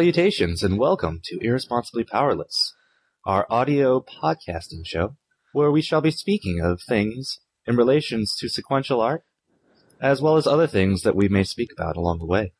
Salutations 0.00 0.62
and 0.62 0.78
welcome 0.78 1.20
to 1.24 1.38
Irresponsibly 1.42 2.04
Powerless, 2.04 2.72
our 3.26 3.46
audio 3.50 4.00
podcasting 4.00 4.80
show 4.82 5.18
where 5.52 5.70
we 5.70 5.82
shall 5.82 6.00
be 6.00 6.10
speaking 6.10 6.58
of 6.58 6.80
things 6.80 7.38
in 7.66 7.76
relations 7.76 8.34
to 8.36 8.48
sequential 8.48 9.02
art, 9.02 9.24
as 10.00 10.22
well 10.22 10.38
as 10.38 10.46
other 10.46 10.66
things 10.66 11.02
that 11.02 11.14
we 11.14 11.28
may 11.28 11.44
speak 11.44 11.70
about 11.70 11.98
along 11.98 12.18
the 12.18 12.24
way. 12.24 12.54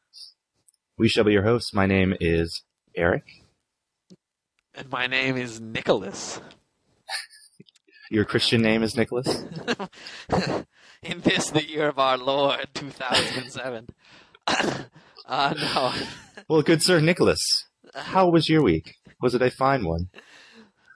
We 0.99 1.09
shall 1.09 1.25
be 1.25 1.33
your 1.33 1.45
hosts. 1.45 1.73
My 1.73 1.87
name 1.87 2.15
is 2.21 2.63
Eric. 2.95 3.25
And 4.75 4.91
my 4.91 5.07
name 5.07 5.39
is 5.39 5.63
Nicholas. 5.63 6.43
Your 8.11 8.27
Christian 8.27 8.61
name 8.61 8.83
is 8.83 8.99
Nicholas? 8.99 9.45
In 11.03 11.23
this, 11.23 11.49
the 11.49 11.67
year 11.67 11.89
of 11.89 11.99
our 11.99 12.19
Lord, 12.19 12.69
2007. 12.75 13.89
uh, 15.27 15.55
no. 15.57 15.95
Well, 16.51 16.63
good 16.63 16.83
sir 16.83 16.99
Nicholas, 16.99 17.39
how 17.95 18.29
was 18.29 18.49
your 18.49 18.61
week? 18.61 18.97
Was 19.23 19.37
it 19.37 19.41
a 19.41 19.53
fine 19.53 19.85
one? 19.85 20.09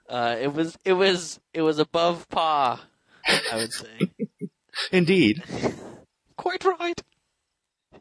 Uh, 0.08 0.34
it 0.40 0.52
was, 0.52 0.76
it 0.84 0.94
was, 0.94 1.38
it 1.52 1.62
was 1.62 1.78
above 1.78 2.28
par, 2.28 2.80
I 3.24 3.58
would 3.58 3.72
say. 3.72 4.10
Indeed. 4.90 5.44
Quite 6.36 6.64
right. 6.64 7.00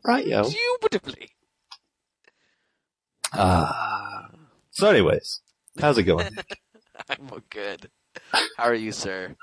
Right, 0.04 0.26
yo. 0.26 0.46
Indubitably. 0.46 1.30
Ah. 3.34 4.32
So, 4.72 4.90
anyways, 4.90 5.42
how's 5.80 6.00
it 6.00 6.06
going? 6.06 6.36
I'm 7.08 7.30
good. 7.52 7.88
How 8.58 8.64
are 8.64 8.74
you, 8.74 8.92
sir? 8.92 9.36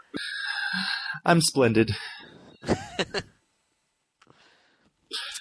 I'm 1.25 1.41
splendid. 1.41 1.95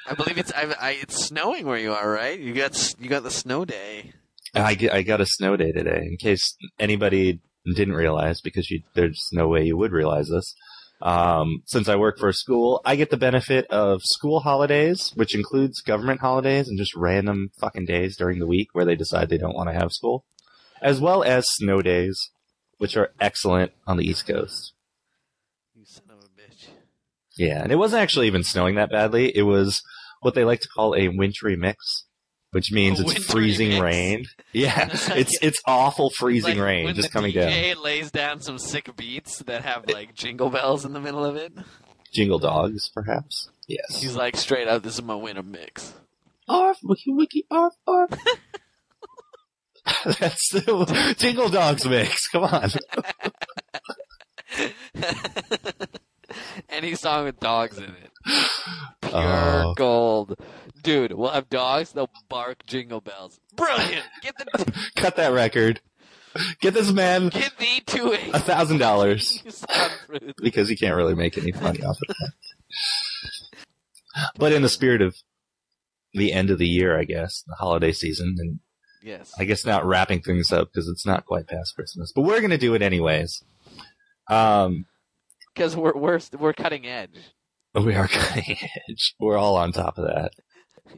I 0.08 0.14
believe 0.16 0.38
it's 0.38 0.52
I, 0.54 0.74
I, 0.80 0.92
it's 0.92 1.26
snowing 1.26 1.66
where 1.66 1.78
you 1.78 1.94
are, 1.94 2.10
right? 2.10 2.40
You 2.40 2.54
got 2.54 2.96
you 3.00 3.10
got 3.10 3.24
the 3.24 3.32
snow 3.32 3.66
day. 3.66 4.14
I, 4.56 4.78
I 4.92 5.02
got 5.04 5.22
a 5.22 5.26
snow 5.26 5.56
day 5.58 5.72
today. 5.72 6.02
In 6.04 6.18
case 6.18 6.58
anybody 6.80 7.40
didn't 7.76 7.94
realize, 7.94 8.42
because 8.42 8.70
you, 8.70 8.82
there's 8.96 9.30
no 9.32 9.48
way 9.48 9.64
you 9.64 9.78
would 9.78 9.92
realize 9.92 10.30
this. 10.30 10.56
Um, 11.02 11.64
since 11.66 11.88
I 11.88 11.96
work 11.96 12.18
for 12.18 12.28
a 12.30 12.34
school, 12.34 12.82
I 12.84 12.96
get 12.96 13.10
the 13.10 13.18
benefit 13.18 13.66
of 13.68 14.02
school 14.04 14.42
holidays, 14.42 15.14
which 15.16 15.34
includes 15.34 15.82
government 15.82 16.20
holidays 16.20 16.68
and 16.68 16.78
just 16.78 16.96
random 16.96 17.52
fucking 17.60 17.86
days 17.86 18.18
during 18.18 18.40
the 18.40 18.48
week 18.48 18.70
where 18.74 18.86
they 18.86 18.96
decide 18.96 19.30
they 19.30 19.38
don't 19.38 19.56
want 19.56 19.70
to 19.70 19.80
have 19.80 19.92
school, 19.92 20.26
as 20.82 21.00
well 21.00 21.24
as 21.24 21.46
snow 21.48 21.82
days, 21.82 22.32
which 22.80 22.98
are 22.98 23.12
excellent 23.20 23.72
on 23.88 23.98
the 23.98 24.06
East 24.06 24.28
Coast. 24.28 24.74
You 25.74 25.86
son 25.86 26.06
of 26.10 26.18
a 26.18 26.42
bitch. 26.42 26.68
Yeah, 27.40 27.64
and 27.64 27.72
it 27.72 27.78
wasn't 27.78 28.02
actually 28.02 28.28
even 28.28 28.44
snowing 28.44 28.76
that 28.76 28.92
badly. 28.92 29.36
It 29.36 29.44
was 29.44 29.82
what 30.22 30.36
they 30.36 30.44
like 30.44 30.60
to 30.60 30.68
call 30.68 30.94
a 30.94 31.08
wintry 31.08 31.56
mix, 31.56 32.06
which 32.52 32.70
means 32.70 33.00
it's 33.00 33.14
freezing 33.26 33.70
mix? 33.70 33.82
rain. 33.82 34.26
Yeah, 34.52 34.90
It's 35.16 35.38
it's 35.42 35.62
awful 35.66 36.10
freezing 36.10 36.58
Like 36.58 36.66
rain 36.66 36.94
just 36.96 37.14
coming 37.14 37.32
down. 37.32 37.50
DJ 37.50 37.82
lays 37.82 38.12
down 38.12 38.42
some 38.42 38.60
sick 38.60 38.94
beats 38.98 39.40
that 39.44 39.64
have 39.64 39.86
like 39.90 40.14
jingle 40.14 40.50
bells 40.50 40.84
in 40.84 40.92
the 40.92 41.00
middle 41.00 41.24
of 41.24 41.38
it. 41.38 41.54
Jingle 42.12 42.40
dogs, 42.40 42.90
perhaps. 42.90 43.50
Yes. 43.68 44.02
He's 44.02 44.16
like 44.18 44.36
straight 44.36 44.68
up, 44.68 44.84
this 44.84 44.96
is 44.96 45.02
my 45.02 45.16
winter 45.16 45.44
mix. 45.44 45.94
Arf, 46.50 46.78
wiki, 46.84 47.14
wiki, 47.14 47.46
arf, 47.50 47.74
arf. 47.88 48.10
That's 50.20 50.52
the 50.52 51.16
Jingle 51.18 51.50
Dogs 51.50 51.86
mix. 51.86 52.28
Come 52.28 52.44
on. 52.44 52.70
Any 56.82 56.96
song 56.96 57.26
with 57.26 57.42
dogs 57.42 57.78
in 57.78 57.84
it. 57.84 58.12
Pure 59.02 59.14
Oh. 59.14 59.74
gold. 59.76 60.40
Dude, 60.82 61.12
we'll 61.12 61.30
have 61.32 61.50
dogs, 61.50 61.92
they'll 61.92 62.10
bark 62.30 62.66
jingle 62.66 63.02
bells. 63.02 63.38
Brilliant! 63.54 64.06
Get 64.22 64.34
the 64.38 64.72
Cut 64.96 65.18
that 65.18 65.34
record. 65.34 65.82
Get 66.62 66.74
this 66.74 66.90
man 66.94 67.28
get 67.30 67.58
thee 67.58 67.82
to 67.88 68.12
a 68.34 68.40
thousand 68.40 68.78
dollars 68.78 69.44
because 70.42 70.70
he 70.70 70.78
can't 70.78 70.96
really 70.96 71.16
make 71.16 71.38
any 71.38 71.52
money 71.52 71.84
off 71.84 71.98
of 72.08 72.16
that. 72.16 72.32
But 74.38 74.54
in 74.54 74.62
the 74.62 74.70
spirit 74.70 75.02
of 75.02 75.18
the 76.14 76.32
end 76.32 76.50
of 76.50 76.60
the 76.60 76.68
year, 76.68 76.98
I 76.98 77.04
guess, 77.04 77.44
the 77.46 77.56
holiday 77.56 77.92
season, 77.92 78.36
and 78.40 78.60
Yes. 79.04 79.34
I 79.38 79.44
guess 79.44 79.66
not 79.66 79.86
wrapping 79.86 80.22
things 80.22 80.52
up 80.54 80.70
because 80.72 80.88
it's 80.88 81.06
not 81.06 81.26
quite 81.26 81.48
past 81.48 81.76
Christmas, 81.76 82.14
but 82.16 82.22
we're 82.22 82.40
going 82.40 82.50
to 82.52 82.58
do 82.58 82.74
it 82.74 82.82
anyways. 82.82 83.44
Um, 84.30 84.86
Because 85.60 85.76
we're 85.76 85.92
we're 85.94 86.22
we're 86.40 86.54
cutting 86.54 86.88
edge. 86.88 87.20
we 87.76 87.94
are 87.94 88.08
cutting 88.08 88.56
edge. 88.88 89.14
We're 89.20 89.38
all 89.38 89.58
on 89.58 89.74
top 89.74 89.98
of 89.98 90.06
that. 90.06 90.32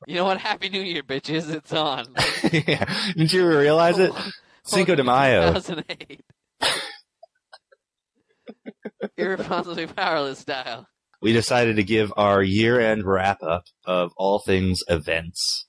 You 0.06 0.14
know 0.14 0.26
what? 0.26 0.38
Happy 0.38 0.70
New 0.70 0.84
Year, 0.84 1.02
bitches! 1.02 1.52
It's 1.52 1.74
on. 1.74 2.06
yeah. 2.68 2.86
Didn't 3.16 3.34
you 3.34 3.48
realize 3.48 3.98
it? 3.98 4.12
Cinco 4.64 4.94
de 4.94 5.04
Mayo. 5.04 5.54
2008. 5.54 6.22
Irresponsibly 9.18 9.88
powerless 9.88 10.38
style. 10.38 10.88
We 11.24 11.34
decided 11.34 11.78
to 11.78 11.84
give 11.84 12.14
our 12.16 12.44
year-end 12.44 13.04
wrap-up 13.04 13.64
of 13.86 14.12
all 14.16 14.44
things 14.46 14.82
events. 14.88 15.66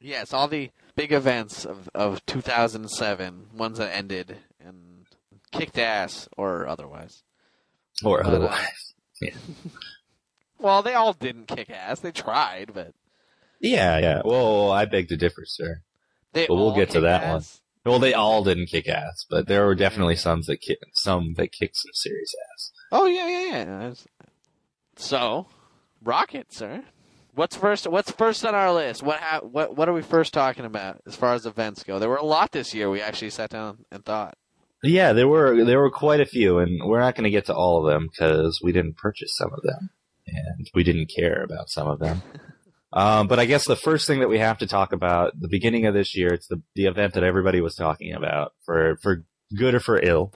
Yes, 0.00 0.32
all 0.32 0.48
the 0.48 0.70
big 0.96 1.12
events 1.12 1.66
of, 1.66 1.90
of 1.94 2.24
2007, 2.24 3.48
ones 3.52 3.76
that 3.76 3.94
ended 3.94 4.38
and 4.58 5.04
kicked 5.52 5.76
ass 5.76 6.26
or 6.38 6.66
otherwise. 6.66 7.22
Or 8.04 8.22
But, 8.22 8.32
uh, 8.32 8.36
otherwise. 8.36 8.94
Well, 10.60 10.82
they 10.82 10.94
all 10.94 11.12
didn't 11.12 11.46
kick 11.46 11.70
ass. 11.70 12.00
They 12.00 12.10
tried, 12.10 12.72
but 12.74 12.92
Yeah, 13.60 13.98
yeah. 13.98 14.22
Whoa, 14.22 14.70
I 14.70 14.86
beg 14.86 15.08
to 15.08 15.16
differ, 15.16 15.44
sir. 15.46 15.82
they 16.32 16.46
But 16.46 16.56
we'll 16.56 16.70
all 16.70 16.74
get 16.76 16.88
to 16.90 16.92
kicked 16.94 17.02
that 17.02 17.22
one. 17.28 17.36
ass. 17.36 17.60
Well, 17.84 17.98
they 18.00 18.12
all 18.12 18.42
didn't 18.44 18.66
kick 18.66 18.88
ass, 18.88 19.24
but 19.30 19.46
there 19.46 19.64
were 19.66 19.74
definitely 19.76 20.16
some 20.16 20.42
that 20.42 20.60
ki- 20.60 20.76
some 20.94 21.34
that 21.34 21.52
kicked 21.52 21.76
some 21.76 21.92
serious 21.94 22.34
ass. 22.52 22.72
Oh 22.90 23.06
yeah, 23.06 23.28
yeah, 23.28 23.46
yeah. 23.46 23.64
That's- 23.64 24.06
So, 24.96 25.46
Rocket, 26.02 26.52
sir. 26.52 26.82
What's 27.34 27.54
first? 27.56 27.86
What's 27.86 28.10
first 28.10 28.44
on 28.44 28.54
our 28.56 28.72
list? 28.72 29.02
What 29.04 29.20
ha- 29.20 29.40
what 29.40 29.76
what 29.76 29.88
are 29.88 29.92
we 29.92 30.02
first 30.02 30.34
talking 30.34 30.64
about 30.64 31.00
as 31.06 31.14
far 31.14 31.34
as 31.34 31.46
events 31.46 31.84
go? 31.84 32.00
There 32.00 32.08
were 32.08 32.16
a 32.16 32.24
lot 32.24 32.50
this 32.50 32.74
year. 32.74 32.90
We 32.90 33.00
actually 33.00 33.30
sat 33.30 33.50
down 33.50 33.84
and 33.92 34.04
thought. 34.04 34.36
Yeah, 34.82 35.12
there 35.12 35.26
were 35.26 35.64
there 35.64 35.80
were 35.80 35.90
quite 35.90 36.20
a 36.20 36.26
few, 36.26 36.58
and 36.58 36.80
we're 36.84 37.00
not 37.00 37.16
going 37.16 37.24
to 37.24 37.30
get 37.30 37.46
to 37.46 37.54
all 37.54 37.84
of 37.84 37.92
them 37.92 38.08
because 38.08 38.60
we 38.62 38.70
didn't 38.70 38.96
purchase 38.96 39.36
some 39.36 39.52
of 39.52 39.62
them, 39.62 39.90
and 40.26 40.70
we 40.72 40.84
didn't 40.84 41.10
care 41.14 41.42
about 41.42 41.68
some 41.68 41.88
of 41.88 41.98
them. 41.98 42.22
um, 42.92 43.26
but 43.26 43.40
I 43.40 43.44
guess 43.44 43.66
the 43.66 43.74
first 43.74 44.06
thing 44.06 44.20
that 44.20 44.28
we 44.28 44.38
have 44.38 44.58
to 44.58 44.68
talk 44.68 44.92
about 44.92 45.32
the 45.38 45.48
beginning 45.48 45.86
of 45.86 45.94
this 45.94 46.16
year, 46.16 46.32
it's 46.32 46.46
the 46.46 46.62
the 46.76 46.86
event 46.86 47.14
that 47.14 47.24
everybody 47.24 47.60
was 47.60 47.74
talking 47.74 48.14
about 48.14 48.52
for 48.64 48.96
for 49.02 49.24
good 49.56 49.74
or 49.74 49.80
for 49.80 49.98
ill, 50.00 50.32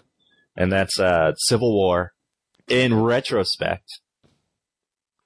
and 0.56 0.72
that's 0.72 0.98
uh, 0.98 1.34
Civil 1.36 1.72
War. 1.72 2.12
In 2.69 3.00
retrospect, 3.00 4.00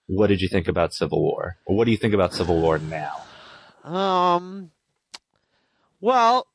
what 0.07 0.27
did 0.27 0.43
you 0.43 0.49
think 0.49 0.69
about 0.69 0.93
Civil 0.93 1.23
War, 1.23 1.57
or 1.65 1.75
what 1.75 1.87
do 1.87 1.91
you 1.91 1.97
think 1.97 2.13
about 2.13 2.35
Civil 2.35 2.61
War 2.61 2.79
now? 2.79 3.23
Um. 3.83 4.73
Well, 6.03 6.47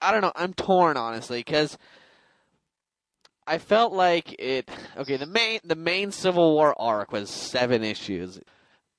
I 0.00 0.12
don't 0.12 0.22
know. 0.22 0.32
I'm 0.34 0.54
torn 0.54 0.96
honestly 0.96 1.40
because 1.40 1.76
I 3.46 3.58
felt 3.58 3.92
like 3.92 4.34
it. 4.38 4.68
Okay, 4.96 5.16
the 5.16 5.26
main 5.26 5.60
the 5.64 5.76
main 5.76 6.10
Civil 6.12 6.54
War 6.54 6.74
arc 6.80 7.12
was 7.12 7.30
seven 7.30 7.82
issues. 7.84 8.40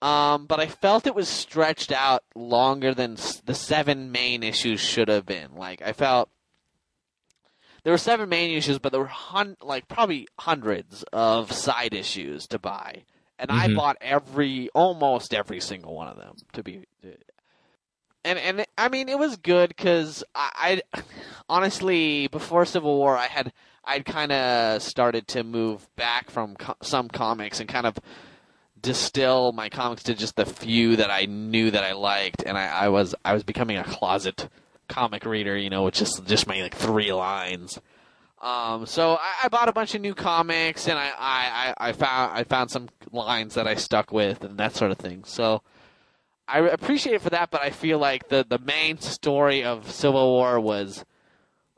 Um, 0.01 0.45
but 0.45 0.59
I 0.59 0.67
felt 0.67 1.07
it 1.07 1.15
was 1.15 1.27
stretched 1.27 1.91
out 1.91 2.23
longer 2.35 2.93
than 2.93 3.13
s- 3.13 3.41
the 3.43 3.55
seven 3.55 4.11
main 4.11 4.43
issues 4.43 4.79
should 4.79 5.07
have 5.07 5.25
been. 5.25 5.55
Like 5.55 5.81
I 5.81 5.91
felt 5.93 6.29
there 7.83 7.93
were 7.93 7.97
seven 7.97 8.29
main 8.29 8.55
issues, 8.55 8.79
but 8.79 8.91
there 8.91 9.01
were 9.01 9.07
hun- 9.07 9.57
like 9.61 9.87
probably 9.87 10.27
hundreds 10.39 11.03
of 11.13 11.51
side 11.51 11.93
issues 11.93 12.45
to 12.47 12.59
buy, 12.59 13.05
and 13.39 13.49
I 13.51 13.67
Mhm. 13.69 13.75
bought 13.75 13.97
every 14.01 14.69
almost 14.75 15.33
every 15.33 15.59
single 15.61 15.95
one 15.95 16.07
of 16.09 16.17
them 16.17 16.35
to 16.53 16.63
be. 16.63 16.85
And 18.23 18.37
and 18.39 18.65
I 18.77 18.89
mean 18.89 19.09
it 19.09 19.17
was 19.17 19.37
good 19.37 19.69
because 19.69 20.23
I, 20.35 20.81
I 20.93 21.01
honestly 21.49 22.27
before 22.27 22.65
Civil 22.65 22.97
War 22.97 23.15
I 23.17 23.27
had 23.27 23.53
I'd 23.87 24.05
kind 24.05 24.31
of 24.31 24.81
started 24.81 25.27
to 25.29 25.43
move 25.43 25.87
back 25.95 26.29
from 26.29 26.55
co- 26.55 26.75
some 26.81 27.07
comics 27.07 27.59
and 27.59 27.69
kind 27.69 27.85
of 27.85 27.97
distill 28.81 29.53
my 29.53 29.69
comics 29.69 30.03
to 30.03 30.13
just 30.13 30.35
the 30.35 30.45
few 30.45 30.97
that 30.97 31.09
I 31.09 31.25
knew 31.25 31.71
that 31.71 31.83
I 31.83 31.93
liked, 31.93 32.43
and 32.43 32.57
I, 32.57 32.67
I 32.67 32.89
was 32.89 33.15
I 33.23 33.33
was 33.33 33.43
becoming 33.43 33.77
a 33.77 33.83
closet 33.83 34.49
comic 34.87 35.25
reader, 35.25 35.57
you 35.57 35.69
know, 35.69 35.83
with 35.83 35.93
just 35.93 36.25
just 36.25 36.47
my 36.47 36.61
like 36.61 36.75
three 36.75 37.11
lines. 37.13 37.79
Um, 38.41 38.85
so 38.85 39.13
I, 39.15 39.45
I 39.45 39.47
bought 39.47 39.67
a 39.67 39.73
bunch 39.73 39.95
of 39.95 40.01
new 40.01 40.13
comics, 40.13 40.87
and 40.87 40.97
I, 40.99 41.11
I, 41.17 41.73
I 41.89 41.91
found 41.93 42.37
I 42.37 42.43
found 42.43 42.69
some 42.69 42.89
lines 43.11 43.55
that 43.55 43.67
I 43.67 43.75
stuck 43.75 44.11
with, 44.11 44.43
and 44.43 44.57
that 44.57 44.75
sort 44.75 44.91
of 44.91 44.97
thing. 44.97 45.23
So 45.25 45.63
I 46.47 46.59
appreciate 46.59 47.15
it 47.15 47.21
for 47.21 47.31
that, 47.31 47.51
but 47.51 47.61
I 47.61 47.71
feel 47.71 47.99
like 47.99 48.29
the 48.29 48.45
the 48.47 48.59
main 48.59 48.99
story 48.99 49.63
of 49.63 49.91
Civil 49.91 50.33
War 50.33 50.59
was 50.59 51.03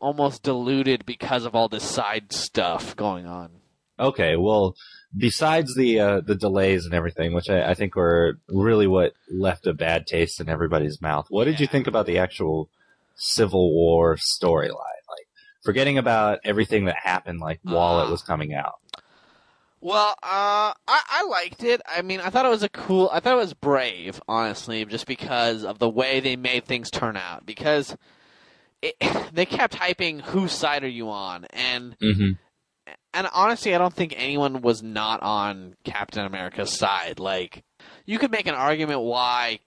almost 0.02 0.44
diluted 0.44 1.06
because 1.06 1.46
of 1.46 1.56
all 1.56 1.68
this 1.70 1.84
side 1.84 2.32
stuff 2.34 2.96
going 2.96 3.26
on. 3.26 3.52
Okay, 4.00 4.36
well, 4.38 4.76
besides 5.18 5.76
the 5.76 6.00
uh, 6.00 6.22
the 6.22 6.36
delays 6.36 6.86
and 6.86 6.94
everything, 6.94 7.34
which 7.34 7.50
I, 7.50 7.72
I 7.72 7.74
think 7.74 7.96
were 7.96 8.40
really 8.48 8.88
what 8.88 9.14
left 9.30 9.68
a 9.68 9.74
bad 9.74 10.08
taste 10.08 10.40
in 10.40 10.48
everybody's 10.50 11.02
mouth. 11.02 11.28
What 11.30 11.46
did 11.46 11.60
you 11.60 11.68
think 11.68 11.86
about 11.88 12.06
the 12.06 12.18
actual 12.18 12.70
Civil 13.16 13.74
War 13.74 14.16
storyline? 14.16 14.72
Like 15.10 15.28
forgetting 15.64 15.98
about 15.98 16.40
everything 16.46 16.86
that 16.86 16.96
happened, 17.04 17.42
like 17.42 17.60
while 17.64 18.00
it 18.02 18.06
Ah. 18.06 18.12
was 18.12 18.22
coming 18.22 18.54
out. 18.54 18.76
Well, 19.82 20.10
uh, 20.24 20.74
I, 20.74 20.74
I 20.88 21.26
liked 21.30 21.64
it. 21.64 21.82
I 21.88 22.02
mean, 22.02 22.20
I 22.20 22.30
thought 22.30 22.46
it 22.46 22.50
was 22.50 22.64
a 22.64 22.70
cool. 22.70 23.10
I 23.14 23.20
thought 23.22 23.34
it 23.34 23.38
was 23.38 23.54
brave, 23.54 24.22
honestly, 24.28 24.84
just 24.86 25.08
because 25.08 25.64
of 25.64 25.80
the 25.80 25.90
way 25.90 26.20
they 26.20 26.36
made 26.36 26.66
things 26.66 26.90
turn 26.92 27.16
out. 27.16 27.46
Because 27.46 27.96
it, 28.82 28.96
they 29.34 29.46
kept 29.46 29.76
hyping, 29.76 30.22
"Whose 30.22 30.52
side 30.52 30.84
are 30.84 30.88
you 30.88 31.10
on?" 31.10 31.46
and 31.52 31.98
Mm-hmm. 32.00 32.32
and 33.14 33.28
honestly, 33.34 33.74
I 33.76 33.78
don't 33.78 33.94
think 33.94 34.14
anyone 34.18 34.62
was 34.62 34.82
not 34.84 35.22
on 35.22 35.76
Captain 35.84 36.26
America's 36.26 36.72
side. 36.78 37.20
Like, 37.20 37.64
you 38.06 38.18
could 38.20 38.32
make 38.32 38.48
an 38.48 38.56
argument 38.56 39.02
why 39.02 39.60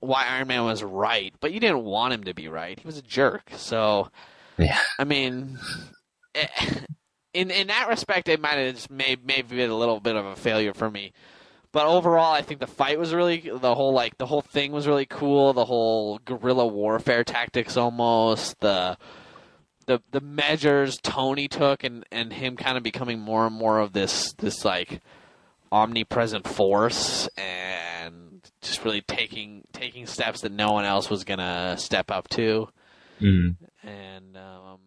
why 0.00 0.26
Iron 0.28 0.48
Man 0.48 0.64
was 0.64 0.82
right, 0.82 1.34
but 1.40 1.52
you 1.52 1.60
didn't 1.60 1.84
want 1.84 2.14
him 2.14 2.24
to 2.24 2.34
be 2.34 2.48
right. 2.48 2.78
He 2.78 2.86
was 2.86 2.98
a 2.98 3.02
jerk. 3.02 3.50
So, 3.56 4.10
Yeah. 4.56 4.78
I 4.98 5.04
mean, 5.04 5.58
eh, 6.34 6.46
in 7.34 7.50
in 7.50 7.66
that 7.68 7.88
respect, 7.88 8.28
it 8.28 8.40
might 8.40 8.58
have 8.58 8.74
just 8.74 8.90
made 8.90 9.24
maybe 9.26 9.56
been 9.56 9.70
a 9.70 9.76
little 9.76 10.00
bit 10.00 10.14
of 10.16 10.24
a 10.24 10.36
failure 10.36 10.72
for 10.74 10.90
me. 10.90 11.12
But 11.70 11.86
overall, 11.86 12.32
I 12.32 12.42
think 12.42 12.60
the 12.60 12.66
fight 12.66 12.98
was 12.98 13.12
really 13.12 13.50
the 13.52 13.74
whole 13.74 13.92
like 13.92 14.16
the 14.16 14.26
whole 14.26 14.40
thing 14.40 14.72
was 14.72 14.86
really 14.86 15.06
cool. 15.06 15.52
The 15.52 15.66
whole 15.66 16.18
guerrilla 16.18 16.66
warfare 16.66 17.24
tactics, 17.24 17.76
almost 17.76 18.60
the 18.60 18.96
the 19.86 20.00
the 20.10 20.20
measures 20.20 20.98
Tony 21.02 21.46
took, 21.46 21.84
and 21.84 22.06
and 22.10 22.32
him 22.32 22.56
kind 22.56 22.76
of 22.78 22.82
becoming 22.82 23.18
more 23.18 23.46
and 23.46 23.54
more 23.54 23.80
of 23.80 23.92
this 23.92 24.32
this 24.34 24.64
like 24.64 25.00
omnipresent 25.70 26.48
force, 26.48 27.28
and 27.36 28.40
just 28.62 28.84
really 28.84 29.02
taking 29.02 29.64
taking 29.72 30.06
steps 30.06 30.40
that 30.40 30.52
no 30.52 30.72
one 30.72 30.86
else 30.86 31.10
was 31.10 31.24
gonna 31.24 31.76
step 31.78 32.10
up 32.10 32.28
to. 32.30 32.68
Mm. 33.20 33.56
And 33.82 34.36
um, 34.36 34.78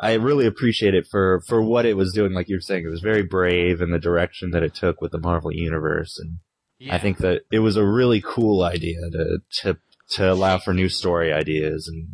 I 0.00 0.14
really 0.14 0.46
appreciate 0.46 0.94
it 0.94 1.06
for 1.06 1.42
for 1.46 1.62
what 1.62 1.84
it 1.84 1.96
was 1.96 2.12
doing. 2.12 2.32
Like 2.32 2.48
you 2.48 2.56
were 2.56 2.60
saying, 2.60 2.84
it 2.86 2.90
was 2.90 3.02
very 3.02 3.22
brave 3.22 3.82
in 3.82 3.90
the 3.90 3.98
direction 3.98 4.50
that 4.52 4.62
it 4.62 4.74
took 4.74 5.00
with 5.00 5.12
the 5.12 5.18
Marvel 5.18 5.52
universe, 5.52 6.18
and 6.18 6.38
yeah. 6.78 6.94
I 6.94 6.98
think 6.98 7.18
that 7.18 7.42
it 7.52 7.58
was 7.58 7.76
a 7.76 7.84
really 7.84 8.22
cool 8.24 8.62
idea 8.62 9.10
to 9.10 9.38
to 9.62 9.76
to 10.12 10.32
allow 10.32 10.58
for 10.58 10.72
new 10.72 10.88
story 10.88 11.32
ideas 11.32 11.86
and 11.86 12.08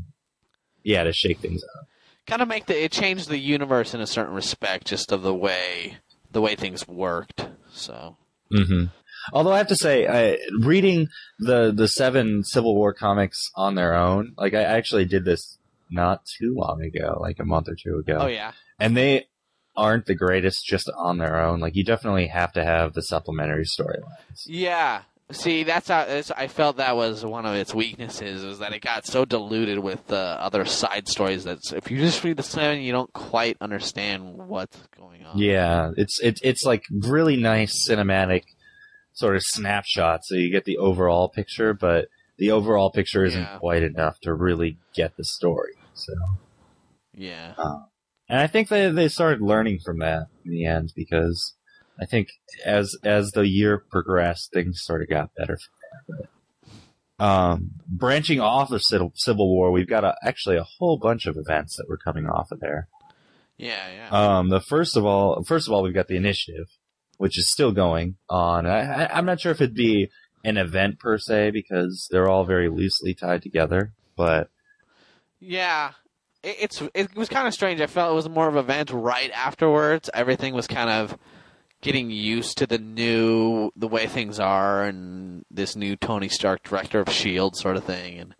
yeah, 0.82 1.04
to 1.04 1.12
shake 1.12 1.38
things 1.38 1.62
up. 1.62 1.86
kind 2.26 2.42
of 2.42 2.48
make 2.48 2.66
the 2.66 2.84
it 2.84 2.90
changed 2.90 3.28
the 3.28 3.38
universe 3.38 3.94
in 3.94 4.00
a 4.00 4.06
certain 4.06 4.34
respect, 4.34 4.86
just 4.86 5.12
of 5.12 5.22
the 5.22 5.34
way 5.34 5.98
the 6.32 6.40
way 6.40 6.56
things 6.56 6.88
worked. 6.88 7.46
So 7.72 8.16
hmm 8.50 8.86
Although 9.32 9.52
I 9.52 9.58
have 9.58 9.66
to 9.68 9.76
say, 9.76 10.06
I, 10.06 10.38
reading 10.60 11.08
the 11.38 11.72
the 11.74 11.88
seven 11.88 12.44
Civil 12.44 12.74
War 12.76 12.92
comics 12.92 13.50
on 13.56 13.74
their 13.74 13.94
own, 13.94 14.34
like 14.36 14.54
I 14.54 14.62
actually 14.62 15.04
did 15.04 15.24
this 15.24 15.58
not 15.90 16.24
too 16.38 16.54
long 16.56 16.82
ago, 16.82 17.18
like 17.20 17.38
a 17.38 17.44
month 17.44 17.68
or 17.68 17.74
two 17.74 17.96
ago, 17.98 18.18
oh 18.22 18.26
yeah, 18.26 18.52
and 18.78 18.96
they 18.96 19.26
aren't 19.76 20.06
the 20.06 20.14
greatest 20.14 20.64
just 20.64 20.90
on 20.96 21.18
their 21.18 21.40
own. 21.40 21.60
Like 21.60 21.76
you 21.76 21.84
definitely 21.84 22.28
have 22.28 22.52
to 22.54 22.64
have 22.64 22.94
the 22.94 23.02
supplementary 23.02 23.64
storylines. 23.64 24.44
yeah. 24.46 25.02
See, 25.32 25.64
that's 25.64 25.88
how 25.88 26.04
that's, 26.04 26.30
I 26.30 26.46
felt 26.46 26.76
that 26.76 26.94
was 26.94 27.24
one 27.24 27.46
of 27.46 27.56
its 27.56 27.74
weaknesses 27.74 28.44
was 28.44 28.60
that 28.60 28.72
it 28.72 28.80
got 28.80 29.04
so 29.06 29.24
diluted 29.24 29.80
with 29.80 30.06
the 30.06 30.16
other 30.16 30.64
side 30.64 31.08
stories 31.08 31.42
that 31.42 31.58
if 31.74 31.90
you 31.90 31.98
just 31.98 32.22
read 32.22 32.36
the 32.36 32.44
seven, 32.44 32.80
you 32.80 32.92
don't 32.92 33.12
quite 33.12 33.56
understand 33.60 34.36
what's 34.36 34.78
going 34.96 35.24
on. 35.24 35.36
Yeah, 35.36 35.90
it's 35.96 36.20
it's 36.22 36.40
it's 36.44 36.62
like 36.62 36.84
really 36.92 37.36
nice 37.36 37.88
cinematic 37.90 38.44
sort 39.14 39.34
of 39.34 39.42
snapshots, 39.42 40.28
so 40.28 40.36
you 40.36 40.48
get 40.48 40.64
the 40.64 40.76
overall 40.76 41.28
picture, 41.28 41.74
but 41.74 42.06
the 42.38 42.50
overall 42.50 42.90
picture 42.90 43.24
isn't 43.24 43.40
Yeah. 43.40 43.58
quite 43.58 43.82
enough 43.82 44.18
to 44.20 44.34
really 44.34 44.78
get 44.94 45.16
the 45.16 45.24
story. 45.24 45.74
So, 45.94 46.12
yeah, 47.14 47.54
and 48.28 48.38
I 48.40 48.46
think 48.46 48.68
they 48.68 48.90
they 48.90 49.08
started 49.08 49.40
learning 49.40 49.78
from 49.84 49.98
that 50.00 50.26
in 50.44 50.50
the 50.52 50.66
end 50.66 50.92
because 50.94 51.54
I 52.00 52.04
think 52.06 52.28
as 52.64 52.94
as 53.04 53.30
the 53.32 53.46
year 53.48 53.78
progressed, 53.90 54.52
things 54.52 54.82
sort 54.82 55.02
of 55.02 55.08
got 55.08 55.34
better 55.36 55.56
from 55.56 55.74
there. 56.18 56.28
But, 57.18 57.24
um, 57.24 57.70
branching 57.88 58.40
off 58.40 58.70
of 58.70 58.82
Civil, 58.82 59.12
Civil 59.14 59.48
War, 59.48 59.70
we've 59.72 59.88
got 59.88 60.04
a, 60.04 60.14
actually 60.22 60.58
a 60.58 60.66
whole 60.78 60.98
bunch 60.98 61.24
of 61.26 61.36
events 61.38 61.76
that 61.76 61.88
were 61.88 61.96
coming 61.96 62.26
off 62.26 62.52
of 62.52 62.60
there. 62.60 62.88
yeah, 63.56 63.88
yeah. 63.90 64.38
Um, 64.38 64.50
the 64.50 64.60
first 64.60 64.98
of 64.98 65.06
all, 65.06 65.42
first 65.44 65.66
of 65.66 65.72
all, 65.72 65.82
we've 65.82 65.94
got 65.94 66.08
the 66.08 66.16
initiative, 66.16 66.66
which 67.16 67.38
is 67.38 67.50
still 67.50 67.72
going 67.72 68.16
on. 68.28 68.66
I, 68.66 69.04
I, 69.06 69.16
I'm 69.16 69.24
not 69.24 69.40
sure 69.40 69.52
if 69.52 69.62
it'd 69.62 69.74
be 69.74 70.10
an 70.46 70.56
event 70.56 71.00
per 71.00 71.18
se 71.18 71.50
because 71.50 72.08
they're 72.10 72.28
all 72.28 72.44
very 72.44 72.68
loosely 72.68 73.12
tied 73.12 73.42
together. 73.42 73.92
But 74.16 74.48
Yeah, 75.40 75.90
it, 76.42 76.56
it's 76.60 76.82
it 76.94 77.14
was 77.16 77.28
kind 77.28 77.48
of 77.48 77.52
strange. 77.52 77.80
I 77.80 77.88
felt 77.88 78.12
it 78.12 78.14
was 78.14 78.28
more 78.28 78.48
of 78.48 78.54
an 78.54 78.64
event 78.64 78.90
right 78.92 79.30
afterwards. 79.32 80.08
Everything 80.14 80.54
was 80.54 80.68
kind 80.68 80.88
of 80.88 81.18
getting 81.82 82.10
used 82.10 82.58
to 82.58 82.66
the 82.66 82.78
new 82.78 83.72
the 83.74 83.88
way 83.88 84.06
things 84.06 84.38
are 84.38 84.84
and 84.84 85.44
this 85.50 85.74
new 85.74 85.96
Tony 85.96 86.28
Stark 86.28 86.62
director 86.62 87.00
of 87.00 87.10
Shield 87.10 87.56
sort 87.56 87.76
of 87.76 87.84
thing. 87.84 88.18
And 88.18 88.34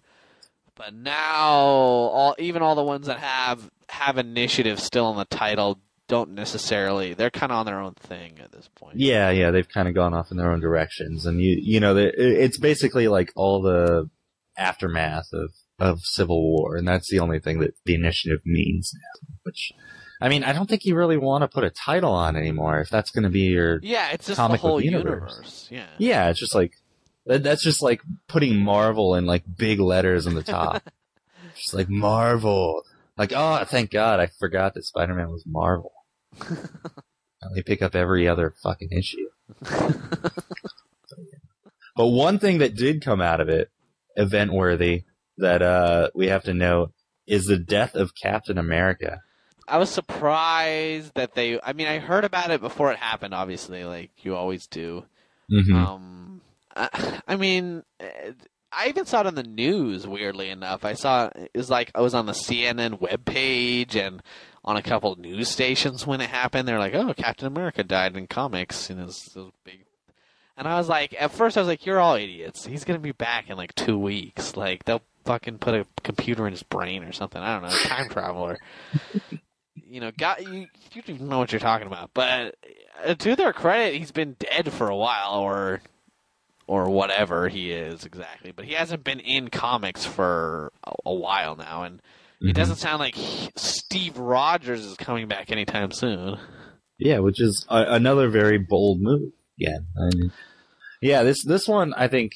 but 0.77 0.95
now 0.95 1.51
all 1.51 2.37
even 2.39 2.63
all 2.63 2.77
the 2.77 2.85
ones 2.85 3.09
that 3.09 3.19
have 3.19 3.69
have 3.89 4.17
initiative 4.17 4.79
still 4.79 5.11
in 5.11 5.17
the 5.17 5.25
title 5.25 5.81
don't 6.09 6.31
necessarily 6.31 7.15
they're 7.15 7.31
kind 7.31 7.51
of 7.53 7.59
on 7.59 7.67
their 7.67 7.81
own 7.81 7.95
thing 7.95 8.39
at 8.43 8.53
this 8.53 8.69
point. 8.75 8.99
yeah, 8.99 9.31
yeah, 9.31 9.51
they've 9.51 9.69
kind 9.69 9.89
of 9.89 9.95
gone 9.95 10.15
off 10.15 10.31
in 10.31 10.37
their 10.37 10.51
own 10.51 10.61
directions, 10.61 11.27
and 11.27 11.41
you, 11.41 11.59
you 11.61 11.81
know, 11.81 11.97
it's 11.97 12.59
basically 12.59 13.09
like 13.09 13.33
all 13.37 13.61
the 13.63 14.09
aftermath 14.57 15.33
of 15.33 15.51
of 15.79 16.01
Civil 16.03 16.43
War, 16.43 16.77
and 16.77 16.87
that's 16.89 17.11
the 17.11 17.19
only 17.19 17.39
thing 17.41 17.61
that 17.61 17.75
the 17.85 17.95
initiative 17.95 18.41
means 18.45 18.93
now. 18.95 19.27
Which, 19.43 19.73
I 20.21 20.29
mean, 20.29 20.45
I 20.45 20.53
don't 20.53 20.69
think 20.69 20.85
you 20.85 20.95
really 20.95 21.19
want 21.19 21.43
to 21.43 21.49
put 21.49 21.65
a 21.65 21.71
title 21.71 22.13
on 22.13 22.37
anymore 22.37 22.81
if 22.81 22.89
that's 22.89 23.11
going 23.11 23.25
to 23.25 23.31
be 23.31 23.43
your 23.51 23.81
Yeah, 23.83 24.11
it's 24.13 24.27
just 24.27 24.37
Comic 24.39 24.61
the 24.61 24.67
whole 24.67 24.81
universe. 24.81 25.13
universe. 25.13 25.69
Yeah. 25.71 25.87
Yeah, 25.99 26.31
it's 26.31 26.41
just 26.41 26.55
like 26.55 26.73
that's 27.27 27.63
just 27.63 27.83
like 27.83 28.01
putting 28.29 28.57
Marvel 28.57 29.17
in 29.17 29.27
like 29.27 29.43
big 29.57 29.81
letters 29.81 30.27
on 30.27 30.35
the 30.35 30.43
top. 30.45 30.83
just 31.57 31.75
like 31.75 31.89
Marvel. 31.89 32.83
Like, 33.19 33.33
oh, 33.35 33.65
thank 33.65 33.91
God, 33.91 34.21
I 34.21 34.27
forgot 34.27 34.75
that 34.75 34.85
Spider-Man 34.85 35.31
was 35.31 35.45
Marvel. 35.47 35.93
And 37.43 37.55
they 37.55 37.63
pick 37.63 37.83
up 37.83 37.95
every 37.95 38.27
other 38.27 38.55
fucking 38.63 38.89
issue. 38.91 39.29
But 41.97 42.09
one 42.09 42.39
thing 42.39 42.59
that 42.59 42.77
did 42.77 43.03
come 43.03 43.23
out 43.23 43.41
of 43.41 43.49
it, 43.49 43.71
event 44.17 44.53
worthy, 44.53 45.05
that 45.39 45.63
uh 45.63 46.11
we 46.15 46.29
have 46.29 46.45
to 46.45 46.55
note 46.55 46.93
is 47.27 47.47
the 47.47 47.59
death 47.59 47.95
of 47.95 48.15
Captain 48.15 48.59
America. 48.59 49.23
I 49.67 49.79
was 49.79 49.91
surprised 49.91 51.15
that 51.15 51.35
they. 51.35 51.59
I 51.61 51.73
mean, 51.73 51.89
I 51.89 51.99
heard 51.99 52.25
about 52.25 52.51
it 52.51 52.61
before 52.61 52.93
it 52.93 52.99
happened. 52.99 53.35
Obviously, 53.35 53.85
like 53.85 54.11
you 54.23 54.37
always 54.37 54.67
do. 54.67 55.05
Mm-hmm. 55.51 55.75
Um, 55.75 56.41
I, 56.77 57.21
I 57.27 57.37
mean, 57.37 57.83
I 58.77 58.89
even 58.89 59.07
saw 59.07 59.21
it 59.21 59.27
on 59.27 59.35
the 59.35 59.43
news. 59.43 60.07
Weirdly 60.07 60.51
enough, 60.51 60.85
I 60.85 60.93
saw 60.93 61.31
it 61.35 61.51
was 61.55 61.71
like 61.71 61.91
I 61.95 62.03
was 62.03 62.15
on 62.15 62.27
the 62.27 62.33
CNN 62.33 63.01
webpage 63.01 63.97
and 63.97 64.23
on 64.65 64.77
a 64.77 64.83
couple 64.83 65.17
news 65.17 65.49
stations 65.49 66.07
when 66.07 66.21
it 66.21 66.29
happened. 66.29 66.69
They're 66.69 66.79
like, 66.79 66.95
"Oh, 66.95 67.15
Captain 67.15 67.47
America 67.47 67.83
died 67.83 68.17
in 68.17 68.27
comics," 68.27 68.91
and 68.91 69.01
it's 69.01 69.35
it 69.35 69.41
was 69.41 69.53
big. 69.65 69.85
And 70.59 70.67
I 70.69 70.79
was 70.79 70.89
like, 70.89 71.15
at 71.19 71.33
first, 71.33 71.57
I 71.57 71.61
was 71.61 71.69
like, 71.69 71.87
"You're 71.87 72.01
all 72.01 72.17
idiots. 72.17 72.67
He's 72.67 72.85
gonna 72.85 72.99
be 72.99 73.13
back 73.13 73.49
in 73.49 73.57
like 73.57 73.75
two 73.75 73.99
weeks. 73.99 74.57
Like 74.57 74.85
they'll 74.85 75.03
fucking 75.25 75.59
put 75.59 75.75
a 75.75 75.87
computer 76.03 76.47
in 76.47 76.53
his 76.53 76.63
brain 76.63 77.03
or 77.03 77.13
something. 77.13 77.41
I 77.41 77.59
don't 77.59 77.71
know, 77.71 77.77
time 77.79 78.09
traveler." 78.11 78.59
you 79.89 80.01
know, 80.01 80.11
got 80.11 80.43
you. 80.43 80.67
You 80.93 81.03
don't 81.03 81.23
know 81.23 81.39
what 81.39 81.53
you're 81.53 81.61
talking 81.61 81.87
about. 81.87 82.11
But 82.13 82.57
uh, 83.05 83.15
to 83.15 83.37
their 83.37 83.53
credit, 83.53 83.95
he's 83.95 84.13
been 84.13 84.37
dead 84.39 84.73
for 84.73 84.89
a 84.89 84.97
while, 84.97 85.41
or 85.41 85.81
or 86.67 86.91
whatever 86.91 87.49
he 87.49 87.71
is 87.73 88.05
exactly. 88.05 88.53
But 88.53 88.65
he 88.65 88.75
hasn't 88.75 89.05
been 89.05 89.21
in 89.21 89.49
comics 89.49 90.05
for 90.05 90.73
a, 90.85 90.93
a 91.07 91.15
while 91.15 91.57
now, 91.57 91.83
and 91.85 92.01
Mm-hmm. 92.37 92.51
it 92.51 92.53
doesn't 92.57 92.77
sound 92.77 93.01
like 93.01 93.15
he, 93.15 93.49
Steve 93.57 94.19
Rogers 94.19 94.85
is 94.85 94.95
coming 94.99 95.27
back 95.27 95.51
anytime 95.51 95.91
soon. 95.91 96.39
Yeah, 96.99 97.21
which 97.21 97.41
is 97.41 97.65
a, 97.71 97.95
another 97.95 98.29
very 98.29 98.59
bold 98.59 99.01
move. 99.01 99.33
Yeah, 99.57 99.79
I 99.99 100.15
mean, 100.15 100.33
yeah. 101.01 101.23
This 101.23 101.43
this 101.47 101.67
one 101.67 101.95
I 101.95 102.09
think 102.09 102.33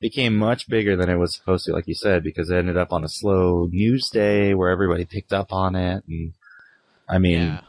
became 0.00 0.36
much 0.36 0.70
bigger 0.70 0.96
than 0.96 1.10
it 1.10 1.16
was 1.18 1.36
supposed 1.36 1.66
to, 1.66 1.72
like 1.72 1.86
you 1.86 1.94
said, 1.94 2.24
because 2.24 2.48
it 2.48 2.56
ended 2.56 2.78
up 2.78 2.94
on 2.94 3.04
a 3.04 3.08
slow 3.10 3.68
news 3.70 4.08
day 4.10 4.54
where 4.54 4.70
everybody 4.70 5.04
picked 5.04 5.34
up 5.34 5.52
on 5.52 5.74
it, 5.76 6.02
and 6.08 6.32
I 7.06 7.18
mean, 7.18 7.42
yeah, 7.42 7.60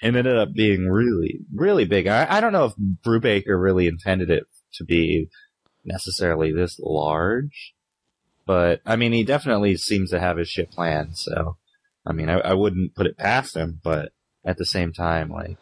it 0.00 0.14
ended 0.14 0.36
up 0.36 0.52
being 0.54 0.88
really, 0.88 1.40
really 1.52 1.86
big. 1.86 2.06
I, 2.06 2.36
I 2.36 2.40
don't 2.40 2.52
know 2.52 2.66
if 2.66 2.74
Brubaker 3.04 3.60
really 3.60 3.88
intended 3.88 4.30
it 4.30 4.44
to 4.74 4.84
be 4.84 5.28
necessarily 5.84 6.52
this 6.52 6.78
large, 6.80 7.74
but 8.46 8.80
I 8.86 8.96
mean, 8.96 9.12
he 9.12 9.24
definitely 9.24 9.76
seems 9.76 10.10
to 10.10 10.20
have 10.20 10.36
his 10.38 10.48
shit 10.48 10.70
planned. 10.70 11.16
So, 11.18 11.56
I 12.06 12.12
mean, 12.12 12.28
I, 12.28 12.38
I 12.38 12.54
wouldn't 12.54 12.94
put 12.94 13.06
it 13.06 13.16
past 13.16 13.56
him, 13.56 13.80
but 13.82 14.12
at 14.44 14.56
the 14.58 14.66
same 14.66 14.92
time, 14.92 15.28
like, 15.30 15.58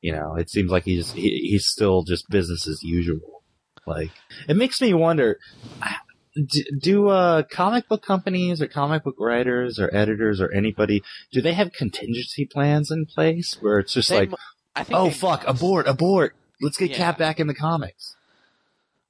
You 0.00 0.12
know, 0.12 0.36
it 0.36 0.50
seems 0.50 0.70
like 0.70 0.84
he's 0.84 1.12
he, 1.12 1.28
he's 1.50 1.66
still 1.66 2.02
just 2.02 2.28
business 2.28 2.68
as 2.68 2.82
usual. 2.82 3.42
Like 3.86 4.10
it 4.48 4.56
makes 4.56 4.80
me 4.80 4.92
wonder. 4.94 5.38
Do, 6.36 6.64
do 6.82 7.08
uh, 7.10 7.44
comic 7.44 7.88
book 7.88 8.02
companies 8.02 8.60
or 8.60 8.66
comic 8.66 9.04
book 9.04 9.14
writers 9.20 9.78
or 9.78 9.88
editors 9.94 10.40
or 10.40 10.50
anybody 10.50 11.00
do 11.30 11.40
they 11.40 11.54
have 11.54 11.70
contingency 11.72 12.44
plans 12.44 12.90
in 12.90 13.06
place 13.06 13.56
where 13.60 13.78
it's 13.78 13.92
just 13.92 14.08
They 14.08 14.18
like 14.18 14.30
mu- 14.30 14.36
I 14.74 14.82
think 14.82 14.98
oh 14.98 15.10
fuck 15.10 15.44
abort 15.46 15.86
abort 15.86 16.34
let's 16.60 16.76
get 16.76 16.90
Yeah. 16.90 16.96
Cap 16.96 17.18
back 17.18 17.38
in 17.38 17.46
the 17.46 17.54
comics 17.54 18.16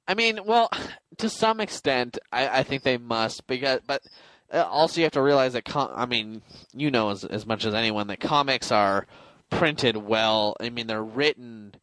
I 0.07 0.13
mean, 0.13 0.39
well, 0.45 0.69
to 1.17 1.29
some 1.29 1.59
extent, 1.59 2.17
I, 2.31 2.59
I 2.59 2.63
think 2.63 2.83
they 2.83 2.97
must 2.97 3.47
because, 3.47 3.79
but 3.85 4.01
uh, 4.53 4.63
also 4.63 5.01
you 5.01 5.05
have 5.05 5.13
to 5.13 5.21
realize 5.21 5.53
that. 5.53 5.65
Com- 5.65 5.91
I 5.95 6.05
mean, 6.05 6.41
you 6.73 6.91
know 6.91 7.09
as 7.09 7.23
as 7.23 7.45
much 7.45 7.65
as 7.65 7.73
anyone 7.73 8.07
that 8.07 8.19
comics 8.19 8.71
are 8.71 9.07
printed 9.49 9.97
well. 9.97 10.55
I 10.59 10.69
mean, 10.69 10.87
they're 10.87 11.03
written 11.03 11.75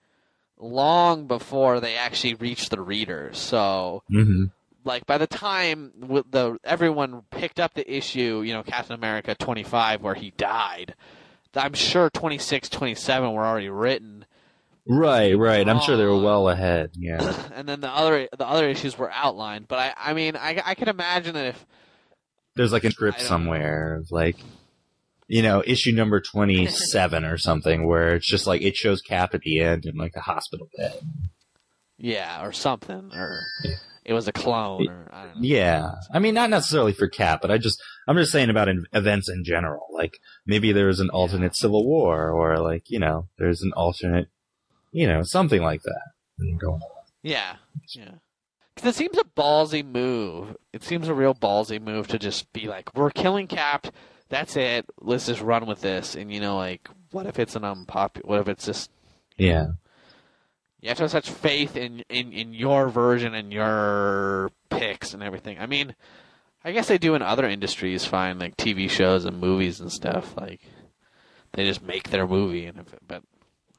long 0.59 1.26
before 1.26 1.81
they 1.81 1.97
actually 1.97 2.35
reach 2.35 2.69
the 2.69 2.81
readers. 2.81 3.38
So, 3.38 4.02
mm-hmm. 4.11 4.45
like 4.85 5.07
by 5.07 5.19
the 5.19 5.26
time 5.26 5.93
the 5.99 6.59
everyone 6.64 7.23
picked 7.31 7.61
up 7.61 7.75
the 7.75 7.91
issue, 7.91 8.43
you 8.43 8.52
know, 8.52 8.62
Captain 8.62 8.95
America 8.95 9.35
25 9.35 10.02
where 10.02 10.14
he 10.14 10.31
died, 10.37 10.95
I'm 11.55 11.75
sure 11.75 12.09
26, 12.11 12.69
27 12.69 13.33
were 13.33 13.45
already 13.45 13.69
written. 13.69 14.22
Right 14.87 15.37
right 15.39 15.69
I'm 15.69 15.81
sure 15.81 15.97
they 15.97 16.05
were 16.05 16.11
Oh. 16.11 16.19
Um, 16.19 16.25
well 16.25 16.49
ahead 16.49 16.91
yeah 16.97 17.35
and 17.55 17.69
then 17.69 17.81
the 17.81 17.89
other 17.91 18.29
the 18.37 18.47
other 18.47 18.69
issues 18.69 18.99
were 18.99 19.11
outlined. 19.11 19.69
But 19.69 19.79
I 19.79 20.11
I 20.11 20.12
mean 20.12 20.37
I 20.37 20.61
I 20.65 20.75
can 20.75 20.89
imagine 20.89 21.35
that 21.35 21.47
if 21.47 21.67
there's 22.57 22.73
like 22.73 22.85
a 22.85 22.91
script 22.91 23.21
somewhere 23.21 23.97
of 23.97 24.11
like 24.11 24.37
you 25.29 25.43
know 25.43 25.62
issue 25.67 25.93
number 25.93 26.21
27 26.21 27.25
or 27.25 27.39
something 27.39 27.87
where 27.87 28.17
it's 28.17 28.27
just 28.27 28.47
like 28.47 28.61
it 28.62 28.77
shows 28.77 29.01
cap 29.01 29.35
at 29.35 29.41
the 29.43 29.61
end 29.61 29.87
in 29.87 29.97
like 29.97 30.12
a 30.17 30.21
hospital 30.21 30.69
bed 30.77 30.95
yeah 31.97 32.45
or 32.45 32.53
something 32.53 33.11
or 33.15 33.41
it 34.05 34.12
was 34.12 34.27
a 34.29 34.33
clone 34.33 34.89
or 34.89 35.09
I 35.12 35.27
don't 35.27 35.37
know. 35.37 35.43
yeah 35.43 35.93
i 36.12 36.19
mean 36.19 36.35
not 36.35 36.51
necessarily 36.51 36.93
for 36.93 37.09
cap 37.09 37.41
but 37.41 37.51
i 37.51 37.57
just 37.57 37.81
i'm 38.09 38.17
just 38.17 38.33
saying 38.33 38.51
about 38.51 38.69
in, 38.69 38.85
events 38.93 39.31
in 39.31 39.45
general 39.45 39.87
like 39.93 40.19
maybe 40.45 40.73
there's 40.73 41.01
an 41.01 41.09
alternate 41.11 41.57
civil 41.57 41.87
war 41.87 42.31
or 42.31 42.59
like 42.59 42.91
you 42.91 42.99
know 42.99 43.29
there's 43.39 43.62
an 43.62 43.73
alternate 43.75 44.29
you 44.93 45.07
know 45.07 45.23
something 45.23 45.63
like 45.63 45.83
that 45.83 46.03
Yeah. 46.39 46.77
Yeah, 47.23 47.57
yeah. 47.95 48.11
'Cause 48.77 48.87
it 48.87 48.95
seems 48.95 49.19
a 49.19 49.25
ballsy 49.25 49.85
move. 49.85 50.57
It 50.73 50.83
seems 50.83 51.07
a 51.09 51.15
real 51.15 51.35
ballsy 51.35 51.81
move 51.81 52.09
to 52.09 52.19
just 52.19 52.53
be 52.53 52.67
like, 52.69 52.95
we're 52.95 53.11
killing 53.11 53.47
Cap. 53.47 53.87
That's 54.29 54.57
it. 54.57 54.87
Let's 55.01 55.27
just 55.27 55.41
run 55.43 55.67
with 55.67 55.83
this. 55.83 56.15
And 56.17 56.33
you 56.33 56.41
know, 56.41 56.57
like, 56.57 56.89
what 57.11 57.27
if 57.27 57.39
it's 57.39 57.55
an 57.55 57.65
unpopular? 57.65 58.27
What 58.29 58.41
if 58.41 58.49
it's 58.49 58.65
just 58.67 58.91
yeah 59.37 59.67
you 60.81 60.89
have 60.89 60.97
to 60.99 61.05
have 61.05 61.11
such 61.13 61.31
faith 61.31 61.77
in 61.77 62.01
in 62.09 62.33
in 62.33 62.55
your 62.55 62.89
version 62.89 63.35
and 63.35 63.53
your 63.53 64.51
picks 64.71 65.15
and 65.15 65.23
everything. 65.23 65.59
I 65.61 65.67
mean, 65.67 65.95
I 66.65 66.73
guess 66.73 66.89
they 66.89 66.99
do 66.99 67.15
in 67.15 67.23
other 67.23 67.47
industries 67.49 68.05
fine, 68.05 68.39
like 68.41 68.57
TV 68.57 68.89
shows 68.91 69.25
and 69.25 69.39
movies 69.39 69.81
and 69.81 69.93
stuff. 69.93 70.35
Like 70.37 70.61
they 71.53 71.65
just 71.67 71.83
make 71.83 72.11
their 72.11 72.27
movie, 72.27 72.67
and 72.67 72.79
if, 72.79 72.87
but 73.07 73.23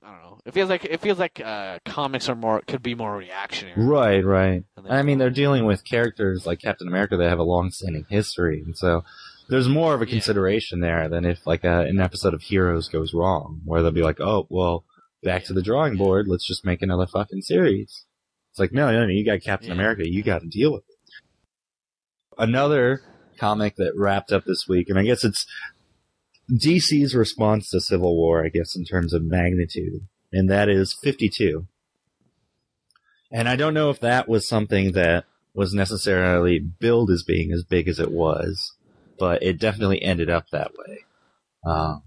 I 0.06 0.12
don't 0.12 0.22
know. 0.22 0.40
It 0.46 0.54
feels 0.54 0.70
like 0.70 0.84
it 0.86 1.00
feels 1.00 1.18
like 1.20 1.40
uh, 1.40 1.80
comics 1.86 2.28
are 2.30 2.36
more 2.36 2.62
could 2.68 2.84
be 2.84 2.94
more 2.96 3.16
reactionary. 3.16 3.82
right 3.86 4.24
right 4.26 4.64
And 4.76 4.88
I 4.92 5.02
mean, 5.02 5.18
they're 5.18 5.30
dealing 5.30 5.66
with 5.66 5.86
characters 5.86 6.46
like 6.46 6.60
Captain 6.60 6.88
America 6.88 7.16
that 7.18 7.30
have 7.30 7.40
a 7.40 7.44
long-standing 7.44 8.06
history, 8.10 8.62
and 8.66 8.78
so 8.78 9.04
there's 9.50 9.70
more 9.70 9.94
of 9.94 10.02
a 10.02 10.06
Yeah. 10.06 10.12
consideration 10.12 10.80
there 10.82 11.08
than 11.08 11.24
if 11.26 11.46
like 11.48 11.64
a, 11.64 11.82
an 11.82 12.00
episode 12.02 12.34
of 12.34 12.42
Heroes 12.42 12.90
goes 12.90 13.14
wrong, 13.14 13.62
where 13.66 13.82
they'll 13.82 13.92
be 13.92 14.02
like, 14.04 14.20
"Oh, 14.20 14.46
well, 14.50 14.84
back 15.24 15.46
to 15.46 15.54
the 15.54 15.62
drawing 15.62 15.96
board. 15.96 16.28
Let's 16.28 16.46
just 16.48 16.66
make 16.66 16.82
another 16.82 17.08
fucking 17.08 17.42
series." 17.42 18.06
It's 18.52 18.60
like, 18.60 18.72
no, 18.72 18.92
no, 18.92 19.06
no. 19.06 19.12
You 19.12 19.26
got 19.26 19.42
Captain 19.42 19.70
Yeah. 19.70 19.74
America. 19.76 20.08
You 20.08 20.22
got 20.22 20.42
to 20.42 20.48
deal 20.48 20.74
with 20.74 20.84
it. 20.88 20.96
Another 22.38 23.02
comic 23.38 23.76
that 23.78 23.94
wrapped 23.96 24.32
up 24.32 24.44
this 24.46 24.68
week, 24.68 24.90
and 24.90 24.98
I 25.00 25.04
guess 25.04 25.24
it's 25.24 25.46
DC's 26.52 27.16
response 27.16 27.70
to 27.70 27.80
Civil 27.80 28.16
War, 28.16 28.46
I 28.46 28.50
guess, 28.50 28.76
in 28.76 28.86
terms 28.86 29.14
of 29.14 29.24
magnitude, 29.24 30.08
and 30.32 30.50
that 30.50 30.70
is 30.70 30.94
52. 30.94 31.68
And 33.32 33.50
I 33.50 33.56
don't 33.56 33.74
know 33.74 33.90
if 33.90 34.00
that 34.02 34.30
was 34.30 34.48
something 34.48 34.92
that 34.92 35.26
was 35.54 35.74
necessarily 35.74 36.60
billed 36.60 37.10
as 37.12 37.24
being 37.24 37.52
as 37.52 37.64
big 37.64 37.88
as 37.88 38.00
it 38.00 38.12
was, 38.12 38.74
but 39.18 39.42
it 39.42 39.60
definitely 39.60 40.02
ended 40.02 40.30
up 40.30 40.50
that 40.52 40.72
way. 40.78 41.00
Um, 41.66 42.04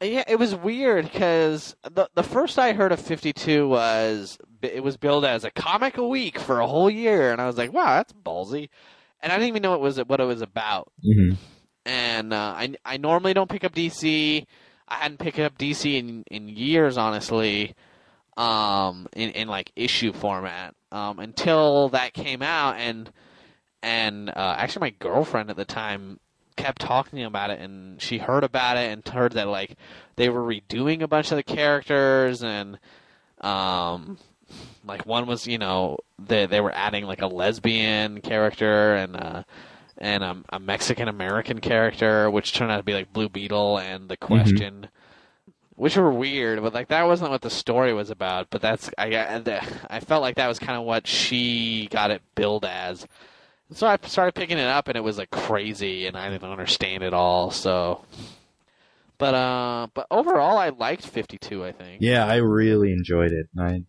Yeah, 0.00 0.24
it 0.26 0.38
was 0.38 0.54
weird 0.54 1.04
because 1.04 1.76
the 1.82 2.08
the 2.14 2.22
first 2.22 2.58
I 2.58 2.72
heard 2.72 2.92
of 2.92 3.00
Fifty 3.00 3.32
Two 3.32 3.68
was 3.68 4.38
it 4.62 4.82
was 4.82 4.96
billed 4.96 5.24
as 5.24 5.44
a 5.44 5.50
comic 5.50 5.98
a 5.98 6.06
week 6.06 6.38
for 6.38 6.60
a 6.60 6.66
whole 6.66 6.90
year, 6.90 7.32
and 7.32 7.40
I 7.40 7.46
was 7.46 7.58
like, 7.58 7.72
wow, 7.72 7.96
that's 7.96 8.12
ballsy, 8.12 8.68
and 9.20 9.32
I 9.32 9.36
didn't 9.36 9.48
even 9.48 9.62
know 9.62 9.74
it 9.74 9.80
was 9.80 9.98
what 9.98 10.20
it 10.20 10.24
was 10.24 10.40
about. 10.40 10.90
mhm. 11.04 11.36
And 11.88 12.34
uh, 12.34 12.54
I 12.54 12.74
I 12.84 12.98
normally 12.98 13.32
don't 13.32 13.48
pick 13.48 13.64
up 13.64 13.74
DC. 13.74 14.44
I 14.86 14.94
hadn't 14.94 15.18
picked 15.18 15.38
up 15.38 15.56
DC 15.56 15.98
in 15.98 16.22
in 16.30 16.46
years, 16.46 16.98
honestly, 16.98 17.74
um, 18.36 19.08
in 19.16 19.30
in 19.30 19.48
like 19.48 19.72
issue 19.74 20.12
format, 20.12 20.74
um, 20.92 21.18
until 21.18 21.88
that 21.88 22.12
came 22.12 22.42
out, 22.42 22.76
and 22.76 23.10
and 23.82 24.28
uh, 24.28 24.54
actually 24.58 24.80
my 24.80 24.94
girlfriend 24.98 25.48
at 25.48 25.56
the 25.56 25.64
time 25.64 26.20
kept 26.56 26.80
talking 26.82 27.22
about 27.22 27.50
it 27.50 27.60
and 27.60 28.02
she 28.02 28.18
heard 28.18 28.42
about 28.42 28.76
it 28.76 28.90
and 28.90 29.06
heard 29.06 29.32
that 29.32 29.46
like 29.46 29.76
they 30.16 30.28
were 30.28 30.42
redoing 30.42 31.02
a 31.02 31.06
bunch 31.06 31.30
of 31.30 31.36
the 31.36 31.42
characters 31.44 32.42
and 32.42 32.80
um 33.42 34.18
like 34.84 35.06
one 35.06 35.24
was 35.28 35.46
you 35.46 35.56
know 35.56 35.96
they 36.18 36.46
they 36.46 36.60
were 36.60 36.72
adding 36.74 37.04
like 37.04 37.22
a 37.22 37.28
lesbian 37.28 38.20
character 38.20 38.96
and 38.96 39.14
uh 39.16 39.44
and 39.98 40.22
um, 40.22 40.44
a 40.50 40.58
Mexican 40.58 41.08
American 41.08 41.60
character 41.60 42.30
which 42.30 42.52
turned 42.52 42.70
out 42.70 42.78
to 42.78 42.82
be 42.82 42.94
like 42.94 43.12
Blue 43.12 43.28
Beetle 43.28 43.78
and 43.78 44.08
the 44.08 44.16
question 44.16 44.88
which 45.74 45.96
were 45.96 46.10
weird 46.10 46.62
but 46.62 46.74
like 46.74 46.88
that 46.88 47.06
wasn't 47.06 47.30
what 47.30 47.42
the 47.42 47.50
story 47.50 47.92
was 47.92 48.10
about 48.10 48.48
but 48.50 48.60
that's 48.60 48.90
I 48.98 49.14
I, 49.16 49.62
I 49.90 50.00
felt 50.00 50.22
like 50.22 50.36
that 50.36 50.48
was 50.48 50.58
kind 50.58 50.78
of 50.78 50.84
what 50.84 51.06
she 51.06 51.88
got 51.90 52.10
it 52.10 52.22
billed 52.34 52.64
as 52.64 53.06
so 53.72 53.86
I 53.86 53.98
started 54.02 54.34
picking 54.34 54.58
it 54.58 54.66
up, 54.66 54.88
and 54.88 54.96
it 54.96 55.02
was 55.02 55.18
like 55.18 55.30
crazy, 55.30 56.06
and 56.06 56.16
I 56.16 56.30
didn't 56.30 56.50
understand 56.50 57.02
it 57.02 57.12
all. 57.12 57.50
So, 57.50 58.04
but 59.18 59.34
uh, 59.34 59.88
but 59.92 60.06
overall, 60.10 60.56
I 60.56 60.70
liked 60.70 61.06
Fifty 61.06 61.38
Two. 61.38 61.64
I 61.64 61.72
think. 61.72 62.00
Yeah, 62.00 62.26
I 62.26 62.36
really 62.36 62.92
enjoyed 62.92 63.32
it. 63.32 63.48
I, 63.58 63.84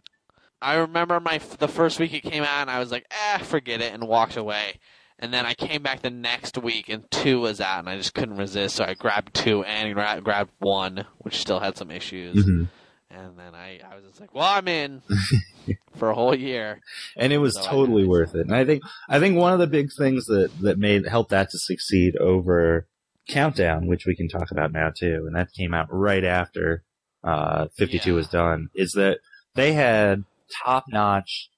I 0.62 0.76
remember 0.76 1.20
my 1.20 1.40
the 1.60 1.68
first 1.68 2.00
week 2.00 2.14
it 2.14 2.24
came 2.24 2.44
out, 2.44 2.62
and 2.62 2.70
I 2.70 2.80
was 2.80 2.92
like, 2.92 3.06
"eh, 3.10 3.38
forget 3.38 3.82
it," 3.82 3.94
and 3.94 4.04
walked 4.08 4.36
away. 4.36 4.80
And 5.22 5.34
then 5.34 5.46
I 5.46 5.54
came 5.54 5.84
back 5.84 6.02
the 6.02 6.10
next 6.10 6.58
week, 6.58 6.88
and 6.90 7.10
two 7.12 7.42
was 7.42 7.60
out, 7.60 7.80
and 7.80 7.90
I 7.90 7.98
just 7.98 8.14
couldn't 8.14 8.38
resist, 8.38 8.78
so 8.78 8.86
I 8.86 8.94
grabbed 8.94 9.34
two 9.34 9.64
and 9.66 9.94
gra- 9.94 10.22
grabbed 10.24 10.52
one, 10.60 11.06
which 11.20 11.38
still 11.40 11.60
had 11.60 11.78
some 11.78 11.92
issues. 11.92 12.36
mhm. 12.46 12.70
And 13.12 13.38
then 13.40 13.56
I, 13.56 13.80
I 13.92 13.96
was 13.96 14.06
just 14.06 14.22
like, 14.22 14.34
"Well, 14.36 14.46
I'm 14.46 14.68
in 14.68 15.02
for 15.98 16.10
a 16.12 16.16
whole 16.16 16.36
year." 16.36 16.80
and 17.18 17.34
it 17.34 17.40
was 17.40 17.56
So 17.56 17.64
totally 17.64 18.06
worth 18.06 18.36
it. 18.36 18.42
And 18.42 18.56
I 18.56 18.64
think 18.66 18.84
I 19.10 19.20
think 19.20 19.36
one 19.36 19.52
of 19.52 19.60
the 19.60 19.68
big 19.68 19.90
things 19.98 20.26
that 20.28 20.52
that 20.62 20.78
made 20.78 21.08
helped 21.08 21.32
that 21.32 21.50
to 21.50 21.58
succeed 21.58 22.16
over 22.18 22.86
Countdown, 23.28 23.88
which 23.88 24.06
we 24.06 24.16
can 24.16 24.28
talk 24.30 24.52
about 24.52 24.72
now 24.72 24.90
too, 24.96 25.24
and 25.26 25.36
that 25.36 25.52
came 25.54 25.74
out 25.74 25.88
right 25.92 26.24
after 26.24 26.84
uh, 27.24 27.68
52 27.78 28.10
Yeah. 28.12 28.16
was 28.16 28.28
done, 28.30 28.70
is 28.76 28.92
that 28.94 29.20
they 29.56 29.74
had 29.74 30.24
top 30.64 30.86
notch, 30.88 31.50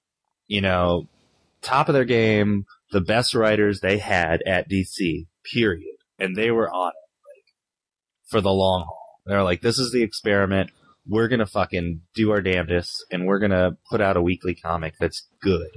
you 0.47 0.61
know, 0.61 1.07
top 1.61 1.89
of 1.89 1.93
their 1.93 2.05
game, 2.05 2.65
the 2.91 3.01
best 3.01 3.33
writers 3.33 3.79
they 3.79 3.97
had 3.97 4.41
at 4.45 4.69
DC. 4.69 5.27
Period, 5.43 5.95
and 6.19 6.35
they 6.35 6.51
were 6.51 6.69
on 6.69 6.89
it 6.89 7.17
like 7.27 7.53
for 8.27 8.41
the 8.41 8.51
long 8.53 8.81
haul. 8.83 9.21
They're 9.25 9.43
like, 9.43 9.61
this 9.61 9.79
is 9.79 9.91
the 9.91 10.03
experiment. 10.03 10.69
We're 11.07 11.27
gonna 11.27 11.47
fucking 11.47 12.01
do 12.13 12.29
our 12.31 12.41
damnedest, 12.41 13.05
and 13.11 13.25
we're 13.25 13.39
gonna 13.39 13.77
put 13.89 14.01
out 14.01 14.17
a 14.17 14.21
weekly 14.21 14.53
comic 14.53 14.93
that's 14.99 15.27
good 15.41 15.69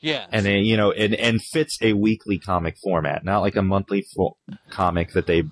Yeah. 0.00 0.26
and 0.32 0.46
then 0.46 0.64
you 0.64 0.78
know 0.78 0.90
and 0.92 1.14
and 1.14 1.42
fits 1.42 1.78
a 1.82 1.92
weekly 1.92 2.38
comic 2.38 2.78
format 2.78 3.22
not 3.24 3.40
like 3.40 3.56
a 3.56 3.62
monthly 3.62 4.00
fo- 4.00 4.38
comic 4.70 5.12
that 5.12 5.26
they 5.26 5.42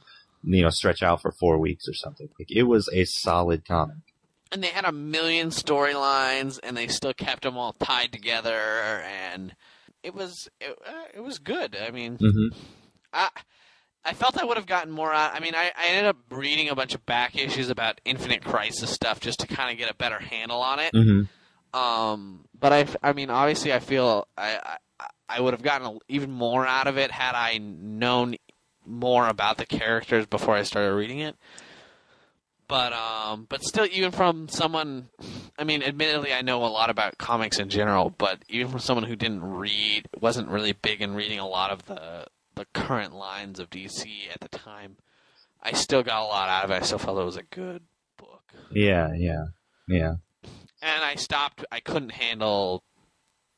you 0.42 0.62
know 0.62 0.70
stretch 0.70 1.02
out 1.02 1.20
for 1.20 1.30
four 1.32 1.58
weeks 1.58 1.86
or 1.86 1.92
something 1.92 2.30
like 2.38 2.50
it 2.50 2.62
was 2.62 2.88
a 2.94 3.04
solid 3.04 3.66
comic 3.66 3.98
and 4.50 4.64
they 4.64 4.68
had 4.68 4.86
a 4.86 4.92
million 4.92 5.50
storylines 5.50 6.58
and 6.62 6.74
they 6.74 6.86
still 6.88 7.12
kept 7.12 7.42
them 7.42 7.58
all 7.58 7.74
tied 7.74 8.10
together 8.12 9.02
and 9.04 9.54
it 10.08 10.14
was 10.14 10.48
it, 10.60 10.76
uh, 10.86 11.04
it 11.14 11.20
was 11.20 11.38
good 11.38 11.76
i 11.86 11.90
mean 11.90 12.16
mm-hmm. 12.16 12.58
i 13.12 13.28
i 14.06 14.14
felt 14.14 14.38
i 14.38 14.44
would 14.44 14.56
have 14.56 14.66
gotten 14.66 14.90
more 14.90 15.12
out 15.12 15.34
i 15.34 15.38
mean 15.40 15.54
I, 15.54 15.70
I 15.76 15.88
ended 15.88 16.06
up 16.06 16.16
reading 16.30 16.70
a 16.70 16.74
bunch 16.74 16.94
of 16.94 17.04
back 17.04 17.36
issues 17.36 17.68
about 17.68 18.00
infinite 18.06 18.42
crisis 18.42 18.90
stuff 18.90 19.20
just 19.20 19.40
to 19.40 19.46
kind 19.46 19.70
of 19.70 19.76
get 19.78 19.90
a 19.90 19.94
better 19.94 20.18
handle 20.18 20.62
on 20.62 20.78
it 20.80 20.94
Mm-hmm. 20.94 21.78
um 21.78 22.46
but 22.58 22.72
i 22.72 22.86
i 23.02 23.12
mean 23.12 23.28
obviously 23.28 23.72
i 23.72 23.80
feel 23.80 24.26
i 24.36 24.58
i, 24.98 25.06
I 25.28 25.40
would 25.42 25.52
have 25.52 25.62
gotten 25.62 25.86
a, 25.86 25.98
even 26.08 26.30
more 26.30 26.66
out 26.66 26.86
of 26.86 26.96
it 26.96 27.10
had 27.10 27.34
i 27.34 27.58
known 27.58 28.36
more 28.86 29.28
about 29.28 29.58
the 29.58 29.66
characters 29.66 30.24
before 30.24 30.54
i 30.54 30.62
started 30.62 30.94
reading 30.94 31.18
it 31.18 31.36
but 32.68 32.92
um, 32.92 33.46
but 33.48 33.62
still, 33.64 33.86
even 33.90 34.12
from 34.12 34.48
someone, 34.48 35.08
I 35.58 35.64
mean, 35.64 35.82
admittedly, 35.82 36.32
I 36.32 36.42
know 36.42 36.64
a 36.64 36.68
lot 36.68 36.90
about 36.90 37.18
comics 37.18 37.58
in 37.58 37.70
general, 37.70 38.10
but 38.10 38.42
even 38.48 38.70
from 38.70 38.80
someone 38.80 39.04
who 39.04 39.16
didn't 39.16 39.42
read, 39.42 40.06
wasn't 40.20 40.48
really 40.48 40.72
big 40.72 41.00
in 41.00 41.14
reading 41.14 41.38
a 41.38 41.48
lot 41.48 41.70
of 41.70 41.86
the 41.86 42.26
the 42.54 42.66
current 42.74 43.14
lines 43.14 43.58
of 43.58 43.70
DC 43.70 44.06
at 44.32 44.40
the 44.40 44.48
time, 44.48 44.96
I 45.62 45.72
still 45.72 46.02
got 46.02 46.22
a 46.22 46.26
lot 46.26 46.48
out 46.48 46.64
of 46.64 46.70
it. 46.70 46.82
I 46.82 46.84
still 46.84 46.98
felt 46.98 47.18
it 47.18 47.24
was 47.24 47.36
a 47.36 47.42
good 47.42 47.82
book. 48.16 48.42
Yeah, 48.70 49.12
yeah, 49.14 49.44
yeah. 49.88 50.16
And 50.82 51.04
I 51.04 51.14
stopped. 51.14 51.64
I 51.72 51.80
couldn't 51.80 52.12
handle 52.12 52.84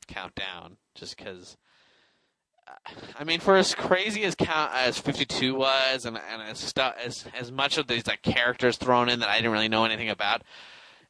Countdown 0.07 0.77
just 0.95 1.17
because. 1.17 1.57
I 3.19 3.23
mean, 3.23 3.39
for 3.39 3.55
as 3.57 3.73
crazy 3.75 4.23
as 4.23 4.35
count 4.35 4.71
as 4.73 4.97
Fifty 4.97 5.25
Two 5.25 5.55
was, 5.55 6.05
and 6.05 6.17
and 6.17 6.41
as 6.41 6.59
stu- 6.59 6.81
as 6.81 7.25
as 7.39 7.51
much 7.51 7.77
of 7.77 7.87
these 7.87 8.07
like 8.07 8.21
characters 8.21 8.77
thrown 8.77 9.09
in 9.09 9.19
that 9.19 9.29
I 9.29 9.35
didn't 9.37 9.51
really 9.51 9.67
know 9.69 9.85
anything 9.85 10.09
about, 10.09 10.41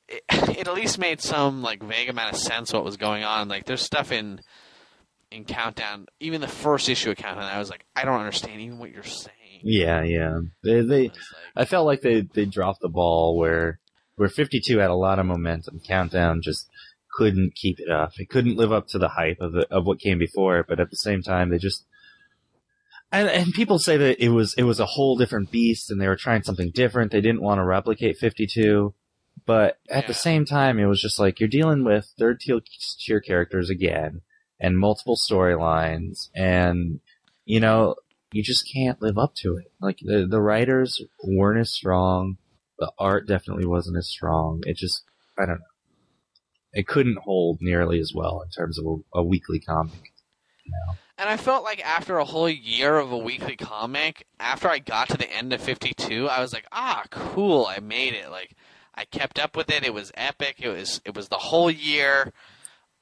it, 0.07 0.23
it 0.29 0.67
at 0.67 0.73
least 0.73 0.97
made 0.99 1.21
some 1.21 1.61
like 1.61 1.81
vague 1.83 2.09
amount 2.09 2.33
of 2.33 2.39
sense 2.39 2.73
what 2.73 2.83
was 2.83 2.97
going 2.97 3.23
on. 3.23 3.47
Like 3.47 3.65
there's 3.65 3.81
stuff 3.81 4.11
in 4.11 4.41
in 5.31 5.45
Countdown, 5.45 6.07
even 6.19 6.41
the 6.41 6.47
first 6.47 6.89
issue 6.89 7.09
of 7.11 7.15
Countdown, 7.17 7.45
I 7.45 7.57
was 7.57 7.69
like, 7.69 7.85
I 7.95 8.03
don't 8.03 8.19
understand 8.19 8.59
even 8.59 8.79
what 8.79 8.91
you're 8.91 9.03
saying. 9.03 9.61
Yeah, 9.63 10.03
yeah. 10.03 10.39
They 10.63 10.81
they 10.81 11.05
It's 11.05 11.17
like- 11.17 11.41
I 11.55 11.65
felt 11.65 11.85
like 11.85 12.01
they 12.01 12.21
they 12.21 12.45
dropped 12.45 12.81
the 12.81 12.89
ball 12.89 13.37
where 13.37 13.79
where 14.15 14.29
52 14.29 14.77
had 14.79 14.89
a 14.89 14.95
lot 14.95 15.19
of 15.19 15.25
momentum. 15.25 15.79
Countdown 15.87 16.41
just 16.43 16.69
couldn't 17.13 17.55
keep 17.55 17.79
it 17.79 17.89
up. 17.89 18.11
It 18.17 18.29
couldn't 18.29 18.57
live 18.57 18.71
up 18.71 18.87
to 18.89 18.99
the 18.99 19.09
hype 19.09 19.39
of 19.41 19.53
the, 19.53 19.67
of 19.69 19.85
what 19.85 19.99
came 19.99 20.17
before 20.17 20.59
it, 20.59 20.65
but 20.67 20.79
at 20.79 20.89
the 20.89 20.97
same 20.97 21.21
time 21.21 21.49
they 21.49 21.57
just 21.57 21.85
and 23.11 23.29
and 23.29 23.53
people 23.53 23.77
say 23.77 23.97
that 23.97 24.23
it 24.23 24.29
was 24.29 24.53
it 24.57 24.63
was 24.63 24.79
a 24.79 24.85
whole 24.85 25.17
different 25.17 25.51
beast 25.51 25.91
and 25.91 25.99
they 25.99 26.07
were 26.07 26.15
trying 26.15 26.43
something 26.43 26.71
different. 26.71 27.11
They 27.11 27.21
didn't 27.21 27.41
want 27.41 27.59
to 27.59 27.65
replicate 27.65 28.17
52. 28.17 28.93
But 29.45 29.79
at 29.89 30.07
the 30.07 30.13
same 30.13 30.45
time, 30.45 30.77
it 30.77 30.85
was 30.85 31.01
just 31.01 31.19
like 31.19 31.39
you're 31.39 31.49
dealing 31.49 31.83
with 31.83 32.13
third 32.17 32.39
tier 32.39 32.61
tier 32.99 33.19
characters 33.19 33.69
again 33.69 34.21
and 34.59 34.77
multiple 34.77 35.17
storylines 35.17 36.29
and 36.35 36.99
you 37.45 37.59
know, 37.59 37.95
you 38.31 38.43
just 38.43 38.69
can't 38.71 39.01
live 39.01 39.17
up 39.17 39.33
to 39.37 39.57
it. 39.57 39.71
Like 39.81 39.99
the 40.01 40.25
the 40.29 40.41
writers 40.41 41.01
weren't 41.23 41.59
as 41.59 41.71
strong, 41.71 42.37
the 42.79 42.91
art 42.97 43.27
definitely 43.27 43.65
wasn't 43.65 43.97
as 43.97 44.07
strong. 44.07 44.63
It 44.65 44.77
just 44.77 45.03
I 45.37 45.45
don't 45.45 45.59
know. 45.59 45.70
It 46.73 46.87
couldn't 46.87 47.19
hold 47.19 47.59
nearly 47.61 47.99
as 47.99 48.13
well 48.13 48.41
in 48.41 48.49
terms 48.49 48.79
of 48.79 48.85
a, 48.85 49.19
a 49.19 49.23
weekly 49.23 49.59
comic. 49.59 50.13
And 51.17 51.29
I 51.29 51.37
felt 51.37 51.63
like 51.63 51.85
after 51.85 52.17
a 52.17 52.25
whole 52.25 52.49
year 52.49 52.97
of 52.97 53.11
a 53.11 53.17
weekly 53.17 53.55
comic, 53.55 54.25
after 54.39 54.67
I 54.69 54.79
got 54.79 55.09
to 55.09 55.17
the 55.17 55.31
end 55.31 55.53
of 55.53 55.61
52, 55.61 56.27
I 56.27 56.39
was 56.39 56.53
like, 56.53 56.65
ah, 56.71 57.03
cool, 57.11 57.67
I 57.67 57.79
made 57.79 58.13
it. 58.13 58.31
Like, 58.31 58.55
I 58.95 59.05
kept 59.05 59.39
up 59.39 59.55
with 59.55 59.69
it. 59.69 59.85
It 59.85 59.93
was 59.93 60.11
epic. 60.15 60.57
It 60.59 60.69
was 60.69 61.01
it 61.05 61.15
was 61.15 61.27
the 61.27 61.37
whole 61.37 61.71
year. 61.71 62.31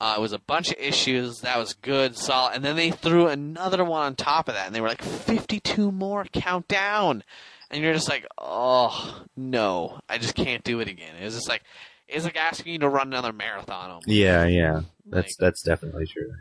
Uh, 0.01 0.15
it 0.17 0.21
was 0.21 0.33
a 0.33 0.39
bunch 0.39 0.71
of 0.71 0.77
issues. 0.79 1.41
That 1.41 1.57
was 1.57 1.73
good, 1.73 2.15
solid. 2.15 2.55
And 2.55 2.63
then 2.63 2.75
they 2.75 2.91
threw 2.91 3.27
another 3.27 3.83
one 3.83 4.03
on 4.03 4.15
top 4.15 4.47
of 4.47 4.55
that, 4.55 4.65
and 4.65 4.73
they 4.73 4.81
were 4.81 4.87
like 4.87 5.01
52 5.01 5.91
more 5.91 6.25
countdown. 6.25 7.23
And 7.69 7.83
you're 7.83 7.93
just 7.93 8.09
like, 8.09 8.25
oh 8.37 9.23
no, 9.35 9.99
I 10.07 10.17
just 10.17 10.35
can't 10.35 10.63
do 10.63 10.79
it 10.79 10.87
again. 10.87 11.15
It 11.19 11.25
was 11.25 11.35
just 11.35 11.49
like 11.49 11.63
it's 12.09 12.25
like 12.25 12.37
asking 12.37 12.73
you 12.73 12.79
to 12.79 12.89
run 12.89 13.07
another 13.07 13.33
marathon. 13.33 13.89
Almost. 13.89 14.07
Yeah, 14.07 14.45
yeah. 14.45 14.81
That's 15.05 15.27
Like, 15.27 15.35
that's 15.39 15.61
definitely 15.61 16.05
true. 16.05 16.31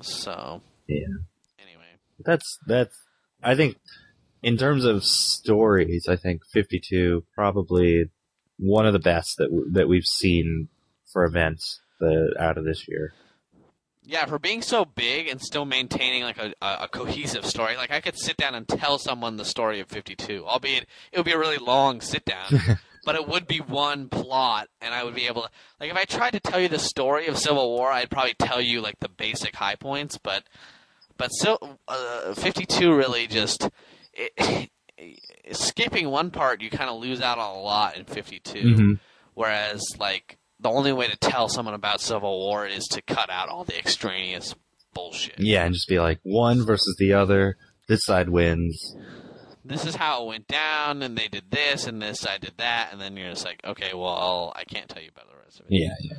so. 0.00 0.62
Yeah. 0.88 1.06
Anyway. 1.58 1.84
That's 2.24 2.58
that's. 2.66 2.96
I 3.42 3.54
think 3.54 3.76
in 4.42 4.56
terms 4.56 4.84
of 4.84 5.04
stories, 5.04 6.06
I 6.08 6.16
think 6.16 6.42
52 6.52 7.24
probably 7.34 8.10
one 8.58 8.86
of 8.86 8.92
the 8.92 8.98
best 8.98 9.34
that 9.38 9.50
w- 9.50 9.70
that 9.72 9.88
we've 9.88 10.04
seen 10.04 10.68
for 11.12 11.24
events 11.24 11.80
the, 12.00 12.34
out 12.38 12.58
of 12.58 12.64
this 12.64 12.86
year. 12.88 13.12
Yeah, 14.08 14.26
for 14.26 14.38
being 14.38 14.62
so 14.62 14.84
big 14.84 15.26
and 15.26 15.42
still 15.42 15.64
maintaining 15.64 16.22
like 16.22 16.38
a, 16.38 16.54
a, 16.62 16.86
cohesive 16.86 17.44
story, 17.44 17.76
like 17.76 17.90
I 17.90 18.00
could 18.00 18.16
sit 18.16 18.36
down 18.36 18.54
and 18.54 18.66
tell 18.68 18.98
someone 18.98 19.36
the 19.36 19.44
story 19.44 19.80
of 19.80 19.88
52, 19.88 20.44
albeit 20.46 20.86
it 21.10 21.18
would 21.18 21.26
be 21.26 21.32
a 21.32 21.38
really 21.38 21.58
long 21.58 22.00
sit 22.00 22.24
down, 22.24 22.78
but 23.06 23.14
it 23.14 23.26
would 23.26 23.46
be 23.46 23.58
one 23.58 24.08
plot, 24.08 24.68
and 24.82 24.92
I 24.92 25.04
would 25.04 25.14
be 25.14 25.28
able 25.28 25.42
to, 25.42 25.48
like, 25.80 25.90
if 25.90 25.96
I 25.96 26.04
tried 26.04 26.32
to 26.32 26.40
tell 26.40 26.60
you 26.60 26.68
the 26.68 26.78
story 26.78 27.28
of 27.28 27.38
Civil 27.38 27.74
War, 27.74 27.90
I'd 27.90 28.10
probably 28.10 28.34
tell 28.34 28.60
you 28.60 28.80
like 28.82 28.98
the 29.00 29.08
basic 29.08 29.54
high 29.54 29.76
points, 29.76 30.18
but, 30.18 30.42
but 31.16 31.30
still, 31.32 31.78
uh, 31.88 32.34
52 32.34 32.94
really 32.94 33.28
just, 33.28 33.70
it, 34.12 34.68
skipping 35.52 36.10
one 36.10 36.30
part, 36.30 36.60
you 36.60 36.68
kind 36.68 36.90
of 36.90 37.00
lose 37.00 37.20
out 37.22 37.38
on 37.38 37.56
a 37.56 37.60
lot 37.60 37.96
in 37.96 38.04
52. 38.04 38.58
Mhm. 38.58 39.00
Whereas, 39.34 39.82
like, 39.98 40.38
the 40.58 40.70
only 40.70 40.92
way 40.92 41.06
to 41.06 41.16
tell 41.16 41.48
someone 41.48 41.74
about 41.74 42.00
Civil 42.00 42.38
War 42.38 42.66
is 42.66 42.86
to 42.88 43.02
cut 43.02 43.30
out 43.30 43.48
all 43.48 43.64
the 43.64 43.78
extraneous 43.78 44.54
bullshit. 44.94 45.38
Yeah, 45.38 45.64
and 45.64 45.74
just 45.74 45.88
be 45.88 46.00
like 46.00 46.18
one 46.24 46.64
versus 46.66 46.96
the 46.98 47.12
other. 47.12 47.56
This 47.86 48.04
side 48.04 48.30
wins. 48.30 48.96
This 49.68 49.84
is 49.84 49.96
how 49.96 50.22
it 50.22 50.28
went 50.28 50.46
down, 50.46 51.02
and 51.02 51.16
they 51.16 51.28
did 51.28 51.50
this, 51.50 51.86
and 51.86 52.00
this 52.00 52.26
I 52.26 52.38
did 52.38 52.52
that, 52.58 52.90
and 52.92 53.00
then 53.00 53.16
you're 53.16 53.30
just 53.30 53.44
like, 53.44 53.60
okay, 53.64 53.92
well, 53.94 54.52
I 54.54 54.64
can't 54.64 54.88
tell 54.88 55.02
you 55.02 55.10
about 55.14 55.28
the 55.28 55.36
rest 55.42 55.60
of 55.60 55.66
it. 55.66 55.72
Yeah, 55.72 55.94
yeah. 56.00 56.16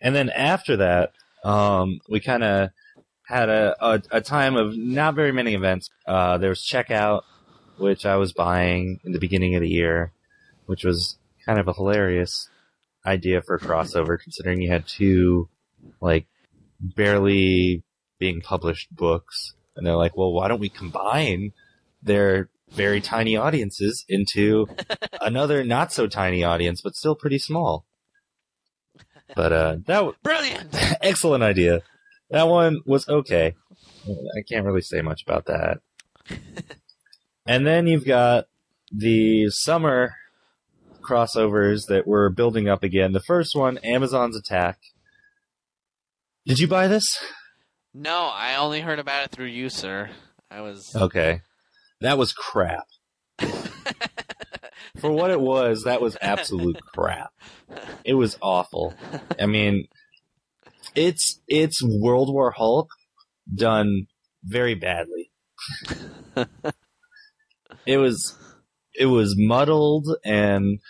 And 0.00 0.14
then 0.14 0.30
after 0.30 0.76
that, 0.76 1.12
um, 1.44 2.00
we 2.08 2.20
kind 2.20 2.44
of 2.44 2.70
had 3.26 3.48
a, 3.48 3.76
a 3.80 4.02
a 4.10 4.20
time 4.20 4.56
of 4.56 4.76
not 4.76 5.14
very 5.14 5.32
many 5.32 5.54
events. 5.54 5.90
Uh, 6.06 6.38
there 6.38 6.50
was 6.50 6.64
Checkout, 6.64 7.22
which 7.78 8.06
I 8.06 8.16
was 8.16 8.32
buying 8.32 9.00
in 9.04 9.12
the 9.12 9.18
beginning 9.18 9.54
of 9.54 9.62
the 9.62 9.68
year, 9.68 10.12
which 10.66 10.84
was 10.84 11.16
kind 11.44 11.58
of 11.58 11.66
a 11.66 11.72
hilarious 11.72 12.48
idea 13.04 13.42
for 13.42 13.56
a 13.56 13.60
crossover, 13.60 14.18
considering 14.18 14.60
you 14.60 14.70
had 14.70 14.86
two 14.86 15.48
like 16.00 16.26
barely 16.80 17.82
being 18.18 18.40
published 18.40 18.94
books, 18.94 19.54
and 19.74 19.86
they're 19.86 19.96
like, 19.96 20.16
well, 20.16 20.32
why 20.32 20.48
don't 20.48 20.60
we 20.60 20.68
combine 20.68 21.52
their 22.06 22.48
very 22.70 23.00
tiny 23.00 23.36
audiences 23.36 24.04
into 24.08 24.66
another 25.20 25.62
not 25.64 25.92
so 25.92 26.06
tiny 26.06 26.42
audience, 26.42 26.80
but 26.80 26.94
still 26.94 27.14
pretty 27.14 27.38
small. 27.38 27.84
But 29.34 29.52
uh, 29.52 29.76
that 29.86 29.96
w- 29.96 30.14
Brilliant! 30.22 30.68
excellent 31.02 31.42
idea. 31.42 31.82
That 32.30 32.48
one 32.48 32.80
was 32.86 33.08
okay. 33.08 33.54
I 34.08 34.42
can't 34.48 34.64
really 34.64 34.80
say 34.80 35.02
much 35.02 35.22
about 35.26 35.46
that. 35.46 35.78
and 37.46 37.66
then 37.66 37.86
you've 37.86 38.06
got 38.06 38.46
the 38.92 39.50
summer 39.50 40.14
crossovers 41.02 41.86
that 41.88 42.06
we're 42.06 42.28
building 42.30 42.68
up 42.68 42.82
again. 42.82 43.12
The 43.12 43.20
first 43.20 43.54
one, 43.54 43.78
Amazon's 43.78 44.36
Attack. 44.36 44.78
Did 46.46 46.58
you 46.58 46.68
buy 46.68 46.86
this? 46.88 47.04
No, 47.92 48.30
I 48.32 48.56
only 48.56 48.80
heard 48.80 48.98
about 48.98 49.24
it 49.24 49.30
through 49.30 49.46
you, 49.46 49.68
sir. 49.68 50.10
I 50.50 50.60
was. 50.60 50.94
Okay. 50.94 51.40
That 52.00 52.18
was 52.18 52.32
crap. 52.32 52.86
For 54.98 55.12
what 55.12 55.30
it 55.30 55.40
was, 55.40 55.84
that 55.84 56.00
was 56.00 56.16
absolute 56.20 56.80
crap. 56.94 57.32
It 58.04 58.14
was 58.14 58.38
awful. 58.40 58.94
I 59.38 59.46
mean, 59.46 59.88
it's 60.94 61.40
it's 61.48 61.82
World 61.82 62.32
War 62.32 62.50
Hulk 62.50 62.88
done 63.54 64.06
very 64.42 64.74
badly. 64.74 65.30
it 67.86 67.98
was 67.98 68.36
it 68.94 69.06
was 69.06 69.34
muddled 69.36 70.08
and 70.24 70.80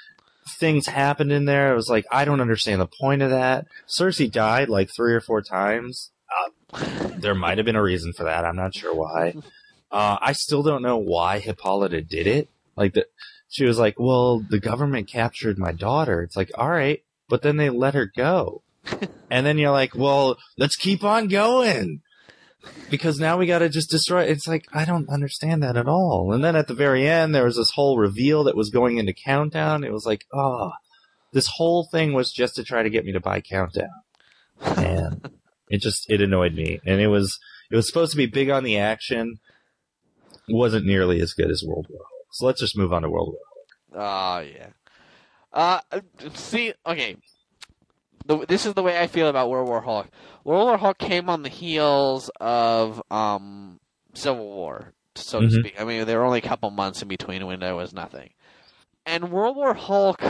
things 0.58 0.86
happened 0.86 1.32
in 1.32 1.44
there. 1.44 1.72
It 1.72 1.76
was 1.76 1.88
like 1.88 2.06
I 2.10 2.24
don't 2.24 2.40
understand 2.40 2.80
the 2.80 2.88
point 3.00 3.22
of 3.22 3.30
that. 3.30 3.66
Circe 3.86 4.18
died 4.28 4.68
like 4.68 4.90
three 4.94 5.14
or 5.14 5.20
four 5.20 5.42
times. 5.42 6.10
Uh, 6.72 6.84
there 7.18 7.34
might 7.34 7.58
have 7.58 7.64
been 7.64 7.76
a 7.76 7.82
reason 7.82 8.12
for 8.12 8.24
that. 8.24 8.44
I'm 8.44 8.56
not 8.56 8.74
sure 8.74 8.94
why. 8.94 9.34
Uh, 9.90 10.18
I 10.20 10.32
still 10.32 10.62
don't 10.62 10.82
know 10.82 10.96
why 10.96 11.38
Hippolyta 11.38 12.02
did 12.02 12.26
it. 12.26 12.48
Like 12.76 12.94
the, 12.94 13.06
she 13.48 13.64
was 13.64 13.78
like, 13.78 13.98
"Well, 13.98 14.40
the 14.48 14.60
government 14.60 15.08
captured 15.08 15.58
my 15.58 15.72
daughter." 15.72 16.22
It's 16.22 16.36
like, 16.36 16.50
all 16.56 16.70
right, 16.70 17.02
but 17.28 17.42
then 17.42 17.56
they 17.56 17.70
let 17.70 17.94
her 17.94 18.10
go, 18.14 18.62
and 19.30 19.46
then 19.46 19.58
you're 19.58 19.70
like, 19.70 19.94
"Well, 19.94 20.36
let's 20.58 20.76
keep 20.76 21.04
on 21.04 21.28
going." 21.28 22.02
Because 22.90 23.20
now 23.20 23.38
we 23.38 23.46
got 23.46 23.60
to 23.60 23.68
just 23.68 23.90
destroy. 23.90 24.24
It's 24.24 24.48
like 24.48 24.66
I 24.72 24.84
don't 24.84 25.08
understand 25.08 25.62
that 25.62 25.76
at 25.76 25.86
all. 25.86 26.32
And 26.32 26.42
then 26.42 26.56
at 26.56 26.66
the 26.66 26.74
very 26.74 27.08
end, 27.08 27.32
there 27.32 27.44
was 27.44 27.56
this 27.56 27.70
whole 27.70 27.96
reveal 27.96 28.42
that 28.44 28.56
was 28.56 28.70
going 28.70 28.98
into 28.98 29.12
Countdown. 29.12 29.84
It 29.84 29.92
was 29.92 30.04
like, 30.04 30.26
oh, 30.32 30.72
this 31.32 31.46
whole 31.46 31.84
thing 31.84 32.12
was 32.12 32.32
just 32.32 32.56
to 32.56 32.64
try 32.64 32.82
to 32.82 32.90
get 32.90 33.04
me 33.04 33.12
to 33.12 33.20
buy 33.20 33.40
Countdown, 33.40 33.90
and 34.60 35.30
it 35.68 35.80
just 35.80 36.10
it 36.10 36.20
annoyed 36.20 36.54
me. 36.54 36.80
And 36.84 37.00
it 37.00 37.08
was 37.08 37.38
it 37.70 37.76
was 37.76 37.86
supposed 37.86 38.10
to 38.12 38.16
be 38.16 38.26
big 38.26 38.50
on 38.50 38.64
the 38.64 38.78
action, 38.78 39.38
wasn't 40.48 40.86
nearly 40.86 41.20
as 41.20 41.32
good 41.32 41.50
as 41.50 41.62
World 41.66 41.86
War. 41.90 42.02
So 42.32 42.46
let's 42.46 42.60
just 42.60 42.76
move 42.76 42.92
on 42.92 43.02
to 43.02 43.10
World 43.10 43.34
War. 43.34 44.02
Oh 44.04 44.38
yeah. 44.40 44.68
Uh, 45.52 45.80
see, 46.34 46.74
okay. 46.86 47.16
The, 48.26 48.44
this 48.46 48.66
is 48.66 48.74
the 48.74 48.82
way 48.82 49.00
I 49.00 49.06
feel 49.06 49.28
about 49.28 49.48
World 49.50 49.68
War 49.68 49.80
Hulk. 49.80 50.08
World 50.44 50.66
War 50.66 50.76
Hulk 50.76 50.98
came 50.98 51.30
on 51.30 51.42
the 51.42 51.48
heels 51.48 52.30
of 52.40 53.00
um, 53.10 53.78
Civil 54.14 54.46
War, 54.46 54.92
so 55.14 55.40
to 55.40 55.46
Mhm. 55.46 55.60
speak. 55.60 55.80
I 55.80 55.84
mean, 55.84 56.04
there 56.06 56.18
were 56.18 56.24
only 56.24 56.38
a 56.40 56.42
couple 56.42 56.68
months 56.70 57.00
in 57.02 57.08
between 57.08 57.46
when 57.46 57.60
there 57.60 57.76
was 57.76 57.92
nothing. 57.92 58.30
and 59.06 59.30
World 59.30 59.56
War 59.56 59.74
Hulk. 59.74 60.20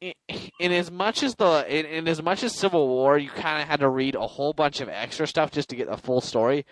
In, 0.00 0.12
in 0.60 0.70
as 0.72 0.90
much 0.92 1.22
as 1.24 1.34
the 1.36 1.64
in, 1.68 1.84
in 1.86 2.06
as 2.08 2.22
much 2.22 2.42
as 2.44 2.56
Civil 2.56 2.86
War, 2.88 3.18
you 3.18 3.30
kind 3.30 3.60
of 3.62 3.66
had 3.68 3.80
to 3.80 3.88
read 3.88 4.14
a 4.14 4.26
whole 4.26 4.52
bunch 4.52 4.80
of 4.80 4.88
extra 4.88 5.26
stuff 5.26 5.50
just 5.50 5.68
to 5.70 5.76
get 5.76 5.88
a 5.88 5.96
full 5.96 6.20
story. 6.20 6.66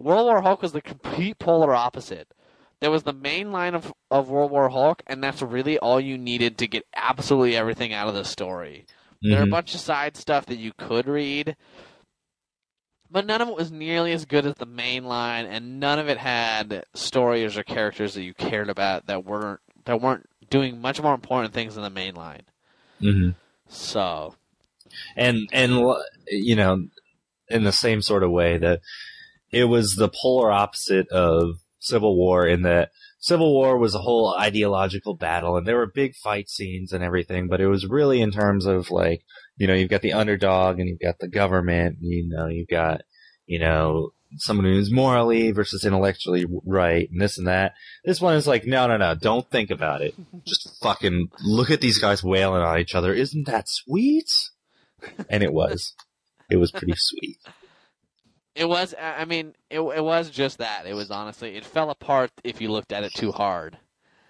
World 0.00 0.26
War 0.26 0.40
Hulk 0.40 0.62
was 0.62 0.72
the 0.72 0.80
complete 0.80 1.38
polar 1.38 1.74
opposite. 1.74 2.28
There 2.80 2.90
was 2.90 3.02
the 3.02 3.12
main 3.12 3.52
line 3.52 3.74
of, 3.74 3.92
of 4.10 4.30
World 4.30 4.50
War 4.50 4.70
Hulk, 4.70 5.02
and 5.06 5.22
that's 5.22 5.42
really 5.42 5.78
all 5.78 6.00
you 6.00 6.16
needed 6.16 6.56
to 6.58 6.66
get 6.66 6.86
absolutely 6.96 7.54
everything 7.54 7.92
out 7.92 8.08
of 8.08 8.14
the 8.14 8.24
story. 8.24 8.86
There 9.22 9.38
are 9.38 9.44
a 9.44 9.46
bunch 9.46 9.74
of 9.74 9.80
side 9.80 10.16
stuff 10.16 10.46
that 10.46 10.56
you 10.56 10.72
could 10.78 11.06
read, 11.06 11.54
but 13.10 13.26
none 13.26 13.42
of 13.42 13.48
it 13.48 13.54
was 13.54 13.70
nearly 13.70 14.12
as 14.12 14.24
good 14.24 14.46
as 14.46 14.54
the 14.54 14.64
main 14.64 15.04
line, 15.04 15.44
and 15.44 15.78
none 15.78 15.98
of 15.98 16.08
it 16.08 16.16
had 16.16 16.86
stories 16.94 17.58
or 17.58 17.62
characters 17.62 18.14
that 18.14 18.22
you 18.22 18.32
cared 18.32 18.70
about 18.70 19.06
that 19.08 19.26
weren't 19.26 19.60
that 19.84 20.00
weren't 20.00 20.26
doing 20.48 20.80
much 20.80 21.02
more 21.02 21.12
important 21.12 21.52
things 21.52 21.74
than 21.74 21.84
the 21.84 21.90
main 21.90 22.14
line. 22.14 22.44
Mhm. 23.02 23.34
So 23.68 24.36
and 25.16 25.46
and 25.52 25.72
you 26.28 26.56
know 26.56 26.86
in 27.48 27.64
the 27.64 27.72
same 27.72 28.00
sort 28.00 28.22
of 28.22 28.30
way 28.30 28.56
that 28.56 28.80
it 29.52 29.64
was 29.64 29.94
the 29.94 30.08
polar 30.08 30.50
opposite 30.50 31.08
of 31.08 31.56
civil 31.78 32.16
war 32.16 32.46
in 32.46 32.62
that 32.62 32.90
civil 33.18 33.52
war 33.52 33.78
was 33.78 33.94
a 33.94 34.00
whole 34.00 34.36
ideological 34.38 35.14
battle 35.14 35.56
and 35.56 35.66
there 35.66 35.76
were 35.76 35.86
big 35.86 36.14
fight 36.14 36.48
scenes 36.48 36.92
and 36.92 37.02
everything 37.02 37.48
but 37.48 37.60
it 37.60 37.68
was 37.68 37.86
really 37.86 38.20
in 38.20 38.30
terms 38.30 38.66
of 38.66 38.90
like 38.90 39.22
you 39.56 39.66
know 39.66 39.74
you've 39.74 39.90
got 39.90 40.02
the 40.02 40.12
underdog 40.12 40.78
and 40.78 40.88
you've 40.88 41.00
got 41.00 41.18
the 41.20 41.28
government 41.28 41.96
you 42.00 42.28
know 42.28 42.46
you've 42.46 42.68
got 42.68 43.00
you 43.46 43.58
know 43.58 44.10
someone 44.36 44.66
who's 44.66 44.92
morally 44.92 45.50
versus 45.50 45.84
intellectually 45.84 46.46
right 46.64 47.10
and 47.10 47.20
this 47.20 47.36
and 47.38 47.48
that 47.48 47.72
this 48.04 48.20
one 48.20 48.36
is 48.36 48.46
like 48.46 48.66
no 48.66 48.86
no 48.86 48.96
no 48.96 49.14
don't 49.14 49.50
think 49.50 49.70
about 49.70 50.02
it 50.02 50.14
just 50.44 50.78
fucking 50.82 51.28
look 51.42 51.70
at 51.70 51.80
these 51.80 51.98
guys 51.98 52.22
wailing 52.22 52.62
on 52.62 52.78
each 52.78 52.94
other 52.94 53.12
isn't 53.12 53.46
that 53.46 53.68
sweet 53.68 54.28
and 55.28 55.42
it 55.42 55.52
was. 55.52 55.94
It 56.50 56.56
was 56.56 56.70
pretty 56.70 56.94
sweet. 56.96 57.38
It 58.60 58.68
was. 58.68 58.94
I 59.00 59.24
mean, 59.24 59.54
it 59.70 59.80
it 59.80 60.04
was 60.04 60.30
just 60.30 60.58
that. 60.58 60.86
It 60.86 60.94
was 60.94 61.10
honestly, 61.10 61.56
it 61.56 61.64
fell 61.64 61.90
apart 61.90 62.30
if 62.44 62.60
you 62.60 62.70
looked 62.70 62.92
at 62.92 63.02
it 63.04 63.14
too 63.14 63.32
hard. 63.32 63.78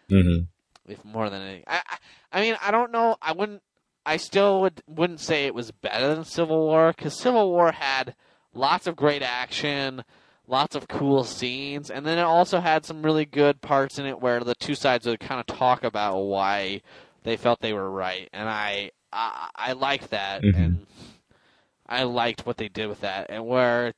hmm 0.08 0.44
if 0.86 1.04
more 1.04 1.30
than 1.30 1.42
anything. 1.42 1.64
I, 1.68 1.80
I, 1.88 1.96
I 2.32 2.40
mean, 2.40 2.56
I 2.60 2.70
don't 2.70 2.90
know. 2.90 3.16
I 3.22 3.32
wouldn't. 3.32 3.62
I 4.06 4.16
still 4.16 4.60
would 4.62 4.82
wouldn't 4.88 5.20
say 5.20 5.44
it 5.46 5.54
was 5.54 5.70
better 5.70 6.14
than 6.14 6.24
Civil 6.24 6.66
War 6.66 6.92
because 6.96 7.14
Civil 7.20 7.50
War 7.50 7.70
had 7.72 8.14
lots 8.54 8.86
of 8.86 8.96
great 8.96 9.22
action, 9.22 10.02
lots 10.48 10.74
of 10.74 10.88
cool 10.88 11.22
scenes, 11.22 11.90
and 11.90 12.04
then 12.06 12.18
it 12.18 12.22
also 12.22 12.60
had 12.60 12.84
some 12.84 13.02
really 13.02 13.26
good 13.26 13.60
parts 13.60 13.98
in 13.98 14.06
it 14.06 14.20
where 14.20 14.40
the 14.40 14.54
two 14.54 14.74
sides 14.74 15.06
would 15.06 15.20
kind 15.20 15.38
of 15.40 15.46
talk 15.46 15.84
about 15.84 16.16
why 16.22 16.80
they 17.24 17.36
felt 17.36 17.60
they 17.60 17.72
were 17.74 17.90
right, 17.90 18.28
and 18.32 18.48
I 18.48 18.90
I, 19.12 19.48
I 19.54 19.72
liked 19.74 20.10
that, 20.10 20.42
Mhm. 20.42 20.54
and 20.56 20.86
I 21.86 22.04
liked 22.04 22.46
what 22.46 22.56
they 22.56 22.68
did 22.68 22.88
with 22.88 23.00
that, 23.02 23.26
and 23.28 23.46
where. 23.46 23.92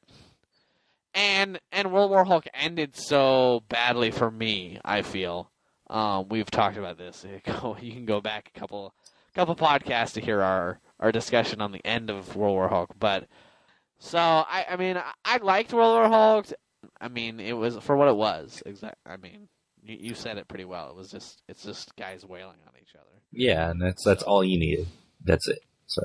And 1.14 1.60
and 1.70 1.92
World 1.92 2.10
War 2.10 2.24
Hulk 2.24 2.46
ended 2.54 2.96
so 2.96 3.62
badly 3.68 4.10
for 4.10 4.30
me. 4.30 4.78
I 4.84 5.02
feel 5.02 5.50
um, 5.90 6.28
we've 6.30 6.50
talked 6.50 6.78
about 6.78 6.98
this. 6.98 7.24
You 7.80 7.92
can 7.92 8.06
go 8.06 8.20
back 8.20 8.50
a 8.54 8.58
couple 8.58 8.94
couple 9.34 9.54
podcasts 9.56 10.14
to 10.14 10.20
hear 10.20 10.40
our 10.40 10.78
our 11.00 11.12
discussion 11.12 11.60
on 11.60 11.72
the 11.72 11.84
end 11.86 12.10
of 12.10 12.34
World 12.36 12.54
War 12.54 12.68
Hulk. 12.68 12.90
But 12.98 13.28
so 13.98 14.18
I 14.18 14.66
I 14.70 14.76
mean 14.76 15.00
I, 15.24 15.36
liked 15.38 15.72
World 15.72 15.94
War 15.94 16.08
Hulk. 16.08 16.46
I 17.00 17.08
mean 17.08 17.40
it 17.40 17.52
was 17.52 17.76
for 17.78 17.96
what 17.96 18.08
it 18.08 18.16
was. 18.16 18.62
Exactly. 18.64 19.12
I 19.12 19.16
mean 19.16 19.48
you, 19.82 19.96
you 20.00 20.14
said 20.14 20.38
it 20.38 20.48
pretty 20.48 20.64
well. 20.64 20.90
It 20.90 20.96
was 20.96 21.10
just 21.10 21.42
it's 21.48 21.62
just 21.62 21.94
guys 21.96 22.24
wailing 22.24 22.58
on 22.66 22.72
each 22.80 22.94
other. 22.94 23.20
Yeah, 23.30 23.70
and 23.70 23.80
that's 23.80 24.04
that's 24.04 24.22
all 24.22 24.42
you 24.42 24.58
needed. 24.58 24.86
That's 25.24 25.46
it. 25.48 25.62
So 25.86 26.02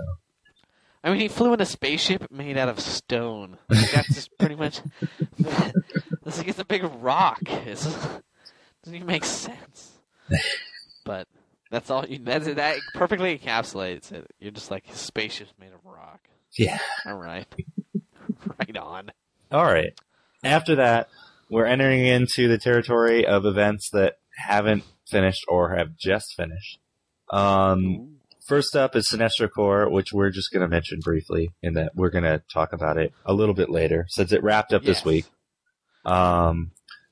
I 1.08 1.12
mean, 1.12 1.22
he 1.22 1.30
flew 1.30 1.54
in 1.54 1.62
a 1.62 1.66
spaceship 1.66 2.30
made 2.30 2.58
out 2.58 2.68
of 2.68 2.82
stone. 2.82 3.58
Like, 3.70 3.92
that's 3.92 4.14
just 4.14 4.38
pretty 4.38 4.56
much. 4.56 4.82
It's 5.40 6.38
like 6.38 6.50
it's 6.50 6.60
a 6.60 6.66
big 6.66 6.84
rock. 7.00 7.40
It's, 7.46 7.86
doesn't 7.86 8.96
even 8.96 9.08
make 9.08 9.24
sense. 9.24 10.00
But 11.06 11.30
that's 11.72 11.90
all 11.90 12.06
you. 12.06 12.20
That's 12.20 12.48
that 12.48 12.80
perfectly 12.94 13.40
encapsulates 13.40 14.12
it. 14.12 14.28
You're 14.42 14.52
just 14.52 14.70
like 14.70 14.86
his 14.86 14.98
spaceship's 14.98 15.54
made 15.58 15.72
of 15.72 15.80
rock. 15.86 16.28
yeah. 16.58 16.80
All 17.06 17.16
right, 17.16 17.48
right 18.60 18.78
on. 18.78 19.12
All 19.50 19.64
right. 19.64 19.98
After 20.44 20.76
that, 20.76 21.08
we're 21.50 21.66
entering 21.66 22.06
into 22.06 22.50
the 22.50 22.58
territory 22.58 23.26
of 23.26 23.46
events 23.46 23.90
that 23.92 24.18
haven't 24.36 24.84
finished 25.06 25.46
or 25.48 25.74
have 25.74 25.96
just 25.96 26.36
finished. 26.36 26.80
Um, 27.32 28.17
first 28.48 28.76
up 28.76 28.96
is 28.96 29.10
Sinestro 29.10 29.50
Corps, 29.50 29.90
which 29.90 30.14
we're 30.14 30.30
just 30.30 30.52
going 30.52 30.62
to 30.62 30.68
mention 30.68 31.00
briefly 31.02 31.52
in 31.62 31.74
that 31.74 31.92
we're 31.96 32.10
going 32.10 32.24
to 32.24 32.42
talk 32.52 32.74
about 32.74 32.98
it 32.98 33.14
a 33.26 33.34
little 33.34 33.54
bit 33.54 33.70
later 33.70 34.06
since 34.10 34.32
it 34.32 34.42
wrapped 34.42 34.74
up 34.74 34.84
this 34.84 35.04
week. 35.04 35.26
Um, 36.06 36.72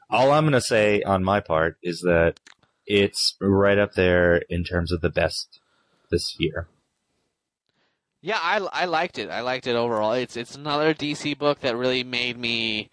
all 0.09 0.31
I'm 0.31 0.43
going 0.43 0.53
to 0.53 0.61
say 0.61 1.01
on 1.03 1.23
my 1.23 1.41
part 1.41 1.77
is 1.83 2.01
that 2.01 2.39
it's 2.85 3.35
right 3.41 3.77
up 3.77 3.93
there 3.93 4.37
in 4.49 4.63
terms 4.63 4.91
of 4.91 5.01
the 5.01 5.09
best 5.09 5.59
this 6.09 6.35
year. 6.39 6.67
Yeah, 8.21 8.39
I, 8.41 8.65
I 8.71 8.85
liked 8.85 9.19
it. 9.19 9.29
I 9.29 9.41
liked 9.41 9.67
it 9.67 9.75
overall. 9.75 10.13
It's 10.13 10.35
it's 10.35 10.55
another 10.55 10.95
DC 10.95 11.37
book 11.37 11.59
that 11.59 11.77
really 11.77 12.03
made 12.03 12.37
me. 12.37 12.89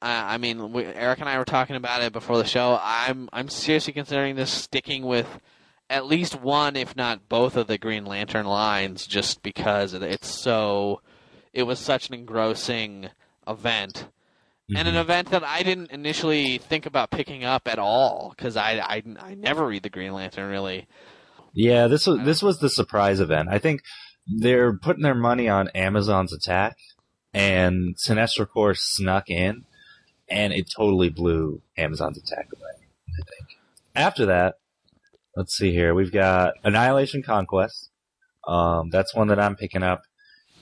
Uh, 0.00 0.22
I 0.26 0.38
mean, 0.38 0.72
we, 0.72 0.84
Eric 0.84 1.18
and 1.18 1.28
I 1.28 1.38
were 1.38 1.44
talking 1.44 1.74
about 1.74 2.02
it 2.02 2.12
before 2.12 2.38
the 2.38 2.44
show. 2.44 2.78
I'm 2.80 3.28
I'm 3.32 3.48
seriously 3.48 3.92
considering 3.92 4.36
this 4.36 4.50
sticking 4.50 5.04
with 5.04 5.26
at 5.90 6.06
least 6.06 6.40
one, 6.40 6.76
if 6.76 6.96
not 6.96 7.28
both, 7.28 7.56
of 7.56 7.66
the 7.66 7.76
Green 7.76 8.06
Lantern 8.06 8.46
lines, 8.46 9.06
just 9.06 9.42
because 9.42 9.92
it- 9.92 10.02
it's 10.02 10.28
so. 10.28 11.02
It 11.52 11.64
was 11.64 11.78
such 11.80 12.08
an 12.08 12.14
engrossing 12.14 13.10
event, 13.46 14.06
and 14.74 14.86
an 14.86 14.94
Mhm. 14.94 15.00
event 15.00 15.30
that 15.32 15.42
I 15.42 15.64
didn't 15.64 15.90
initially 15.90 16.58
think 16.58 16.86
about 16.86 17.10
picking 17.10 17.42
up 17.44 17.66
at 17.66 17.80
all 17.80 18.32
because 18.36 18.56
I, 18.56 18.78
I 18.78 19.02
I 19.20 19.34
never 19.34 19.66
read 19.66 19.82
the 19.82 19.90
Green 19.90 20.12
Lantern 20.14 20.48
really. 20.48 20.86
Yeah, 21.52 21.88
this 21.88 22.06
was 22.06 22.20
this 22.24 22.40
was 22.40 22.60
the 22.60 22.70
surprise 22.70 23.18
event. 23.18 23.48
I 23.50 23.58
think 23.58 23.82
they're 24.28 24.72
putting 24.78 25.02
their 25.02 25.14
money 25.16 25.48
on 25.48 25.68
Amazon's 25.74 26.32
attack, 26.32 26.76
and 27.34 27.96
Sinestro 27.96 28.48
Corps 28.48 28.76
snuck 28.76 29.28
in, 29.28 29.64
and 30.28 30.52
it 30.52 30.70
totally 30.70 31.08
blew 31.08 31.62
Amazon's 31.76 32.16
attack 32.18 32.46
away. 32.54 32.86
I 33.08 33.24
think. 33.24 33.58
After 33.96 34.24
that, 34.26 34.59
let's 35.40 35.56
see 35.56 35.72
here. 35.72 35.94
We've 35.94 36.12
got 36.12 36.52
Annihilation 36.64 37.22
Conquest. 37.22 37.88
Um, 38.46 38.90
that's 38.90 39.14
one 39.14 39.28
that 39.28 39.40
I'm 39.40 39.56
picking 39.56 39.82
up. 39.82 40.02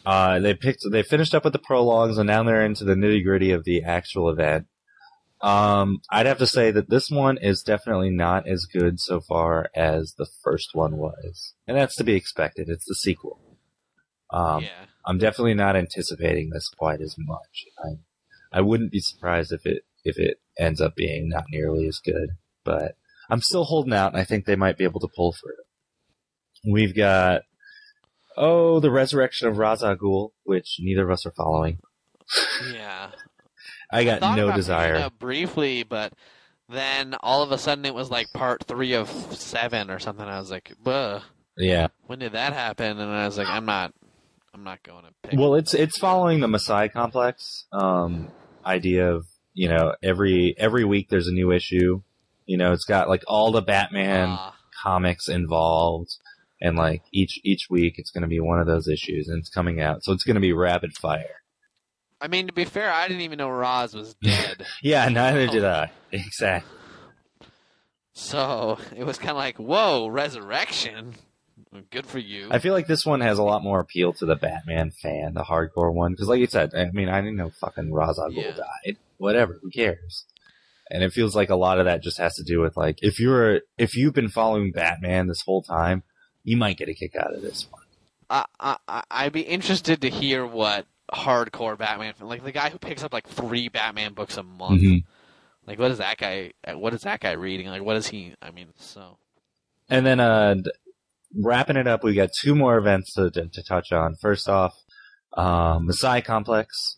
Uh, 0.07 0.39
they 0.39 0.55
picked, 0.55 0.85
they 0.89 1.03
finished 1.03 1.35
up 1.35 1.43
with 1.43 1.53
the 1.53 1.59
prologues, 1.59 2.17
and 2.17 2.29
now 2.29 2.45
they're 2.45 2.65
into 2.65 2.85
the 2.85 2.95
nitty 2.95 3.25
gritty 3.25 3.51
of 3.51 3.65
the 3.65 3.83
actual 3.83 4.31
event. 4.31 4.69
Um, 5.41 5.99
I'd 6.11 6.27
have 6.27 6.39
to 6.39 6.47
say 6.47 6.71
that 6.71 6.89
this 6.89 7.11
one 7.11 7.39
is 7.39 7.65
definitely 7.65 8.11
not 8.11 8.47
as 8.47 8.67
good 8.67 9.01
so 9.01 9.21
far 9.21 9.69
as 9.75 10.15
the 10.17 10.29
first 10.45 10.71
one 10.75 10.97
was, 10.97 11.55
and 11.67 11.77
that's 11.77 11.97
to 11.97 12.05
be 12.05 12.15
expected. 12.15 12.69
It's 12.69 12.87
the 12.87 12.95
sequel. 12.95 13.41
Um, 14.31 14.63
yeah. 14.63 14.87
I'm 15.05 15.19
definitely 15.19 15.55
not 15.55 15.75
anticipating 15.75 16.51
this 16.51 16.69
quite 16.69 17.01
as 17.01 17.17
much. 17.19 17.65
I, 17.85 18.59
I 18.59 18.61
wouldn't 18.61 18.93
be 18.93 19.01
surprised 19.01 19.53
if 19.53 19.67
it 19.67 19.83
if 20.05 20.19
it 20.19 20.37
ends 20.57 20.81
up 20.81 20.95
being 20.95 21.29
not 21.29 21.47
nearly 21.51 21.89
as 21.89 21.99
good, 21.99 22.31
but 22.65 22.95
I'm 23.31 23.41
still 23.43 23.65
holding 23.65 23.93
out, 23.93 24.13
and 24.13 24.21
I 24.21 24.25
think 24.25 24.45
they 24.45 24.57
might 24.57 24.79
be 24.79 24.85
able 24.85 25.01
to 25.01 25.09
pull 25.15 25.33
through. 25.33 26.73
We've 26.73 26.95
got 26.95 27.43
oh 28.37 28.81
the 28.81 28.91
resurrection 28.91 29.49
of 29.49 29.59
Ra's 29.59 29.83
al 29.83 29.97
Ghul, 29.97 30.31
which 30.45 30.77
neither 30.81 31.05
of 31.05 31.11
us 31.11 31.27
are 31.27 31.33
following. 31.33 31.79
Yeah. 32.73 33.11
I 33.91 34.05
got 34.05 34.21
thought 34.21 34.37
no 34.37 34.53
desire. 34.55 35.09
briefly, 35.19 35.83
but 35.83 36.13
then 36.69 37.15
all 37.21 37.43
of 37.43 37.53
a 37.53 37.59
sudden 37.59 37.87
it 37.87 37.95
was 37.95 38.11
like 38.11 38.27
part 38.35 38.65
three 38.65 38.93
of 38.93 39.09
seven 39.33 39.91
or 39.91 39.99
something. 39.99 40.27
I 40.27 40.39
was 40.39 40.51
like, 40.51 40.75
"Buh, 40.83 41.21
Yeah. 41.57 41.89
when 42.07 42.19
did 42.19 42.33
that 42.33 42.53
happen?" 42.53 42.99
And 43.01 43.11
I 43.11 43.25
was 43.25 43.39
like, 43.39 43.49
"I'm 43.49 43.65
not, 43.65 43.95
I'm 44.53 44.63
not 44.65 44.83
going 44.83 45.05
to 45.05 45.11
pick." 45.23 45.39
Well, 45.39 45.55
it's 45.55 45.73
it's 45.73 45.97
following 45.99 46.41
the 46.41 46.49
Messiah 46.49 46.91
complex 46.91 47.65
um, 47.73 48.29
idea 48.67 49.11
of 49.15 49.25
you 49.55 49.69
know 49.71 49.95
every 50.03 50.55
every 50.59 50.85
week 50.85 51.09
there's 51.09 51.29
a 51.29 51.33
new 51.33 51.51
issue. 51.51 52.03
You 52.49 52.57
know, 52.57 52.73
it's 52.73 52.85
got 52.87 53.09
like 53.11 53.23
all 53.27 53.53
the 53.53 53.61
Batman 53.61 54.31
Ah, 54.31 54.55
comics 54.83 55.29
involved, 55.29 56.17
and 56.63 56.77
like 56.79 57.03
each 57.13 57.39
each 57.45 57.69
week 57.69 57.99
it's 57.99 58.11
going 58.11 58.23
to 58.23 58.29
be 58.29 58.41
one 58.41 58.59
of 58.59 58.67
those 58.67 58.89
issues, 58.89 59.29
and 59.29 59.39
it's 59.39 59.51
coming 59.51 59.81
out, 59.83 60.03
so 60.03 60.13
it's 60.13 60.25
going 60.25 60.35
to 60.37 60.41
be 60.41 60.55
rapid 60.55 60.97
fire. 60.97 61.43
I 62.21 62.27
mean, 62.29 62.47
to 62.47 62.53
be 62.55 62.65
fair, 62.65 62.91
I 62.91 63.07
didn't 63.07 63.21
even 63.21 63.37
know 63.39 63.51
Ra's 63.51 63.95
was 63.95 64.15
dead, 64.15 64.67
Yeah, 64.83 65.09
neither 65.11 65.47
did 65.47 65.65
I. 65.65 65.93
Exactly. 66.11 66.75
so 68.15 68.79
it 68.97 69.05
was 69.05 69.19
kind 69.19 69.31
of 69.33 69.37
like, 69.37 69.59
"Whoa, 69.59 70.09
resurrection! 70.09 71.15
Good 71.91 72.07
for 72.07 72.19
you." 72.19 72.49
I 72.51 72.61
feel 72.61 72.73
like 72.73 72.87
this 72.87 73.05
one 73.05 73.21
has 73.21 73.39
a 73.39 73.43
lot 73.43 73.63
more 73.63 73.79
appeal 73.81 74.13
to 74.15 74.27
the 74.27 74.37
Batman 74.37 74.91
fan, 74.91 75.35
the 75.35 75.43
hardcore 75.45 75.93
one, 75.93 76.13
because 76.13 76.29
like 76.29 76.41
you 76.41 76.47
said, 76.47 76.75
I 76.75 76.91
mean, 76.93 77.09
I 77.11 77.21
didn't 77.21 77.37
know 77.37 77.51
fucking 77.61 77.93
Ra's 77.93 78.19
al 78.19 78.31
Ghul 78.31 78.43
Yeah. 78.45 78.53
died. 78.85 78.97
Whatever, 79.19 79.59
who 79.63 79.71
cares? 79.71 80.25
And 80.91 81.03
it 81.03 81.13
feels 81.13 81.37
like 81.37 81.51
a 81.51 81.57
lot 81.57 81.79
of 81.79 81.85
that 81.87 82.03
just 82.03 82.19
has 82.19 82.35
to 82.37 82.43
do 82.45 82.61
with 82.61 82.77
like 82.77 82.99
if 83.03 83.19
you're 83.21 83.61
if 83.77 83.95
you've 83.97 84.15
been 84.15 84.29
following 84.31 84.73
Batman 84.73 85.27
this 85.27 85.43
whole 85.43 85.63
time, 85.63 86.03
you 86.45 86.57
might 86.57 86.79
get 86.79 86.89
a 86.89 86.95
kick 86.95 87.15
out 87.17 87.35
of 87.35 87.43
this 87.43 87.67
one. 87.71 87.83
I, 88.31 88.77
I 88.89 89.03
I'd 89.11 89.33
be 89.33 89.43
interested 89.43 90.01
to 90.03 90.11
hear 90.11 90.47
what 90.47 90.87
hardcore 91.13 91.77
Batman 91.79 92.15
like 92.21 92.45
the 92.45 92.53
guy 92.53 92.69
who 92.71 92.79
picks 92.79 93.03
up 93.03 93.13
like 93.13 93.27
three 93.29 93.69
Batman 93.69 94.13
books 94.15 94.37
a 94.37 94.43
month. 94.43 94.83
Mhm. 94.83 95.05
Like 95.67 95.79
what 95.79 95.91
is 95.91 95.99
that 95.99 96.17
guy? 96.19 96.53
What 96.75 96.95
is 96.95 97.03
that 97.03 97.21
guy 97.21 97.33
reading? 97.33 97.67
Like 97.69 97.83
what 97.83 97.97
is 97.97 98.09
he? 98.09 98.35
I 98.41 98.51
mean, 98.51 98.69
so 98.79 99.19
And 99.91 100.05
then 100.07 100.21
uh 100.21 100.57
wrapping 101.35 101.77
it 101.77 101.87
up, 101.87 102.03
we 102.03 102.15
got 102.15 102.31
two 102.43 102.55
more 102.55 102.79
events 102.79 103.13
to 103.15 103.31
to, 103.31 103.47
to 103.49 103.63
touch 103.63 103.93
on. 103.93 104.15
First 104.17 104.49
off, 104.49 104.75
um, 105.35 105.87
Messiah 105.87 106.23
Complex. 106.23 106.97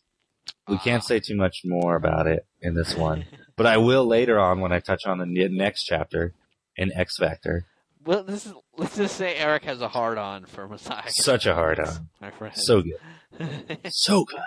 We 0.68 0.78
can't 0.78 1.02
Ah. 1.02 1.06
say 1.06 1.20
too 1.20 1.36
much 1.36 1.62
more 1.64 1.96
about 1.96 2.26
it 2.28 2.46
in 2.60 2.74
this 2.74 2.96
one, 2.96 3.24
but 3.60 3.66
I 3.66 3.76
will 3.76 4.06
later 4.06 4.40
on 4.40 4.60
when 4.60 4.72
I 4.72 4.80
touch 4.80 5.04
on 5.04 5.18
the 5.18 5.26
next 5.26 5.84
chapter 5.84 6.32
in 6.76 6.90
X 6.94 7.18
Factor. 7.18 7.66
well, 8.06 8.22
this 8.22 8.46
is 8.46 8.54
let's 8.78 8.96
just 8.96 9.18
say 9.18 9.36
Eric 9.36 9.64
has 9.64 9.82
a 9.82 9.88
hard 9.88 10.16
on 10.16 10.46
for 10.46 10.66
Messiah. 10.66 11.02
Such 11.08 11.44
a 11.44 11.54
hard 11.54 11.78
on. 11.78 12.08
my 12.22 12.30
friend. 12.30 12.56
So 12.56 12.80
good. 12.80 13.78
So 13.90 14.24
good. 14.24 14.40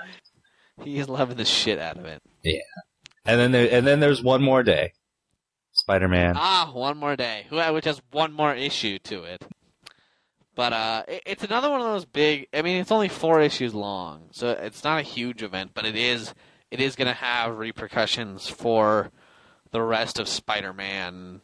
He's 0.83 1.07
loving 1.07 1.37
the 1.37 1.45
shit 1.45 1.77
out 1.77 1.97
of 1.97 2.05
it. 2.05 2.23
Yeah, 2.43 2.61
and 3.23 3.39
then 3.39 3.51
there, 3.51 3.69
and 3.71 3.85
then 3.85 3.99
there's 3.99 4.23
one 4.23 4.41
more 4.41 4.63
day. 4.63 4.93
Spider 5.73 6.07
Man. 6.07 6.33
Ah, 6.35 6.71
one 6.73 6.97
more 6.97 7.15
day, 7.15 7.45
who 7.51 7.57
which 7.71 7.85
has 7.85 8.01
one 8.09 8.33
more 8.33 8.55
issue 8.55 8.97
to 8.97 9.25
it. 9.25 9.45
But 10.55 10.73
uh, 10.73 11.03
it, 11.07 11.21
it's 11.27 11.43
another 11.43 11.69
one 11.69 11.81
of 11.81 11.85
those 11.85 12.05
big. 12.05 12.47
I 12.51 12.63
mean, 12.63 12.81
it's 12.81 12.91
only 12.91 13.09
four 13.09 13.41
issues 13.41 13.75
long, 13.75 14.29
so 14.31 14.49
it's 14.49 14.83
not 14.83 14.97
a 14.97 15.03
huge 15.03 15.43
event, 15.43 15.75
but 15.75 15.85
it 15.85 15.95
is. 15.95 16.33
It 16.73 16.81
is 16.81 16.95
going 16.95 17.07
to 17.07 17.13
have 17.13 17.59
repercussions 17.59 18.47
for 18.47 19.11
the 19.69 19.83
rest 19.83 20.17
of 20.17 20.27
Spider-Man 20.27 21.41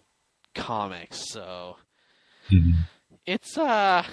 comics. 0.55 1.29
So 1.29 1.75
it's 3.27 3.55
uh, 3.55 4.03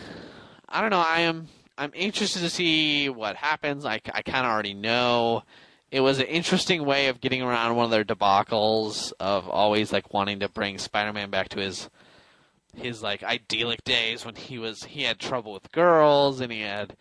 I 0.68 0.80
don't 0.82 0.90
know. 0.90 0.98
I 1.00 1.20
am. 1.20 1.48
I'm 1.78 1.92
interested 1.94 2.40
to 2.40 2.50
see 2.50 3.08
what 3.08 3.36
happens. 3.36 3.86
I, 3.86 3.94
I 4.12 4.20
kind 4.20 4.44
of 4.44 4.52
already 4.52 4.74
know. 4.74 5.42
It 5.90 6.00
was 6.00 6.18
an 6.18 6.26
interesting 6.26 6.84
way 6.84 7.06
of 7.08 7.22
getting 7.22 7.40
around 7.40 7.76
one 7.76 7.86
of 7.86 7.90
their 7.90 8.04
debacles 8.04 9.14
of 9.18 9.48
always 9.48 9.94
like 9.94 10.12
wanting 10.12 10.40
to 10.40 10.50
bring 10.50 10.76
Spider-Man 10.76 11.30
back 11.30 11.48
to 11.48 11.60
his 11.60 11.88
his 12.74 13.02
like 13.02 13.22
idyllic 13.22 13.82
days 13.84 14.26
when 14.26 14.34
he 14.34 14.58
was 14.58 14.82
he 14.82 15.04
had 15.04 15.18
trouble 15.18 15.54
with 15.54 15.72
girls 15.72 16.42
and 16.42 16.52
he 16.52 16.60
had 16.60 16.94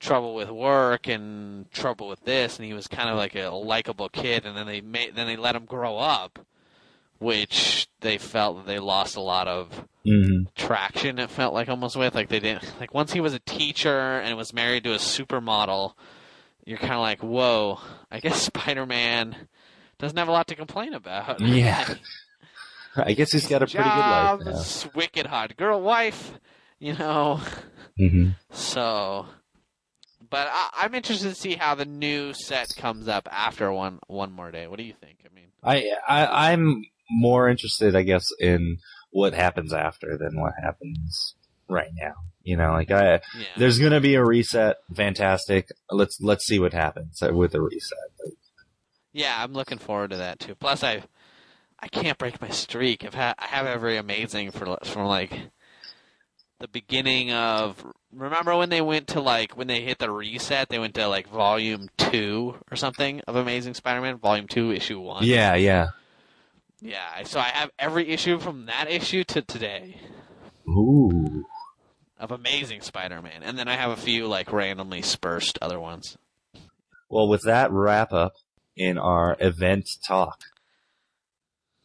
trouble 0.00 0.34
with 0.34 0.50
work 0.50 1.08
and 1.08 1.70
trouble 1.72 2.08
with 2.08 2.22
this 2.24 2.58
and 2.58 2.66
he 2.66 2.74
was 2.74 2.86
kind 2.88 3.08
of 3.08 3.16
like 3.16 3.34
a 3.34 3.48
likable 3.48 4.08
kid 4.08 4.44
and 4.44 4.56
then 4.56 4.66
they 4.66 4.80
made 4.80 5.14
then 5.14 5.26
they 5.26 5.36
let 5.36 5.56
him 5.56 5.64
grow 5.64 5.96
up 5.96 6.38
which 7.18 7.88
they 8.00 8.18
felt 8.18 8.56
that 8.56 8.66
they 8.66 8.78
lost 8.78 9.16
a 9.16 9.20
lot 9.20 9.48
of 9.48 9.86
hmm 10.04 10.42
traction 10.54 11.18
it 11.18 11.30
felt 11.30 11.52
like 11.52 11.68
almost 11.68 11.96
with. 11.96 12.14
Like 12.14 12.28
they 12.28 12.38
didn't 12.38 12.78
like 12.78 12.94
once 12.94 13.12
he 13.12 13.20
was 13.20 13.34
a 13.34 13.40
teacher 13.40 14.20
and 14.20 14.36
was 14.36 14.52
married 14.52 14.84
to 14.84 14.92
a 14.92 14.98
supermodel 14.98 15.94
you're 16.64 16.78
kind 16.78 16.92
of 16.92 17.00
like 17.00 17.22
whoa 17.22 17.80
i 18.10 18.20
guess 18.20 18.42
spider-man 18.46 19.34
doesn't 19.98 20.16
have 20.16 20.28
a 20.28 20.32
lot 20.32 20.46
to 20.48 20.54
complain 20.54 20.92
about. 20.94 21.40
Yeah. 21.40 21.94
I 22.96 23.14
guess 23.14 23.32
he's 23.32 23.48
got 23.48 23.62
a 23.62 23.66
pretty 23.66 23.90
good 23.90 24.06
life 24.06 24.84
now. 24.84 24.90
Wicked 24.94 25.26
hot 25.26 25.56
girl 25.56 25.80
wife 25.80 26.34
you 26.78 26.94
know? 26.94 27.40
Hmm 27.96 28.30
so 28.50 29.26
but 30.30 30.48
I, 30.50 30.70
i'm 30.74 30.94
interested 30.94 31.28
to 31.28 31.34
see 31.34 31.54
how 31.54 31.74
the 31.74 31.84
new 31.84 32.32
set 32.32 32.74
comes 32.76 33.08
up 33.08 33.28
after 33.30 33.72
one 33.72 33.98
one 34.06 34.32
more 34.32 34.50
day 34.50 34.66
what 34.66 34.78
do 34.78 34.84
you 34.84 34.94
think 35.00 35.18
i 35.24 35.34
mean 35.34 35.44
I, 35.64 35.90
I 36.06 36.52
I'm 36.52 36.84
more 37.10 37.48
interested, 37.48 37.96
I 37.96 38.02
guess, 38.02 38.26
in 38.38 38.78
what 39.10 39.34
happens 39.34 39.72
after 39.72 40.16
than 40.18 40.40
what 40.40 40.52
happens 40.62 41.34
right 41.68 41.90
now. 41.94 42.14
You 42.42 42.56
know, 42.56 42.72
like 42.72 42.90
I, 42.90 43.14
yeah 43.38 43.46
there's 43.56 43.78
gonna 43.78 44.00
be 44.00 44.16
a 44.16 44.24
reset. 44.24 44.76
Fantastic. 44.94 45.70
Let's 45.90 46.20
let's 46.20 46.46
see 46.46 46.58
what 46.58 46.74
happens 46.74 47.18
with 47.22 47.52
the 47.52 47.62
reset. 47.62 47.98
Yeah, 49.12 49.34
I'm 49.38 49.52
looking 49.52 49.78
forward 49.78 50.10
to 50.10 50.16
that 50.18 50.40
too. 50.40 50.54
Plus, 50.54 50.82
I 50.82 51.02
I 51.78 51.88
can't 51.88 52.18
break 52.18 52.40
my 52.42 52.50
streak. 52.50 53.04
I've 53.04 53.14
had 53.14 53.34
I 53.38 53.46
have 53.46 53.66
every 53.66 53.96
amazing 53.96 54.50
for 54.50 54.76
from 54.84 55.06
like 55.06 55.32
the 56.64 56.68
beginning 56.68 57.30
of. 57.30 57.84
Remember 58.10 58.56
when 58.56 58.70
they 58.70 58.80
went 58.80 59.08
to 59.08 59.20
like 59.20 59.52
when 59.56 59.66
they 59.66 59.82
hit 59.82 59.98
the 59.98 60.10
reset? 60.10 60.70
They 60.70 60.78
went 60.78 60.94
to 60.94 61.08
like 61.08 61.28
volume 61.28 61.90
two 61.98 62.56
or 62.70 62.76
something 62.76 63.20
of 63.26 63.36
Amazing 63.36 63.74
Spider-Man, 63.74 64.16
volume 64.16 64.48
two, 64.48 64.72
issue 64.72 64.98
one. 64.98 65.24
Yeah, 65.24 65.56
yeah. 65.56 65.88
yeah. 66.80 67.22
So 67.24 67.38
I 67.38 67.48
have 67.48 67.70
every 67.78 68.08
issue 68.08 68.38
from 68.38 68.66
that 68.66 68.90
issue 68.90 69.24
to 69.24 69.42
today 69.42 69.98
Ooh. 70.66 71.44
of 72.18 72.30
Amazing 72.30 72.80
Spider-Man, 72.80 73.42
and 73.42 73.58
then 73.58 73.68
I 73.68 73.74
have 73.74 73.90
a 73.90 73.96
few 73.96 74.26
like 74.26 74.50
randomly 74.50 75.02
spursed 75.02 75.58
other 75.60 75.78
ones. 75.78 76.16
Well, 77.10 77.28
with 77.28 77.42
that 77.42 77.70
wrap 77.72 78.12
up 78.12 78.32
in 78.74 78.96
our 78.96 79.36
event 79.38 79.86
talk, 80.08 80.40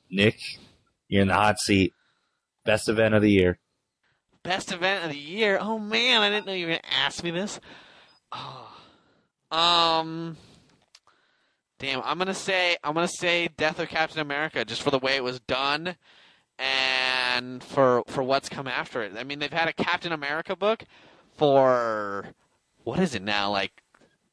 Nick, 0.09 0.37
you're 1.09 1.23
in 1.23 1.27
the 1.27 1.33
hot 1.33 1.59
seat. 1.59 1.93
Best 2.63 2.87
event 2.87 3.15
of 3.15 3.21
the 3.21 3.31
year. 3.31 3.59
Best 4.43 4.71
event 4.71 5.03
of 5.03 5.11
the 5.11 5.17
year. 5.17 5.57
Oh 5.59 5.79
man, 5.79 6.21
I 6.21 6.29
didn't 6.29 6.45
know 6.45 6.53
you 6.53 6.67
were 6.67 6.73
gonna 6.73 6.81
ask 7.05 7.23
me 7.23 7.31
this. 7.31 7.59
Oh. 8.31 8.75
Um. 9.51 10.37
Damn, 11.79 12.01
I'm 12.03 12.17
gonna 12.17 12.33
say 12.33 12.77
I'm 12.83 12.93
gonna 12.93 13.07
say 13.07 13.49
Death 13.57 13.79
of 13.79 13.89
Captain 13.89 14.19
America 14.19 14.65
just 14.65 14.81
for 14.81 14.91
the 14.91 14.99
way 14.99 15.15
it 15.15 15.23
was 15.23 15.39
done, 15.41 15.95
and 16.57 17.63
for 17.63 18.03
for 18.07 18.21
what's 18.21 18.49
come 18.49 18.67
after 18.67 19.01
it. 19.01 19.13
I 19.17 19.23
mean, 19.23 19.39
they've 19.39 19.51
had 19.51 19.69
a 19.69 19.73
Captain 19.73 20.11
America 20.11 20.55
book 20.55 20.83
for 21.37 22.33
what 22.83 22.99
is 22.99 23.15
it 23.15 23.21
now, 23.21 23.49
like 23.49 23.81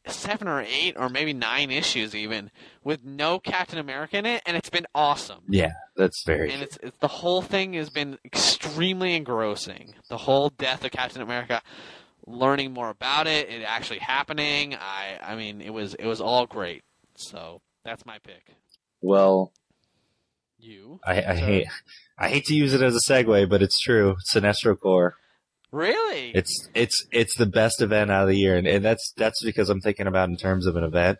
seven 0.06 0.48
or 0.48 0.60
eight 0.62 0.94
or 0.96 1.08
maybe 1.08 1.32
nine 1.32 1.70
issues 1.70 2.14
even, 2.14 2.50
with 2.84 3.04
no 3.04 3.38
Captain 3.38 3.78
America 3.78 4.18
in 4.18 4.26
it, 4.26 4.42
and 4.46 4.56
it's 4.56 4.70
been 4.70 4.86
awesome 4.94 5.42
Yeah, 5.48 5.72
that's 5.96 6.22
very. 6.24 6.52
and 6.52 6.62
it's, 6.62 6.78
it's 6.82 6.96
the 6.98 7.08
whole 7.08 7.42
thing 7.42 7.74
has 7.74 7.90
been 7.90 8.18
extremely 8.24 9.14
engrossing. 9.14 9.94
The 10.08 10.18
whole 10.18 10.50
death 10.50 10.84
of 10.84 10.90
Captain 10.92 11.22
America, 11.22 11.62
learning 12.26 12.72
more 12.72 12.90
about 12.90 13.26
it, 13.26 13.48
it 13.48 13.62
actually 13.62 14.00
happening. 14.00 14.74
I 14.74 15.18
I 15.22 15.36
mean, 15.36 15.60
it 15.60 15.70
was 15.72 15.94
it 15.94 16.06
was 16.06 16.20
all 16.20 16.46
great. 16.46 16.82
So 17.16 17.60
that's 17.84 18.04
my 18.06 18.18
pick. 18.18 18.54
well, 19.00 19.52
You 20.58 21.00
I, 21.04 21.22
I 21.22 21.34
Sir? 21.34 21.46
hate 21.46 21.66
I 22.18 22.28
hate 22.28 22.44
to 22.46 22.54
use 22.54 22.72
it 22.74 22.82
as 22.82 22.94
a 22.96 23.00
segue, 23.00 23.48
but 23.48 23.62
it's 23.62 23.78
true. 23.78 24.16
Sinestro 24.32 24.78
Corps. 24.78 25.16
Really? 25.76 26.30
It's 26.34 26.68
it's 26.74 27.06
it's 27.12 27.36
the 27.36 27.46
best 27.46 27.80
event 27.80 28.10
out 28.10 28.22
of 28.22 28.28
the 28.28 28.38
year, 28.38 28.56
and, 28.56 28.66
and 28.66 28.84
that's 28.84 29.12
that's 29.16 29.42
because 29.44 29.68
I'm 29.68 29.80
thinking 29.80 30.06
about 30.06 30.28
in 30.28 30.36
terms 30.36 30.66
of 30.66 30.76
an 30.76 30.84
event, 30.84 31.18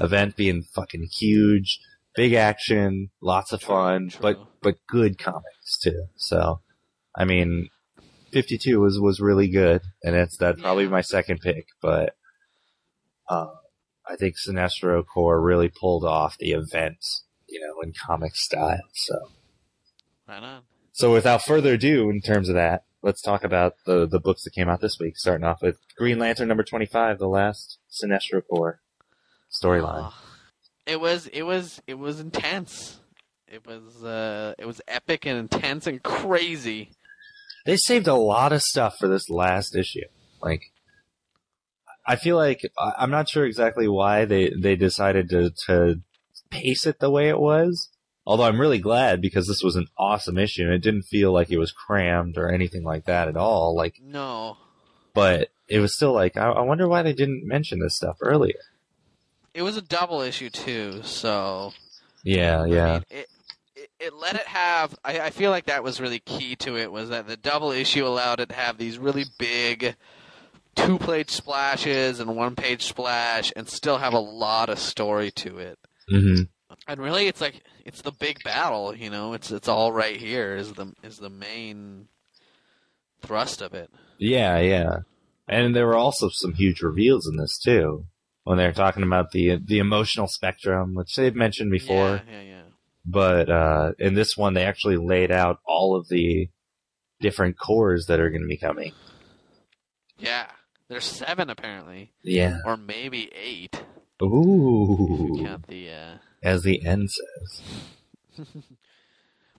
event 0.00 0.36
being 0.36 0.64
fucking 0.74 1.08
huge, 1.18 1.78
big 2.14 2.34
action, 2.34 3.10
lots 3.20 3.52
of 3.52 3.62
fun, 3.62 4.10
true. 4.10 4.20
but 4.20 4.46
but 4.60 4.74
good 4.88 5.18
comics 5.18 5.78
too. 5.82 6.06
So, 6.16 6.60
I 7.16 7.24
mean, 7.24 7.68
52 8.32 8.80
was 8.80 8.98
was 9.00 9.20
really 9.20 9.48
good, 9.48 9.82
and 10.02 10.16
it's 10.16 10.36
that 10.38 10.58
probably 10.58 10.88
my 10.88 11.02
second 11.02 11.40
pick, 11.40 11.66
but 11.80 12.14
uh, 13.28 13.54
I 14.08 14.16
think 14.16 14.34
Sinestro 14.36 15.04
Corps 15.06 15.40
really 15.40 15.68
pulled 15.68 16.04
off 16.04 16.36
the 16.38 16.52
event, 16.52 17.04
you 17.48 17.60
know, 17.60 17.80
in 17.82 17.92
comic 17.92 18.34
style. 18.34 18.80
So. 18.94 19.14
right 20.28 20.42
on. 20.42 20.62
So 20.94 21.12
without 21.12 21.42
further 21.42 21.74
ado, 21.74 22.10
in 22.10 22.20
terms 22.20 22.50
of 22.50 22.54
that, 22.56 22.84
let's 23.02 23.20
talk 23.20 23.44
about 23.44 23.74
the 23.84 24.06
the 24.06 24.20
books 24.20 24.44
that 24.44 24.52
came 24.54 24.68
out 24.68 24.80
this 24.80 24.98
week. 24.98 25.16
Starting 25.16 25.44
off 25.44 25.62
with 25.62 25.78
Green 25.96 26.18
Lantern 26.18 26.48
number 26.48 26.64
twenty 26.64 26.86
five, 26.86 27.18
the 27.18 27.28
last 27.28 27.78
Sinestro 27.90 28.42
Corps 28.48 28.80
storyline. 29.52 30.10
Oh, 30.10 30.14
it 30.86 31.00
was 31.00 31.26
it 31.28 31.42
was 31.42 31.82
it 31.86 31.94
was 31.94 32.20
intense. 32.20 33.00
It 33.46 33.66
was 33.66 34.02
uh 34.02 34.54
it 34.58 34.66
was 34.66 34.80
epic 34.88 35.26
and 35.26 35.38
intense 35.38 35.86
and 35.86 36.02
crazy. 36.02 36.92
They 37.64 37.76
saved 37.76 38.08
a 38.08 38.14
lot 38.14 38.52
of 38.52 38.62
stuff 38.62 38.96
for 38.98 39.08
this 39.08 39.30
last 39.30 39.76
issue. 39.76 40.06
Like, 40.40 40.72
I 42.04 42.16
feel 42.16 42.36
like 42.36 42.60
I'm 42.98 43.10
not 43.10 43.28
sure 43.28 43.44
exactly 43.44 43.88
why 43.88 44.24
they 44.24 44.50
they 44.58 44.74
decided 44.74 45.28
to 45.30 45.50
to 45.66 46.00
pace 46.50 46.86
it 46.86 46.98
the 46.98 47.10
way 47.10 47.28
it 47.28 47.38
was. 47.38 47.90
Although 48.24 48.44
I'm 48.44 48.60
really 48.60 48.78
glad 48.78 49.20
because 49.20 49.48
this 49.48 49.62
was 49.62 49.74
an 49.76 49.88
awesome 49.98 50.38
issue 50.38 50.62
and 50.64 50.72
it 50.72 50.82
didn't 50.82 51.02
feel 51.02 51.32
like 51.32 51.50
it 51.50 51.58
was 51.58 51.72
crammed 51.72 52.38
or 52.38 52.48
anything 52.50 52.84
like 52.84 53.04
that 53.06 53.28
at 53.28 53.36
all. 53.36 53.74
Like, 53.74 54.00
No, 54.00 54.56
but 55.14 55.48
it 55.68 55.80
was 55.80 55.94
still 55.94 56.12
like 56.12 56.36
I, 56.36 56.50
I 56.50 56.60
wonder 56.60 56.86
why 56.88 57.02
they 57.02 57.12
didn't 57.12 57.46
mention 57.46 57.80
this 57.80 57.96
stuff 57.96 58.18
earlier. 58.20 58.60
it 59.54 59.62
was 59.62 59.76
a 59.76 59.82
double 59.82 60.20
issue 60.20 60.50
too. 60.50 61.02
So 61.02 61.72
Yeah, 62.22 62.62
I 62.62 62.66
yeah. 62.66 62.92
mean, 62.92 63.04
it, 63.10 63.28
it 63.76 63.90
it 63.98 64.14
let 64.14 64.36
it 64.36 64.46
have. 64.46 64.94
I, 65.04 65.20
I 65.20 65.30
feel 65.30 65.50
like 65.50 65.66
that 65.66 65.82
was 65.82 66.00
really 66.00 66.20
key 66.20 66.54
to 66.56 66.76
it. 66.76 66.92
Was 66.92 67.08
that 67.08 67.26
the 67.26 67.36
double 67.36 67.72
issue 67.72 68.06
allowed 68.06 68.40
it 68.40 68.50
to 68.50 68.54
have 68.54 68.78
these 68.78 68.98
really 68.98 69.24
big 69.38 69.96
two 70.76 70.98
page 70.98 71.30
splashes 71.30 72.20
and 72.20 72.36
one 72.36 72.54
page 72.54 72.84
splash, 72.84 73.52
and 73.56 73.68
still 73.68 73.98
have 73.98 74.14
a 74.14 74.18
lot 74.20 74.68
of 74.70 74.78
story 74.78 75.30
to 75.32 75.58
it. 75.58 75.78
hmm 76.08 76.42
And 76.88 77.00
really, 77.00 77.26
it's 77.26 77.40
like 77.40 77.62
it's 77.84 78.02
the 78.02 78.12
big 78.12 78.42
battle. 78.44 78.94
You 78.94 79.10
know, 79.10 79.34
it's 79.34 79.50
it's 79.50 79.68
all 79.68 79.92
right 79.92 80.16
here. 80.16 80.56
Is 80.56 80.72
the 80.72 80.92
is 81.02 81.18
the 81.18 81.30
main 81.30 82.08
thrust 83.22 83.62
of 83.62 83.74
it. 83.74 83.90
Yeah, 84.18 84.58
yeah. 84.58 84.96
And 85.48 85.74
there 85.76 85.86
were 85.86 85.96
also 85.96 86.28
some 86.30 86.54
huge 86.54 86.80
reveals 86.82 87.26
in 87.26 87.36
this 87.36 87.58
too. 87.58 88.06
When 88.44 88.58
they 88.58 88.66
were 88.66 88.72
talking 88.72 89.04
about 89.04 89.30
the 89.30 89.58
the 89.64 89.78
emotional 89.78 90.26
spectrum, 90.26 90.94
which 90.94 91.14
they've 91.14 91.34
mentioned 91.34 91.70
before. 91.70 92.22
Yeah, 92.28 92.32
yeah, 92.32 92.42
yeah. 92.42 92.62
But 93.04 93.50
uh 93.50 93.92
in 93.98 94.14
this 94.14 94.36
one 94.36 94.54
they 94.54 94.64
actually 94.64 94.96
laid 94.96 95.30
out 95.30 95.58
all 95.66 95.96
of 95.96 96.08
the 96.08 96.48
different 97.20 97.58
cores 97.58 98.06
that 98.06 98.18
are 98.20 98.30
gonna 98.30 98.46
be 98.46 98.56
coming. 98.56 98.92
Yeah, 100.18 100.46
there's 100.88 101.04
seven 101.04 101.50
apparently, 101.50 102.12
Yeah. 102.22 102.58
or 102.64 102.76
maybe 102.76 103.30
eight. 103.34 103.82
Ooh. 104.22 105.36
you 105.36 105.44
count 105.44 105.66
the. 105.66 105.90
Uh... 105.90 106.14
As 106.42 106.62
the 106.62 106.84
end 106.84 107.10
says. 107.10 107.62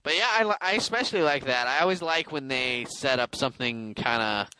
But 0.04 0.16
yeah, 0.16 0.26
I, 0.28 0.56
I 0.60 0.72
especially 0.74 1.22
like 1.22 1.46
that. 1.46 1.66
I 1.66 1.80
always 1.80 2.02
like 2.02 2.30
when 2.30 2.46
they 2.46 2.84
set 2.90 3.18
up 3.18 3.34
something 3.34 3.94
kind 3.94 4.22
of 4.22 4.50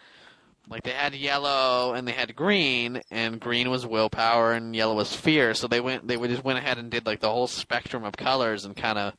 like 0.71 0.83
they 0.83 0.91
had 0.91 1.15
yellow 1.15 1.93
and 1.93 2.09
they 2.09 2.13
had 2.13 2.35
green, 2.35 3.03
and 3.11 3.39
green 3.39 3.71
was 3.71 3.87
willpower 3.87 4.53
and 4.53 4.75
yellow 4.75 4.95
was 4.95 5.15
fear. 5.15 5.53
So 5.53 5.69
they 5.69 5.81
went, 5.83 6.09
they 6.09 6.17
just 6.17 6.43
went 6.43 6.59
ahead 6.59 6.79
and 6.79 6.91
did 6.91 7.05
like 7.05 7.21
the 7.21 7.31
whole 7.31 7.47
spectrum 7.47 8.05
of 8.05 8.17
colors 8.17 8.65
and 8.65 8.75
kind 8.75 8.99
of, 8.99 9.13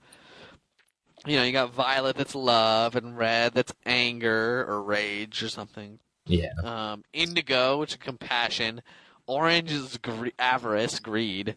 you 1.27 1.37
know, 1.37 1.43
you 1.43 1.51
got 1.51 1.73
violet 1.73 2.17
that's 2.17 2.33
love 2.33 2.95
and 2.95 3.15
red 3.15 3.53
that's 3.53 3.73
anger 3.85 4.65
or 4.67 4.81
rage 4.81 5.43
or 5.43 5.49
something. 5.49 5.99
Yeah. 6.25 6.49
Um, 6.63 7.03
indigo, 7.13 7.77
which 7.77 7.91
is 7.91 7.97
compassion. 7.97 8.81
Orange 9.27 9.71
is 9.71 9.97
gre- 9.97 10.29
avarice, 10.39 10.99
greed, 10.99 11.55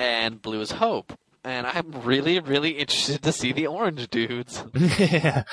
and 0.00 0.40
blue 0.40 0.60
is 0.62 0.70
hope. 0.72 1.12
And 1.44 1.66
I'm 1.66 1.92
really, 2.04 2.38
really 2.40 2.72
interested 2.72 3.22
to 3.22 3.32
see 3.32 3.52
the 3.52 3.66
orange 3.66 4.08
dudes. 4.10 4.62
yeah. 4.98 5.44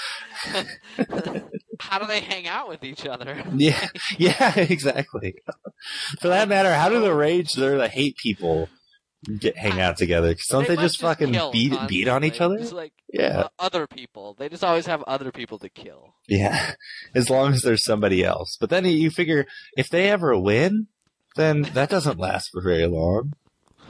How 1.79 1.99
do 1.99 2.07
they 2.07 2.19
hang 2.21 2.47
out 2.47 2.67
with 2.67 2.83
each 2.83 3.05
other? 3.05 3.43
Yeah. 3.55 3.88
Yeah, 4.17 4.57
exactly. 4.60 5.36
For 6.21 6.27
that 6.29 6.49
matter, 6.49 6.73
how 6.73 6.89
do 6.89 6.99
the 7.01 7.13
rage 7.13 7.57
or 7.57 7.77
the 7.77 7.88
hate 7.88 8.17
people 8.17 8.67
get 9.39 9.57
hang 9.57 9.79
out 9.79 9.97
together? 9.97 10.33
'Cause 10.33 10.47
don't 10.49 10.67
they, 10.67 10.75
must 10.75 10.95
just 10.95 11.01
fucking 11.01 11.31
kill 11.33 11.51
beat 11.51 11.73
beat 11.88 12.07
on 12.07 12.23
each 12.25 12.41
other? 12.41 12.57
Just 12.57 12.73
like 12.73 12.93
Yeah. 13.13 13.41
uh, 13.41 13.47
other 13.60 13.88
people. 13.88 14.36
They 14.38 14.49
just 14.49 14.63
always 14.63 14.86
have 14.88 15.03
other 15.03 15.31
people 15.31 15.57
to 15.60 15.69
kill. 15.69 16.15
Yeah, 16.27 16.73
as 17.15 17.29
long 17.29 17.53
as 17.53 17.62
there's 17.62 17.83
somebody 17.86 18.23
else. 18.25 18.57
But 18.60 18.69
then 18.69 18.83
you 18.86 19.10
figure 19.10 19.45
if 19.77 19.89
they 19.89 20.10
ever 20.10 20.38
win, 20.38 20.88
then 21.38 21.62
that 21.73 21.89
doesn't 21.89 22.19
last 22.19 22.49
for 22.51 22.62
very 22.62 22.88
long. 22.88 23.33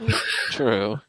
True. 0.50 1.00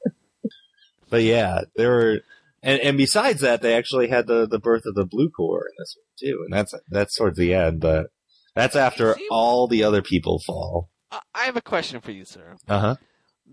But 1.10 1.24
yeah, 1.24 1.62
there 1.76 1.90
were, 1.92 2.20
and, 2.62 2.80
and 2.82 2.98
besides 2.98 3.42
that, 3.42 3.62
they 3.62 3.76
actually 3.76 4.10
had 4.10 4.28
the, 4.28 4.48
the 4.48 4.60
birth 4.60 4.86
of 4.86 4.96
the 4.96 5.06
blue 5.06 5.30
corps 5.30 5.66
in 5.68 5.74
this 5.80 5.96
one 5.98 6.32
too, 6.32 6.42
and 6.46 6.54
that's 6.54 6.74
that's 6.90 7.16
towards 7.16 7.38
the 7.38 7.54
end. 7.54 7.80
But 7.82 8.08
that's 8.56 8.76
after 8.76 9.16
See- 9.16 9.28
all 9.32 9.68
the 9.68 9.84
other 9.84 10.02
people 10.02 10.40
fall. 10.46 10.90
I 11.12 11.20
I 11.34 11.44
have 11.46 11.58
a 11.58 11.62
question 11.62 12.02
for 12.02 12.12
you, 12.12 12.26
sir. 12.26 12.58
Uh 12.68 12.80
huh. 12.80 12.96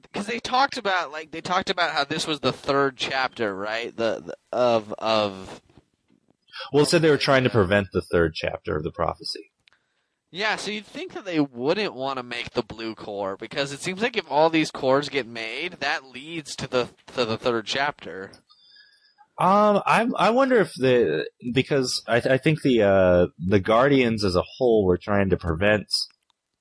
because 0.02 0.26
they 0.26 0.38
talked 0.38 0.76
about 0.76 1.12
like 1.12 1.30
they 1.30 1.40
talked 1.40 1.70
about 1.70 1.92
how 1.92 2.04
this 2.04 2.26
was 2.26 2.40
the 2.40 2.52
third 2.52 2.96
chapter, 2.98 3.54
right? 3.54 3.96
The, 3.96 4.22
the 4.26 4.34
of 4.52 4.92
of 4.98 5.62
Well, 6.72 6.82
it 6.82 6.88
said 6.90 7.00
they 7.00 7.10
were 7.10 7.16
trying 7.16 7.44
to 7.44 7.50
prevent 7.50 7.88
the 7.92 8.02
third 8.02 8.34
chapter 8.34 8.76
of 8.76 8.82
the 8.84 8.90
prophecy. 8.92 9.50
Yeah. 10.30 10.56
So 10.56 10.70
you'd 10.70 10.86
think 10.86 11.12
that 11.14 11.24
they 11.24 11.40
wouldn't 11.40 11.94
want 11.94 12.18
to 12.18 12.22
make 12.22 12.50
the 12.50 12.62
blue 12.62 12.94
corps 12.94 13.36
because 13.36 13.72
it 13.72 13.80
seems 13.80 14.02
like 14.02 14.16
if 14.16 14.30
all 14.30 14.50
these 14.50 14.70
cores 14.70 15.08
get 15.08 15.26
made, 15.26 15.74
that 15.80 16.04
leads 16.06 16.54
to 16.56 16.68
the 16.68 16.88
to 17.14 17.24
the 17.24 17.36
third 17.38 17.66
chapter. 17.66 18.32
Um, 19.38 19.82
I 19.84 20.08
I 20.16 20.30
wonder 20.30 20.56
if 20.60 20.72
the 20.76 21.28
because 21.52 22.02
I 22.08 22.16
I 22.16 22.38
think 22.38 22.62
the 22.62 22.82
uh 22.82 23.26
the 23.38 23.60
Guardians 23.60 24.24
as 24.24 24.34
a 24.34 24.42
whole 24.56 24.84
were 24.86 24.96
trying 24.98 25.28
to 25.30 25.36
prevent 25.36 25.86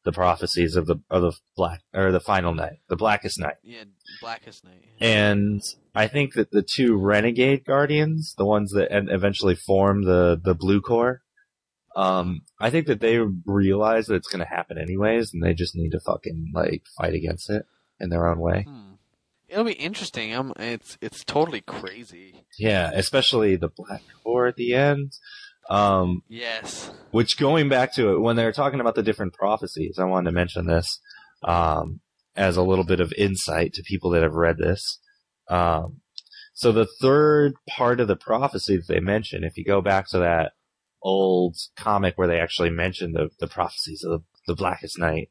the 0.04 0.12
prophecies 0.12 0.75
of 0.75 0.86
the 0.86 0.97
of 1.10 1.21
the 1.21 1.32
black 1.56 1.82
or 1.93 2.12
the 2.12 2.19
final 2.19 2.54
night, 2.54 2.80
the 2.89 2.97
blackest 2.97 3.39
night, 3.39 3.56
Yeah, 3.63 3.86
Blackest 4.21 4.63
Night. 4.65 4.84
and 4.99 5.62
I 5.95 6.08
think 6.08 6.34
that 6.34 6.51
the 6.51 6.62
two 6.62 6.97
renegade 6.97 7.63
Guardians, 7.65 8.36
the 8.38 8.45
ones 8.45 8.71
that 8.73 8.89
eventually 8.91 9.56
form 9.56 10.04
the 10.04 10.39
the 10.43 10.54
Blue 10.54 10.82
Corps, 10.82 11.21
um, 11.95 12.41
I 12.60 12.69
think 12.69 12.88
that 12.88 12.99
they 12.99 13.19
realize 13.45 14.08
that 14.08 14.15
it's 14.15 14.27
going 14.27 14.43
to 14.43 14.55
happen 14.55 14.77
anyways, 14.77 15.34
and 15.34 15.41
they 15.41 15.53
just 15.53 15.75
need 15.75 15.91
to 15.91 15.99
fucking 15.99 16.51
like 16.53 16.84
fight 16.97 17.13
against 17.13 17.49
it 17.49 17.65
in 17.99 18.10
their 18.10 18.27
own 18.27 18.39
way. 18.39 18.63
Hmm. 18.67 18.81
It'll 19.47 19.63
be 19.63 19.73
interesting. 19.73 20.34
Um, 20.34 20.53
it's 20.58 20.97
it's 21.01 21.23
totally 21.23 21.62
crazy. 21.62 22.43
Yeah, 22.60 22.91
especially 22.93 23.55
the 23.55 23.69
Black 23.69 24.01
Corps 24.23 24.47
at 24.47 24.55
the 24.55 24.73
end. 24.73 25.13
Um, 25.69 26.23
Yes. 26.27 26.91
Which 27.12 27.38
going 27.38 27.69
back 27.69 27.93
to 27.93 28.13
it, 28.13 28.19
when 28.19 28.36
they 28.36 28.43
were 28.43 28.51
talking 28.51 28.79
about 28.79 28.95
the 28.95 29.03
different 29.03 29.34
prophecies, 29.34 29.97
I 29.97 30.03
wanted 30.03 30.31
to 30.31 30.36
mention 30.36 30.67
this 30.67 30.99
um, 31.43 32.01
as 32.36 32.58
a 32.58 32.63
little 32.63 32.84
bit 32.84 32.99
of 32.99 33.13
insight 33.17 33.73
to 33.73 33.84
people 33.84 34.10
that 34.12 34.23
have 34.23 34.34
read 34.34 34.58
this. 34.58 34.99
Um, 35.47 36.01
so 36.53 36.71
the 36.71 36.88
third 37.01 37.53
part 37.69 37.99
of 37.99 38.08
the 38.08 38.15
prophecy 38.15 38.77
that 38.77 38.88
they 38.88 38.99
mention, 38.99 39.43
if 39.43 39.58
you 39.58 39.63
go 39.63 39.81
back 39.81 40.10
to 40.10 40.19
that 40.19 40.53
old 41.06 41.56
comic 41.78 42.18
where 42.18 42.28
they 42.28 42.39
actually 42.39 42.72
mention 42.72 43.13
the, 43.13 43.30
the 43.39 43.48
prophecies 43.48 44.04
of 44.04 44.12
the, 44.12 44.26
the 44.48 44.56
Blackest 44.56 45.00
Night, 45.00 45.30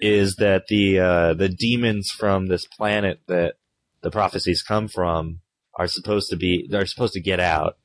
is 0.00 0.36
that 0.36 0.66
the 0.68 0.98
uh, 0.98 1.34
the 1.34 1.48
demons 1.48 2.10
from 2.10 2.46
this 2.46 2.66
planet 2.66 3.20
that 3.28 3.54
the 4.02 4.10
prophecies 4.10 4.62
come 4.62 4.88
from 4.88 5.40
are 5.78 5.86
supposed 5.86 6.30
to 6.30 6.36
be 6.36 6.66
they're 6.68 6.86
supposed 6.86 7.12
to 7.12 7.20
get 7.20 7.38
out 7.38 7.76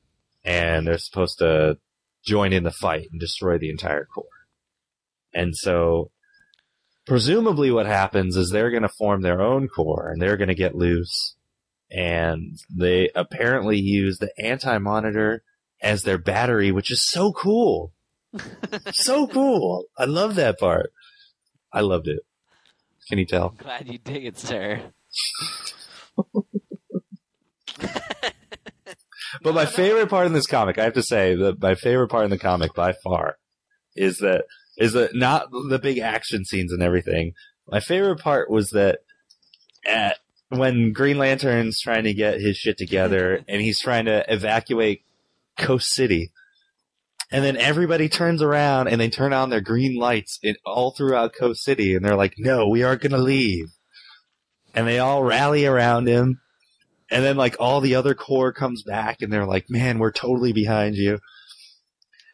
and 0.43 0.87
they're 0.87 0.97
supposed 0.97 1.37
to 1.39 1.77
join 2.25 2.53
in 2.53 2.63
the 2.63 2.71
fight 2.71 3.07
and 3.11 3.19
destroy 3.19 3.57
the 3.57 3.69
entire 3.69 4.05
core. 4.05 4.25
And 5.33 5.55
so, 5.55 6.11
presumably, 7.05 7.69
what 7.71 7.85
happens 7.85 8.35
is 8.35 8.49
they're 8.49 8.71
going 8.71 8.83
to 8.83 8.89
form 8.89 9.21
their 9.21 9.41
own 9.41 9.67
core 9.67 10.09
and 10.09 10.21
they're 10.21 10.37
going 10.37 10.47
to 10.47 10.55
get 10.55 10.75
loose. 10.75 11.35
And 11.89 12.57
they 12.69 13.09
apparently 13.15 13.77
use 13.77 14.17
the 14.17 14.31
anti 14.37 14.77
monitor 14.77 15.43
as 15.81 16.03
their 16.03 16.17
battery, 16.17 16.71
which 16.71 16.91
is 16.91 17.01
so 17.01 17.31
cool. 17.31 17.93
so 18.93 19.27
cool. 19.27 19.85
I 19.97 20.05
love 20.05 20.35
that 20.35 20.59
part. 20.59 20.91
I 21.71 21.81
loved 21.81 22.07
it. 22.07 22.19
Can 23.09 23.19
you 23.19 23.25
tell? 23.25 23.49
Glad 23.57 23.87
you 23.87 23.97
dig 23.99 24.25
it, 24.25 24.37
sir. 24.37 24.81
But 29.41 29.53
my 29.53 29.65
favorite 29.65 30.09
part 30.09 30.27
in 30.27 30.33
this 30.33 30.47
comic, 30.47 30.77
I 30.77 30.83
have 30.83 30.93
to 30.93 31.03
say, 31.03 31.35
that 31.35 31.61
my 31.61 31.75
favorite 31.75 32.09
part 32.09 32.25
in 32.25 32.29
the 32.29 32.37
comic 32.37 32.73
by 32.73 32.93
far 33.03 33.37
is 33.95 34.19
that 34.19 34.45
is 34.77 34.93
that 34.93 35.15
not 35.15 35.49
the 35.69 35.79
big 35.79 35.99
action 35.99 36.45
scenes 36.45 36.71
and 36.71 36.83
everything. 36.83 37.33
My 37.67 37.79
favorite 37.79 38.19
part 38.19 38.49
was 38.49 38.69
that 38.71 38.99
at 39.85 40.17
when 40.49 40.93
Green 40.93 41.17
Lantern's 41.17 41.79
trying 41.79 42.03
to 42.03 42.13
get 42.13 42.39
his 42.39 42.57
shit 42.57 42.77
together 42.77 43.43
and 43.47 43.61
he's 43.61 43.79
trying 43.79 44.05
to 44.05 44.23
evacuate 44.31 45.03
Coast 45.57 45.93
City. 45.93 46.31
And 47.29 47.43
then 47.43 47.57
everybody 47.57 48.07
turns 48.07 48.41
around 48.41 48.87
and 48.87 49.01
they 49.01 49.09
turn 49.09 49.33
on 49.33 49.49
their 49.49 49.61
green 49.61 49.99
lights 49.99 50.39
in, 50.41 50.55
all 50.65 50.91
throughout 50.91 51.35
Coast 51.35 51.63
City 51.63 51.93
and 51.95 52.05
they're 52.05 52.15
like, 52.15 52.35
no, 52.37 52.67
we 52.69 52.83
aren't 52.83 53.01
going 53.01 53.11
to 53.11 53.17
leave. 53.17 53.67
And 54.73 54.87
they 54.87 54.99
all 54.99 55.23
rally 55.23 55.65
around 55.65 56.07
him. 56.07 56.39
And 57.09 57.23
then 57.23 57.35
like 57.35 57.55
all 57.59 57.81
the 57.81 57.95
other 57.95 58.13
core 58.13 58.53
comes 58.53 58.83
back 58.83 59.21
and 59.21 59.31
they're 59.31 59.45
like, 59.45 59.65
man, 59.69 59.99
we're 59.99 60.11
totally 60.11 60.53
behind 60.53 60.95
you. 60.95 61.19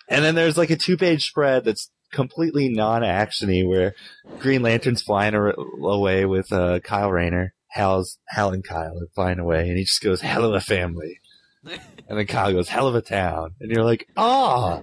And 0.09 0.24
then 0.24 0.36
there's 0.36 0.57
like 0.57 0.69
a 0.69 0.76
two 0.76 0.97
page 0.97 1.26
spread 1.26 1.63
that's 1.63 1.89
completely 2.11 2.69
non 2.69 3.01
actiony 3.01 3.67
where 3.67 3.95
Green 4.39 4.61
Lantern's 4.61 5.01
flying 5.01 5.34
ar- 5.34 5.55
away 5.82 6.26
with 6.26 6.51
uh, 6.51 6.80
Kyle 6.82 7.11
Rayner. 7.11 7.53
Hal's, 7.69 8.19
Hal 8.28 8.51
and 8.51 8.63
Kyle 8.63 8.99
are 8.99 9.07
flying 9.15 9.39
away 9.39 9.67
and 9.67 9.78
he 9.78 9.86
just 9.86 10.01
goes, 10.01 10.21
hello, 10.21 10.59
family. 10.59 11.19
And 12.09 12.18
then 12.20 12.28
Kyle 12.28 12.51
goes, 12.51 12.68
hell 12.68 12.88
of 12.88 12.95
a 12.95 13.01
town. 13.01 13.55
And 13.59 13.72
you're 13.72 13.86
like, 13.86 14.07
ah, 14.18 14.82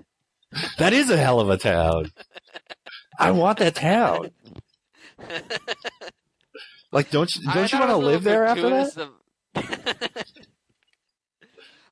that 0.78 0.92
is 0.92 1.10
a 1.10 1.16
hell 1.16 1.38
of 1.38 1.50
a 1.50 1.56
town. 1.58 2.10
I 3.18 3.30
want 3.32 3.58
that 3.58 3.74
town. 3.74 4.30
Like, 6.92 7.10
don't 7.12 7.32
you, 7.36 7.42
don't 7.52 7.72
you 7.72 7.78
want 7.78 7.90
to 7.90 7.94
it 7.94 7.98
was 7.98 8.04
a 8.04 8.06
little 8.06 8.10
live 8.12 8.24
there 8.24 8.44
after 8.46 8.68
that? 8.68 8.96
of- 8.96 9.12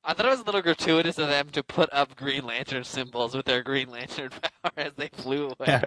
I 0.03 0.13
thought 0.13 0.25
it 0.25 0.29
was 0.29 0.39
a 0.39 0.43
little 0.43 0.61
gratuitous 0.61 1.17
of 1.19 1.27
them 1.29 1.49
to 1.51 1.63
put 1.63 1.89
up 1.93 2.15
Green 2.15 2.45
Lantern 2.45 2.83
symbols 2.83 3.35
with 3.35 3.45
their 3.45 3.61
Green 3.63 3.89
Lantern 3.89 4.29
power 4.29 4.71
as 4.75 4.93
they 4.97 5.07
flew 5.09 5.53
away. 5.57 5.83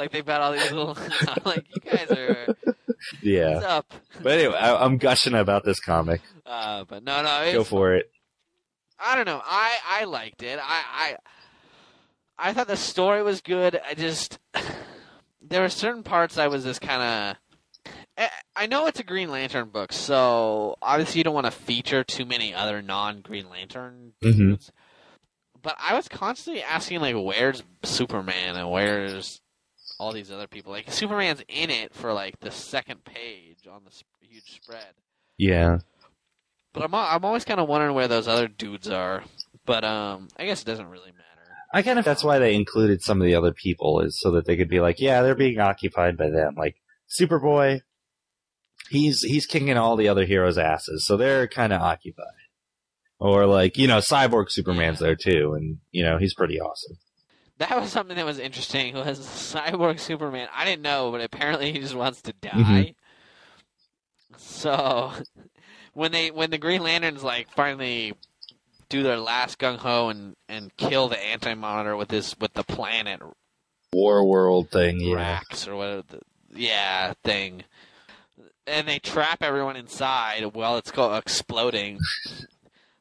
Like 0.00 0.10
they've 0.10 0.26
got 0.26 0.40
all 0.40 0.52
these 0.52 0.70
little. 0.72 0.96
I'm 1.28 1.42
like, 1.44 1.66
you 1.74 1.80
guys 1.80 2.10
are. 2.10 2.48
Yeah. 3.22 3.54
What's 3.54 3.64
up? 3.66 3.92
But 4.22 4.32
anyway, 4.38 4.56
I, 4.56 4.84
I'm 4.84 4.98
gushing 4.98 5.32
about 5.32 5.64
this 5.64 5.80
comic. 5.80 6.20
Uh, 6.44 6.84
but 6.84 7.02
no, 7.02 7.22
no. 7.22 7.50
Go 7.50 7.64
for 7.64 7.94
it. 7.94 8.10
I 8.98 9.16
don't 9.16 9.24
know. 9.24 9.40
I 9.42 9.78
I 9.88 10.04
liked 10.04 10.42
it. 10.42 10.58
I 10.62 11.16
I 12.38 12.48
I 12.50 12.52
thought 12.52 12.66
the 12.68 12.76
story 12.76 13.22
was 13.22 13.40
good. 13.40 13.80
I 13.88 13.94
just 13.94 14.38
there 15.42 15.62
were 15.62 15.70
certain 15.70 16.02
parts 16.02 16.36
I 16.36 16.48
was 16.48 16.64
just 16.64 16.82
kind 16.82 17.02
of. 17.02 17.92
I 18.18 18.28
I 18.54 18.66
know 18.66 18.86
it's 18.86 19.00
a 19.00 19.04
Green 19.04 19.30
Lantern 19.30 19.70
book, 19.70 19.94
so 19.94 20.76
obviously 20.82 21.20
you 21.20 21.24
don't 21.24 21.34
want 21.34 21.46
to 21.46 21.50
feature 21.52 22.04
too 22.04 22.26
many 22.26 22.52
other 22.54 22.82
non 22.82 23.22
Green 23.22 23.48
Lantern 23.48 24.12
Mhm. 24.22 24.36
dudes. 24.36 24.72
But 25.62 25.76
I 25.78 25.94
was 25.94 26.06
constantly 26.06 26.62
asking 26.62 27.00
like, 27.00 27.16
where's 27.16 27.62
Superman 27.82 28.56
and 28.56 28.70
where's 28.70 29.40
all 30.00 30.12
these 30.12 30.30
other 30.30 30.46
people? 30.46 30.72
Like 30.72 30.90
Superman's 30.90 31.42
in 31.48 31.70
it 31.70 31.94
for 31.94 32.12
like 32.12 32.40
the 32.40 32.50
second 32.50 33.04
page 33.04 33.68
on 33.70 33.82
the 33.84 33.92
sp- 33.92 34.08
huge 34.22 34.50
spread. 34.62 34.94
Yeah. 35.36 35.78
But 36.72 36.84
I'm 36.84 36.94
I'm 36.94 37.24
always 37.24 37.44
kind 37.44 37.60
of 37.60 37.68
wondering 37.68 37.94
where 37.94 38.08
those 38.08 38.26
other 38.26 38.48
dudes 38.48 38.88
are. 38.88 39.22
But 39.66 39.84
um, 39.84 40.28
I 40.38 40.46
guess 40.46 40.62
it 40.62 40.66
doesn't 40.66 40.88
really 40.88 41.12
matter. 41.12 41.26
I 41.72 41.82
kind 41.82 41.98
of 41.98 42.04
that's 42.04 42.24
why 42.24 42.38
they 42.38 42.54
included 42.54 43.02
some 43.02 43.20
of 43.20 43.26
the 43.26 43.34
other 43.34 43.52
people 43.52 44.00
is 44.00 44.18
so 44.20 44.32
that 44.32 44.46
they 44.46 44.56
could 44.56 44.68
be 44.68 44.80
like, 44.80 44.96
yeah, 44.98 45.22
they're 45.22 45.34
being 45.34 45.60
occupied 45.60 46.16
by 46.16 46.30
them. 46.30 46.54
Like 46.56 46.76
Superboy, 47.20 47.82
he's 48.88 49.20
he's 49.20 49.46
kicking 49.46 49.76
all 49.76 49.96
the 49.96 50.08
other 50.08 50.24
heroes' 50.24 50.58
asses, 50.58 51.06
so 51.06 51.16
they're 51.16 51.46
kind 51.46 51.72
of 51.72 51.82
occupied. 51.82 52.26
Or 53.18 53.46
like 53.46 53.76
you 53.76 53.86
know, 53.86 53.98
Cyborg 53.98 54.46
Superman's 54.48 55.00
there 55.00 55.16
too, 55.16 55.52
and 55.54 55.78
you 55.90 56.02
know 56.02 56.16
he's 56.18 56.34
pretty 56.34 56.58
awesome. 56.58 56.96
That 57.60 57.78
was 57.78 57.92
something 57.92 58.16
that 58.16 58.24
was 58.26 58.38
interesting. 58.38 58.94
Was 58.94 59.20
Cyborg 59.54 60.00
Superman? 60.00 60.48
I 60.52 60.64
didn't 60.64 60.82
know, 60.82 61.10
but 61.12 61.20
apparently 61.20 61.72
he 61.72 61.78
just 61.78 61.94
wants 61.94 62.22
to 62.22 62.32
die. 62.32 62.50
Mhm. 62.54 62.94
So 64.38 65.12
when 65.92 66.10
they 66.12 66.30
when 66.30 66.50
the 66.50 66.58
Green 66.58 66.82
Lanterns 66.82 67.22
like 67.22 67.48
finally 67.50 68.14
do 68.88 69.02
their 69.02 69.18
last 69.18 69.58
gung 69.58 69.76
ho 69.76 70.08
and 70.08 70.34
and 70.48 70.74
kill 70.76 71.08
the 71.08 71.18
Anti 71.18 71.54
Monitor 71.54 71.96
with 71.96 72.08
this 72.08 72.34
with 72.38 72.54
the 72.54 72.64
planet 72.64 73.20
War 73.92 74.24
World 74.24 74.70
thing, 74.70 75.00
yeah. 75.00 75.40
Or 75.66 75.76
whatever, 75.76 76.02
the, 76.08 76.20
yeah, 76.54 77.12
thing, 77.24 77.64
and 78.66 78.86
they 78.88 78.98
trap 79.00 79.42
everyone 79.42 79.76
inside 79.76 80.44
while 80.54 80.78
it's 80.78 80.90
go- 80.90 81.14
exploding. 81.16 81.98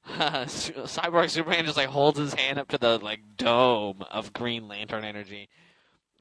Cyborg 0.18 1.30
Superman 1.30 1.66
just 1.66 1.78
like 1.78 1.90
holds 1.90 2.18
his 2.18 2.34
hand 2.34 2.58
up 2.58 2.68
to 2.70 2.78
the 2.78 2.98
like 2.98 3.22
dome 3.38 4.04
of 4.10 4.34
Green 4.34 4.68
Lantern 4.68 5.04
energy, 5.04 5.50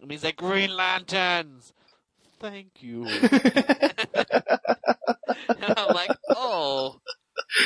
and 0.01 0.11
he's 0.11 0.23
like, 0.25 0.37
"Green 0.37 0.71
Lanterns, 0.71 1.73
thank 2.39 2.69
you." 2.81 3.07
and 3.23 3.25
I'm 5.77 5.95
like, 5.95 6.11
"Oh, 6.29 7.01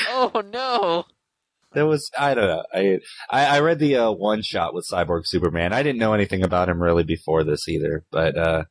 oh 0.08 0.42
no!" 0.52 1.04
That 1.74 1.86
was 1.86 2.10
I 2.18 2.34
don't 2.34 2.46
know. 2.46 2.64
I 2.72 3.00
I, 3.30 3.56
I 3.56 3.60
read 3.60 3.78
the 3.78 3.96
uh, 3.96 4.10
one 4.12 4.42
shot 4.42 4.74
with 4.74 4.88
Cyborg 4.90 5.26
Superman. 5.26 5.72
I 5.72 5.82
didn't 5.82 5.98
know 5.98 6.14
anything 6.14 6.44
about 6.44 6.68
him 6.68 6.82
really 6.82 7.04
before 7.04 7.44
this 7.44 7.68
either, 7.68 8.04
but 8.10 8.36
uh, 8.36 8.64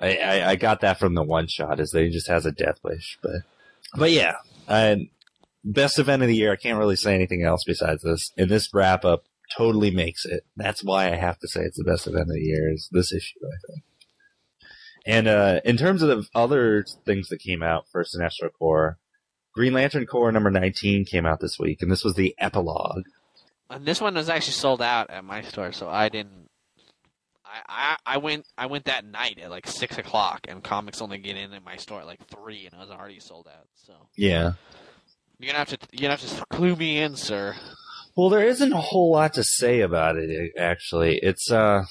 I, 0.00 0.16
I 0.16 0.50
I 0.50 0.56
got 0.56 0.80
that 0.80 0.98
from 0.98 1.14
the 1.14 1.22
one 1.22 1.46
shot 1.48 1.80
is 1.80 1.90
that 1.90 2.02
he 2.02 2.10
just 2.10 2.28
has 2.28 2.46
a 2.46 2.52
death 2.52 2.78
wish. 2.82 3.18
But 3.22 3.42
but 3.96 4.10
yeah, 4.10 4.36
and 4.66 5.08
best 5.64 5.98
event 5.98 6.22
of 6.22 6.28
the 6.28 6.36
year. 6.36 6.52
I 6.52 6.56
can't 6.56 6.78
really 6.78 6.96
say 6.96 7.14
anything 7.14 7.42
else 7.42 7.64
besides 7.64 8.02
this. 8.02 8.32
And 8.36 8.50
this 8.50 8.72
wrap 8.72 9.04
up 9.04 9.24
totally 9.56 9.90
makes 9.90 10.24
it. 10.24 10.44
That's 10.56 10.84
why 10.84 11.06
I 11.06 11.16
have 11.16 11.38
to 11.40 11.48
say 11.48 11.62
it's 11.62 11.78
the 11.78 11.84
best 11.84 12.06
event 12.06 12.22
of 12.22 12.34
the 12.34 12.40
year. 12.40 12.72
Is 12.72 12.88
this 12.92 13.12
issue? 13.12 13.40
I 13.42 13.72
think. 13.72 13.84
And 15.06 15.28
uh, 15.28 15.60
in 15.64 15.76
terms 15.76 16.02
of 16.02 16.08
the 16.08 16.26
other 16.34 16.84
things 17.06 17.28
that 17.28 17.40
came 17.40 17.62
out 17.62 17.86
for 17.90 18.04
Sinestro 18.04 18.52
Corps, 18.52 18.98
Green 19.54 19.72
Lantern 19.72 20.06
Corps 20.06 20.30
number 20.32 20.50
19 20.50 21.04
came 21.06 21.24
out 21.24 21.40
this 21.40 21.58
week, 21.58 21.80
and 21.80 21.90
this 21.90 22.04
was 22.04 22.14
the 22.14 22.34
epilogue. 22.38 23.04
And 23.70 23.86
this 23.86 24.00
one 24.00 24.14
was 24.14 24.28
actually 24.28 24.52
sold 24.52 24.82
out 24.82 25.10
at 25.10 25.24
my 25.24 25.42
store, 25.42 25.72
so 25.72 25.88
I 25.88 26.08
didn't. 26.08 26.48
I, 27.44 27.96
I 28.06 28.14
I 28.14 28.18
went 28.18 28.46
I 28.58 28.66
went 28.66 28.84
that 28.84 29.04
night 29.06 29.38
at 29.42 29.50
like 29.50 29.66
six 29.66 29.96
o'clock, 29.98 30.46
and 30.48 30.62
comics 30.62 31.00
only 31.00 31.18
get 31.18 31.36
in 31.36 31.52
at 31.52 31.64
my 31.64 31.76
store 31.76 32.00
at 32.00 32.06
like 32.06 32.26
three, 32.28 32.66
and 32.66 32.74
it 32.74 32.78
was 32.78 32.90
already 32.90 33.20
sold 33.20 33.48
out. 33.48 33.66
So 33.74 33.94
Yeah. 34.16 34.52
You're 35.38 35.52
gonna 35.52 35.58
have 35.58 35.68
to 35.68 35.78
you're 35.92 36.08
gonna 36.08 36.20
have 36.20 36.38
to 36.38 36.46
clue 36.46 36.76
me 36.76 36.98
in, 36.98 37.16
sir. 37.16 37.54
Well, 38.16 38.30
there 38.30 38.48
isn't 38.48 38.72
a 38.72 38.80
whole 38.80 39.12
lot 39.12 39.34
to 39.34 39.44
say 39.44 39.80
about 39.80 40.16
it, 40.16 40.52
actually. 40.58 41.20
It's, 41.22 41.52
uh, 41.52 41.84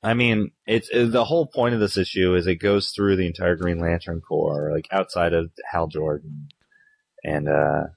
I 0.00 0.14
mean, 0.14 0.52
it's, 0.64 0.88
it, 0.92 1.10
the 1.10 1.24
whole 1.24 1.46
point 1.46 1.74
of 1.74 1.80
this 1.80 1.96
issue 1.96 2.36
is 2.36 2.46
it 2.46 2.62
goes 2.62 2.92
through 2.92 3.16
the 3.16 3.26
entire 3.26 3.56
Green 3.56 3.80
Lantern 3.80 4.20
Corps, 4.20 4.70
like 4.72 4.86
outside 4.92 5.32
of 5.32 5.50
Hal 5.72 5.88
Jordan. 5.88 6.50
And, 7.24 7.48
uh, 7.48 7.88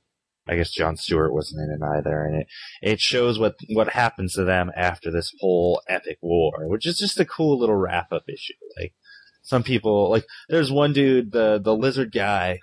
I 0.47 0.55
guess 0.55 0.71
John 0.71 0.97
Stewart 0.97 1.31
wasn't 1.31 1.61
in 1.61 1.77
it 1.79 1.85
either. 1.85 2.25
And 2.25 2.41
it, 2.41 2.47
it 2.81 2.99
shows 2.99 3.37
what, 3.37 3.53
what 3.69 3.89
happens 3.89 4.33
to 4.33 4.45
them 4.45 4.71
after 4.75 5.11
this 5.11 5.31
whole 5.39 5.79
epic 5.87 6.17
war, 6.23 6.67
which 6.67 6.87
is 6.87 6.97
just 6.97 7.19
a 7.19 7.25
cool 7.25 7.59
little 7.59 7.75
wrap 7.75 8.11
up 8.11 8.23
issue. 8.27 8.53
Like, 8.79 8.95
some 9.43 9.61
people, 9.61 10.09
like, 10.09 10.25
there's 10.49 10.71
one 10.71 10.91
dude, 10.91 11.31
the, 11.31 11.61
the 11.63 11.75
lizard 11.75 12.11
guy, 12.11 12.61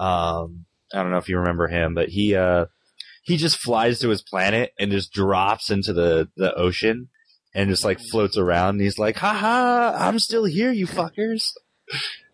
um, 0.00 0.64
I 0.94 1.02
don't 1.02 1.10
know 1.10 1.18
if 1.18 1.28
you 1.28 1.38
remember 1.38 1.66
him, 1.66 1.94
but 1.94 2.08
he, 2.10 2.36
uh, 2.36 2.66
he 3.24 3.36
just 3.36 3.58
flies 3.58 3.98
to 4.00 4.10
his 4.10 4.22
planet 4.22 4.72
and 4.78 4.92
just 4.92 5.12
drops 5.12 5.70
into 5.70 5.92
the, 5.92 6.28
the 6.36 6.54
ocean 6.54 7.08
and 7.54 7.70
just 7.70 7.84
like 7.84 7.98
floats 7.98 8.36
around. 8.36 8.76
And 8.76 8.80
he's 8.82 8.98
like, 8.98 9.16
ha 9.16 9.32
ha, 9.32 9.96
I'm 9.98 10.18
still 10.18 10.44
here, 10.44 10.70
you 10.70 10.86
fuckers. 10.86 11.50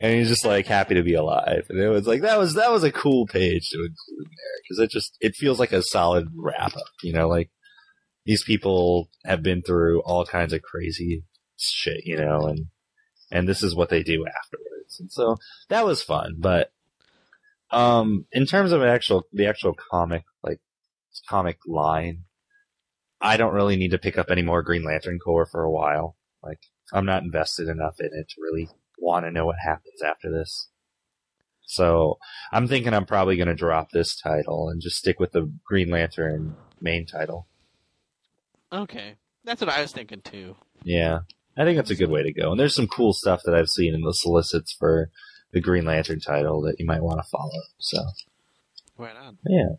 And 0.00 0.14
he's 0.14 0.28
just 0.28 0.44
like 0.44 0.66
happy 0.66 0.94
to 0.94 1.02
be 1.02 1.14
alive. 1.14 1.66
And 1.68 1.78
it 1.78 1.88
was 1.88 2.06
like, 2.06 2.22
that 2.22 2.38
was, 2.38 2.54
that 2.54 2.70
was 2.70 2.84
a 2.84 2.92
cool 2.92 3.26
page 3.26 3.68
to 3.70 3.78
include 3.78 4.26
in 4.26 4.30
there. 4.36 4.60
Cause 4.68 4.78
it 4.84 4.90
just, 4.90 5.16
it 5.20 5.34
feels 5.36 5.58
like 5.58 5.72
a 5.72 5.82
solid 5.82 6.28
wrap 6.36 6.76
up, 6.76 6.84
you 7.02 7.12
know, 7.12 7.28
like 7.28 7.50
these 8.24 8.44
people 8.44 9.08
have 9.24 9.42
been 9.42 9.62
through 9.62 10.00
all 10.02 10.24
kinds 10.24 10.52
of 10.52 10.62
crazy 10.62 11.24
shit, 11.56 12.04
you 12.04 12.16
know, 12.16 12.46
and, 12.46 12.66
and 13.30 13.48
this 13.48 13.62
is 13.62 13.74
what 13.74 13.90
they 13.90 14.02
do 14.02 14.26
afterwards. 14.26 14.98
And 14.98 15.10
so 15.10 15.36
that 15.68 15.86
was 15.86 16.02
fun, 16.02 16.36
but, 16.38 16.72
um, 17.70 18.26
in 18.32 18.46
terms 18.46 18.72
of 18.72 18.82
actual, 18.82 19.24
the 19.32 19.46
actual 19.46 19.74
comic, 19.74 20.24
like, 20.42 20.60
comic 21.28 21.58
line, 21.66 22.24
I 23.20 23.36
don't 23.36 23.54
really 23.54 23.76
need 23.76 23.90
to 23.90 23.98
pick 23.98 24.18
up 24.18 24.30
any 24.30 24.42
more 24.42 24.62
Green 24.62 24.84
Lantern 24.84 25.18
Corps 25.18 25.46
for 25.46 25.62
a 25.62 25.70
while. 25.70 26.16
Like, 26.42 26.60
I'm 26.92 27.06
not 27.06 27.22
invested 27.22 27.68
enough 27.68 27.96
in 28.00 28.06
it 28.06 28.28
to 28.30 28.40
really 28.40 28.68
want 28.98 29.26
to 29.26 29.30
know 29.30 29.46
what 29.46 29.56
happens 29.62 30.02
after 30.02 30.30
this. 30.30 30.68
So, 31.62 32.18
I'm 32.52 32.66
thinking 32.66 32.94
I'm 32.94 33.06
probably 33.06 33.36
going 33.36 33.48
to 33.48 33.54
drop 33.54 33.90
this 33.90 34.16
title 34.16 34.68
and 34.68 34.80
just 34.80 34.96
stick 34.96 35.20
with 35.20 35.32
the 35.32 35.52
Green 35.64 35.90
Lantern 35.90 36.56
main 36.80 37.06
title. 37.06 37.46
Okay, 38.72 39.14
that's 39.44 39.60
what 39.60 39.70
I 39.70 39.80
was 39.80 39.92
thinking 39.92 40.22
too. 40.22 40.56
Yeah. 40.82 41.20
I 41.56 41.64
think 41.64 41.76
that's 41.76 41.90
a 41.90 41.96
good 41.96 42.10
way 42.10 42.22
to 42.22 42.32
go. 42.32 42.52
And 42.52 42.60
there's 42.60 42.74
some 42.74 42.86
cool 42.86 43.12
stuff 43.12 43.42
that 43.44 43.54
I've 43.54 43.68
seen 43.68 43.94
in 43.94 44.02
the 44.02 44.14
solicits 44.14 44.72
for 44.72 45.10
the 45.52 45.60
Green 45.60 45.84
Lantern 45.84 46.20
title 46.20 46.60
that 46.62 46.78
you 46.78 46.86
might 46.86 47.02
want 47.02 47.18
to 47.22 47.28
follow. 47.28 47.62
So, 47.78 47.98
Right 48.96 49.16
on. 49.16 49.38
Yeah. 49.46 49.76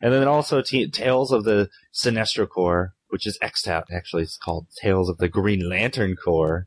And 0.00 0.12
then 0.12 0.28
also 0.28 0.60
T- 0.60 0.90
Tales 0.90 1.32
of 1.32 1.44
the 1.44 1.70
Sinestro 1.94 2.46
Corps, 2.48 2.94
which 3.08 3.26
is 3.26 3.38
X'd 3.40 3.66
out. 3.68 3.86
Actually, 3.90 4.24
it's 4.24 4.36
called 4.36 4.66
Tales 4.82 5.08
of 5.08 5.16
the 5.18 5.28
Green 5.28 5.68
Lantern 5.68 6.16
Corps. 6.16 6.66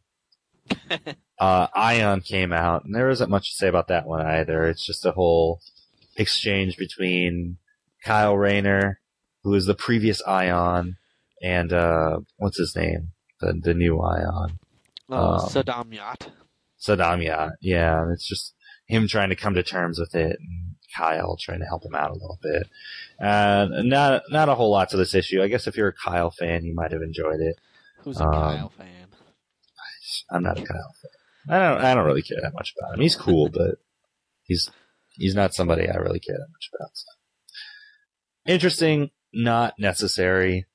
uh, 1.39 1.67
Ion 1.76 2.22
came 2.22 2.51
out, 2.51 2.86
and 2.86 2.95
there 2.95 3.09
isn't 3.09 3.30
much 3.30 3.49
to 3.51 3.55
say 3.55 3.67
about 3.67 3.88
that 3.89 4.07
one 4.07 4.26
either. 4.26 4.63
It's 4.67 4.86
just 4.86 5.05
a 5.05 5.11
whole 5.11 5.61
exchange 6.15 6.78
between 6.78 7.57
Kyle 8.03 8.36
Rayner, 8.36 8.99
who 9.43 9.53
is 9.53 9.65
the 9.67 9.76
previous 9.76 10.22
Ion, 10.24 10.97
and 11.41 11.72
uh, 11.72 12.20
what's 12.38 12.57
his 12.57 12.76
name, 12.76 13.09
the 13.39 13.53
the 13.53 13.74
new 13.74 13.99
Ion, 14.01 14.59
Oh, 15.09 15.34
Um, 15.34 15.39
Sodam 15.49 15.93
Yat. 15.93 16.30
Sodam. 16.80 17.23
Yeah, 17.23 17.49
yeah. 17.61 18.11
It's 18.11 18.27
just 18.27 18.53
him 18.88 19.07
trying 19.07 19.30
to 19.30 19.36
come 19.36 19.53
to 19.55 19.63
terms 19.63 19.99
with 19.99 20.15
it, 20.15 20.38
and 20.39 20.75
Kyle 20.95 21.38
trying 21.38 21.59
to 21.59 21.65
help 21.65 21.86
him 21.86 21.95
out 21.95 22.11
a 22.11 22.13
little 22.13 22.39
bit. 22.41 22.67
Uh, 23.21 23.67
not 23.84 24.23
not 24.30 24.49
a 24.49 24.55
whole 24.55 24.71
lot 24.71 24.89
to 24.89 24.97
this 24.97 25.13
issue. 25.13 25.41
I 25.41 25.47
guess 25.47 25.67
if 25.67 25.77
you're 25.77 25.89
a 25.89 25.93
Kyle 25.93 26.32
fan, 26.32 26.63
you 26.63 26.73
might 26.73 26.91
have 26.91 27.01
enjoyed 27.01 27.39
it. 27.39 27.57
Who's 28.03 28.19
a 28.19 28.25
um, 28.25 28.32
Kyle 28.32 28.73
fan? 28.77 29.07
I'm 30.32 30.43
not 30.43 30.59
a 30.59 30.65
Kyle 30.65 30.95
fan. 31.01 31.11
I 31.49 31.59
don't. 31.59 31.84
I 31.84 31.93
don't 31.93 32.05
really 32.05 32.21
care 32.21 32.39
that 32.41 32.53
much 32.53 32.73
about 32.77 32.95
him. 32.95 33.01
He's 33.01 33.15
cool, 33.15 33.49
but 33.49 33.75
he's 34.43 34.69
he's 35.11 35.36
not 35.36 35.53
somebody 35.53 35.89
I 35.89 35.95
really 35.95 36.19
care 36.19 36.38
that 36.38 36.51
much 36.51 36.69
about. 36.73 36.89
So. 36.93 37.05
Interesting, 38.45 39.11
not 39.34 39.75
necessary. 39.77 40.65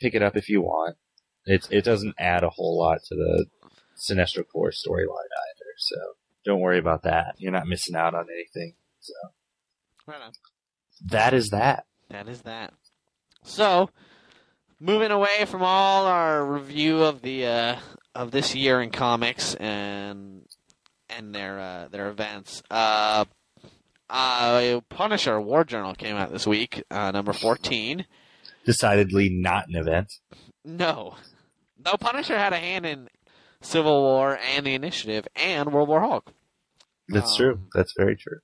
Pick 0.00 0.14
it 0.14 0.22
up 0.22 0.36
if 0.36 0.48
you 0.48 0.62
want. 0.62 0.96
It 1.44 1.68
it 1.70 1.84
doesn't 1.84 2.14
add 2.18 2.42
a 2.42 2.50
whole 2.50 2.78
lot 2.78 2.98
to 3.08 3.14
the 3.14 3.46
Sinestro 3.96 4.44
Corps 4.46 4.70
storyline 4.72 5.08
either. 5.08 5.72
So 5.78 5.96
don't 6.44 6.60
worry 6.60 6.78
about 6.78 7.02
that. 7.02 7.34
You're 7.38 7.52
not 7.52 7.66
missing 7.66 7.96
out 7.96 8.14
on 8.14 8.26
anything. 8.32 8.74
So 9.00 9.12
Right 10.06 10.20
on. 10.22 10.32
that 11.06 11.34
is 11.34 11.50
that. 11.50 11.86
That 12.10 12.28
is 12.28 12.42
that. 12.42 12.72
So, 13.42 13.90
moving 14.80 15.10
away 15.10 15.44
from 15.46 15.62
all 15.62 16.06
our 16.06 16.44
review 16.44 17.02
of 17.02 17.22
the 17.22 17.46
uh, 17.46 17.76
of 18.14 18.30
this 18.30 18.54
year 18.54 18.80
in 18.80 18.90
comics 18.90 19.54
and 19.56 20.42
and 21.08 21.34
their 21.34 21.58
uh, 21.58 21.88
their 21.88 22.08
events, 22.08 22.62
uh, 22.70 23.24
uh, 24.10 24.80
Punisher 24.88 25.40
War 25.40 25.64
Journal 25.64 25.94
came 25.94 26.16
out 26.16 26.32
this 26.32 26.46
week, 26.46 26.82
uh, 26.90 27.10
number 27.10 27.32
fourteen. 27.32 28.06
Decidedly 28.64 29.28
not 29.30 29.68
an 29.68 29.76
event. 29.76 30.12
No, 30.64 31.14
though 31.78 31.96
Punisher 31.96 32.36
had 32.38 32.52
a 32.52 32.58
hand 32.58 32.86
in 32.86 33.08
Civil 33.60 34.02
War 34.02 34.38
and 34.54 34.66
the 34.66 34.74
Initiative 34.74 35.26
and 35.36 35.72
World 35.72 35.88
War 35.88 36.00
Hulk. 36.00 36.32
That's 37.08 37.30
Um, 37.32 37.36
true. 37.36 37.60
That's 37.74 37.92
very 37.96 38.16
true. 38.16 38.38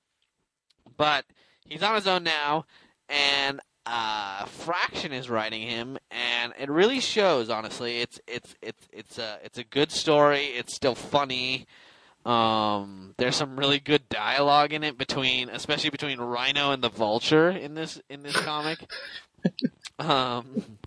But 0.96 1.24
he's 1.66 1.82
on 1.82 1.94
his 1.96 2.06
own 2.06 2.22
now, 2.22 2.66
and 3.08 3.60
uh, 3.86 4.44
Fraction 4.44 5.12
is 5.12 5.28
writing 5.28 5.62
him, 5.62 5.98
and 6.10 6.52
it 6.58 6.70
really 6.70 7.00
shows. 7.00 7.50
Honestly, 7.50 8.00
it's 8.00 8.20
it's 8.28 8.54
it's 8.62 8.88
it's 8.92 9.18
a 9.18 9.38
it's 9.42 9.58
a 9.58 9.64
good 9.64 9.90
story. 9.90 10.44
It's 10.46 10.74
still 10.76 10.94
funny. 10.94 11.66
Um, 12.24 13.14
there's 13.18 13.34
some 13.34 13.58
really 13.58 13.80
good 13.80 14.08
dialogue 14.08 14.72
in 14.72 14.84
it 14.84 14.96
between, 14.96 15.48
especially 15.48 15.90
between 15.90 16.20
Rhino 16.20 16.70
and 16.70 16.80
the 16.84 16.88
Vulture 16.90 17.50
in 17.50 17.74
this 17.74 18.00
in 18.08 18.22
this 18.22 18.36
comic. 18.36 18.78
um, 19.98 20.78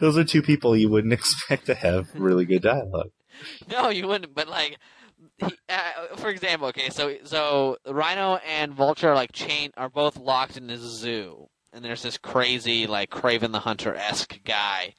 Those 0.00 0.18
are 0.18 0.24
two 0.24 0.42
people 0.42 0.76
you 0.76 0.88
wouldn't 0.88 1.12
expect 1.20 1.66
to 1.66 1.74
have 1.76 2.08
really 2.14 2.44
good 2.44 2.62
dialogue. 2.62 3.10
No, 3.70 3.88
you 3.88 4.06
wouldn't. 4.08 4.34
But 4.34 4.48
like, 4.48 4.78
he, 5.38 5.46
uh, 5.68 6.16
for 6.16 6.28
example, 6.28 6.68
okay, 6.68 6.90
so 6.90 7.16
so 7.24 7.76
Rhino 7.86 8.36
and 8.46 8.72
Vulture 8.72 9.10
are 9.10 9.14
like 9.14 9.32
chain 9.32 9.70
are 9.76 9.88
both 9.88 10.16
locked 10.16 10.56
in 10.56 10.66
this 10.66 10.80
zoo, 10.80 11.48
and 11.72 11.84
there's 11.84 12.02
this 12.02 12.18
crazy 12.18 12.86
like 12.86 13.10
Kraven 13.10 13.52
the 13.52 13.60
Hunter 13.60 13.94
esque 13.94 14.40
guy 14.44 14.94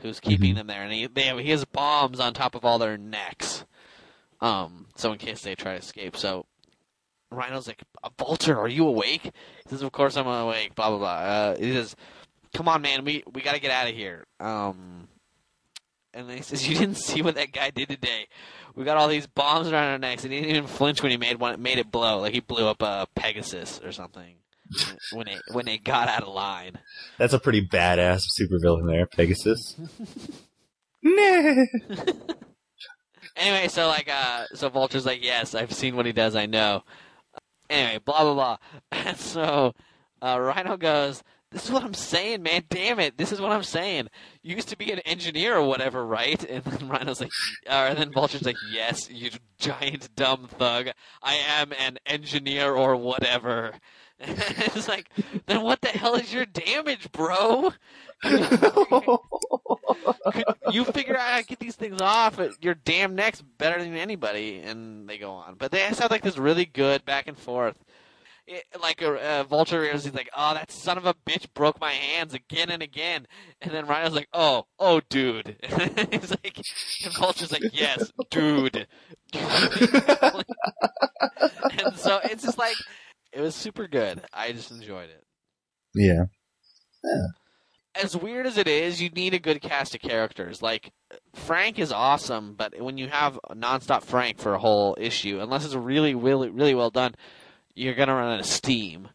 who's 0.00 0.20
keeping 0.20 0.52
Mhm. 0.52 0.56
them 0.56 0.66
there, 0.68 0.82
and 0.82 0.92
he 0.92 1.06
they 1.06 1.22
have, 1.24 1.38
he 1.38 1.50
has 1.50 1.64
bombs 1.64 2.20
on 2.20 2.34
top 2.34 2.54
of 2.54 2.64
all 2.64 2.78
their 2.78 2.96
necks, 2.98 3.64
um, 4.40 4.88
so 4.96 5.12
in 5.12 5.18
case 5.18 5.42
they 5.42 5.54
try 5.54 5.72
to 5.72 5.78
escape. 5.78 6.16
So 6.16 6.46
Rhino's 7.30 7.66
like, 7.66 7.82
Vulture, 8.18 8.58
are 8.58 8.68
you 8.68 8.86
awake? 8.86 9.22
He 9.22 9.30
says, 9.70 9.82
Of 9.82 9.92
course 9.92 10.16
I'm 10.16 10.26
awake. 10.26 10.74
Blah 10.74 10.90
blah 10.90 10.98
blah. 10.98 11.08
Uh, 11.08 11.56
he 11.56 11.72
says, 11.72 11.96
Come 12.54 12.68
on, 12.68 12.82
man, 12.82 13.04
we 13.04 13.22
we 13.32 13.40
got 13.42 13.54
to 13.54 13.60
get 13.60 13.70
out 13.70 13.88
of 13.88 13.94
here. 13.94 14.26
Um, 14.40 15.08
and 16.14 16.28
then 16.28 16.36
he 16.36 16.42
says, 16.42 16.68
"You 16.68 16.76
didn't 16.76 16.96
see 16.96 17.22
what 17.22 17.34
that 17.36 17.52
guy 17.52 17.70
did 17.70 17.88
today. 17.88 18.28
We 18.74 18.84
got 18.84 18.96
all 18.96 19.08
these 19.08 19.26
bombs 19.26 19.68
around 19.68 19.92
our 19.92 19.98
necks, 19.98 20.24
and 20.24 20.32
he 20.32 20.40
didn't 20.40 20.56
even 20.56 20.68
flinch 20.68 21.02
when 21.02 21.10
he 21.10 21.16
made 21.16 21.38
one. 21.38 21.60
Made 21.62 21.78
it 21.78 21.90
blow 21.90 22.20
like 22.20 22.32
he 22.32 22.40
blew 22.40 22.66
up 22.66 22.82
a 22.82 23.06
Pegasus 23.14 23.80
or 23.84 23.92
something 23.92 24.36
when 25.12 25.26
they 25.26 25.38
when 25.52 25.66
they 25.66 25.78
got 25.78 26.08
out 26.08 26.22
of 26.22 26.34
line. 26.34 26.78
That's 27.18 27.34
a 27.34 27.38
pretty 27.38 27.66
badass 27.66 28.22
supervillain 28.40 28.86
there, 28.86 29.06
Pegasus. 29.06 29.76
nah. 31.02 31.64
Anyway, 33.34 33.68
so 33.68 33.88
like, 33.88 34.10
uh, 34.12 34.44
so 34.54 34.68
Vulture's 34.68 35.06
like, 35.06 35.24
"Yes, 35.24 35.54
I've 35.54 35.72
seen 35.72 35.96
what 35.96 36.06
he 36.06 36.12
does. 36.12 36.36
I 36.36 36.46
know." 36.46 36.82
Anyway, 37.70 37.98
blah 38.04 38.22
blah 38.22 38.34
blah. 38.34 38.56
And 38.90 39.16
so 39.16 39.74
uh, 40.20 40.38
Rhino 40.38 40.76
goes, 40.76 41.22
"This 41.52 41.64
is 41.64 41.70
what 41.70 41.84
I'm 41.84 41.94
saying, 41.94 42.42
man. 42.42 42.64
Damn 42.68 42.98
it, 43.00 43.18
this 43.18 43.32
is 43.32 43.40
what 43.40 43.52
I'm 43.52 43.62
saying. 43.62 44.08
You 44.42 44.56
used 44.56 44.68
to 44.68 44.76
be 44.76 44.90
an 44.90 45.00
engineer 45.00 45.56
or 45.56 45.66
whatever, 45.66 46.04
right?" 46.04 46.42
And 46.44 46.64
then 46.64 46.88
Rhino's 46.88 47.20
like, 47.20 47.32
and 47.66 47.98
then 47.98 48.12
Vulture's 48.12 48.44
like, 48.44 48.56
"Yes, 48.70 49.10
you 49.10 49.30
giant 49.58 50.14
dumb 50.16 50.48
thug. 50.48 50.88
I 51.22 51.34
am 51.34 51.72
an 51.78 51.98
engineer 52.06 52.72
or 52.72 52.96
whatever." 52.96 53.74
it's 54.24 54.86
like, 54.86 55.08
then 55.46 55.62
what 55.62 55.80
the 55.80 55.88
hell 55.88 56.14
is 56.14 56.32
your 56.32 56.46
damage, 56.46 57.10
bro? 57.10 57.72
You 60.70 60.84
figure 60.84 61.16
out 61.16 61.28
how 61.28 61.38
to 61.38 61.44
get 61.44 61.58
these 61.58 61.74
things 61.74 62.00
off 62.00 62.38
your 62.60 62.74
damn 62.74 63.16
necks 63.16 63.42
better 63.42 63.82
than 63.82 63.96
anybody, 63.96 64.60
and 64.60 65.08
they 65.08 65.18
go 65.18 65.32
on. 65.32 65.56
But 65.56 65.72
they 65.72 65.80
have 65.80 66.10
like 66.10 66.22
this 66.22 66.38
really 66.38 66.64
good 66.64 67.04
back 67.04 67.26
and 67.26 67.36
forth. 67.36 67.76
It, 68.54 68.64
like 68.80 69.00
a 69.00 69.14
uh, 69.14 69.44
Vulture 69.44 69.84
is 69.84 70.04
he's 70.04 70.14
like, 70.14 70.28
oh, 70.36 70.54
that 70.54 70.70
son 70.70 70.98
of 70.98 71.06
a 71.06 71.14
bitch 71.14 71.46
broke 71.54 71.80
my 71.80 71.92
hands 71.92 72.34
again 72.34 72.70
and 72.70 72.82
again, 72.82 73.26
and 73.60 73.72
then 73.72 73.86
Rhino's 73.86 74.14
like, 74.14 74.28
oh, 74.32 74.66
oh, 74.78 75.00
dude. 75.08 75.56
he's 76.10 76.30
like, 76.30 76.58
and 77.04 77.14
Vulture's 77.14 77.52
like, 77.52 77.62
yes, 77.72 78.12
dude. 78.30 78.86
and 79.32 80.44
so 81.96 82.20
it's 82.24 82.44
just 82.44 82.58
like, 82.58 82.76
it 83.32 83.40
was 83.40 83.54
super 83.54 83.88
good. 83.88 84.22
I 84.32 84.52
just 84.52 84.70
enjoyed 84.70 85.08
it 85.08 85.24
yeah. 85.94 86.24
as 87.94 88.16
weird 88.16 88.46
as 88.46 88.58
it 88.58 88.68
is, 88.68 89.02
you 89.02 89.10
need 89.10 89.34
a 89.34 89.38
good 89.38 89.60
cast 89.60 89.94
of 89.94 90.00
characters. 90.00 90.62
Like 90.62 90.92
Frank 91.34 91.78
is 91.78 91.92
awesome, 91.92 92.54
but 92.54 92.80
when 92.80 92.98
you 92.98 93.08
have 93.08 93.38
a 93.48 93.54
nonstop 93.54 94.02
Frank 94.02 94.38
for 94.38 94.54
a 94.54 94.58
whole 94.58 94.96
issue, 94.98 95.40
unless 95.40 95.64
it's 95.64 95.74
really, 95.74 96.14
really, 96.14 96.50
really 96.50 96.74
well 96.74 96.90
done, 96.90 97.14
you're 97.74 97.94
gonna 97.94 98.14
run 98.14 98.32
out 98.34 98.40
of 98.40 98.46
steam. 98.46 99.08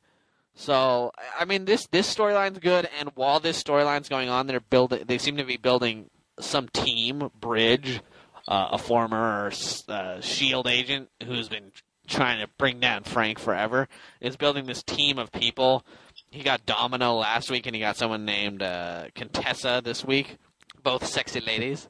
So, 0.56 1.12
I 1.40 1.46
mean, 1.46 1.66
this 1.66 1.88
this 1.88 2.14
storyline's 2.14 2.60
good, 2.60 2.90
and 3.00 3.10
while 3.16 3.40
this 3.40 3.62
storyline's 3.62 4.10
going 4.10 4.30
on, 4.30 4.48
they're 4.48 4.60
building. 4.60 5.04
They 5.08 5.18
seem 5.18 5.38
to 5.38 5.44
be 5.44 5.58
building 5.58 6.10
some 6.40 6.68
team. 6.70 7.30
Bridge, 7.40 8.02
uh, 8.48 8.70
a 8.72 8.78
former 8.78 9.52
uh, 9.88 10.22
Shield 10.22 10.68
agent 10.68 11.10
who's 11.26 11.48
been 11.50 11.72
trying 12.08 12.40
to 12.40 12.48
bring 12.58 12.80
down 12.80 13.04
Frank 13.04 13.38
forever, 13.38 13.88
is 14.22 14.36
building 14.38 14.66
this 14.66 14.82
team 14.82 15.20
of 15.20 15.32
people 15.32 15.86
he 16.30 16.44
got 16.44 16.66
Domino 16.66 17.14
last 17.16 17.50
week, 17.50 17.66
and 17.68 17.76
he 17.76 17.80
got 17.80 17.96
someone 17.98 18.26
named 18.26 18.62
uh, 18.62 19.06
Contessa 19.16 19.82
this 19.84 20.04
week. 20.04 20.38
Both 20.84 21.06
sexy 21.08 21.40
ladies. 21.42 21.90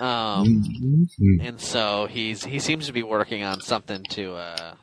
Um, 0.00 0.62
Mhm. 1.18 1.46
and 1.46 1.60
so 1.60 2.06
he's 2.06 2.44
he 2.44 2.58
seems 2.58 2.86
to 2.86 2.92
be 2.92 3.02
working 3.02 3.42
on 3.44 3.60
something 3.60 4.02
to 4.10 4.34
uh, 4.34 4.74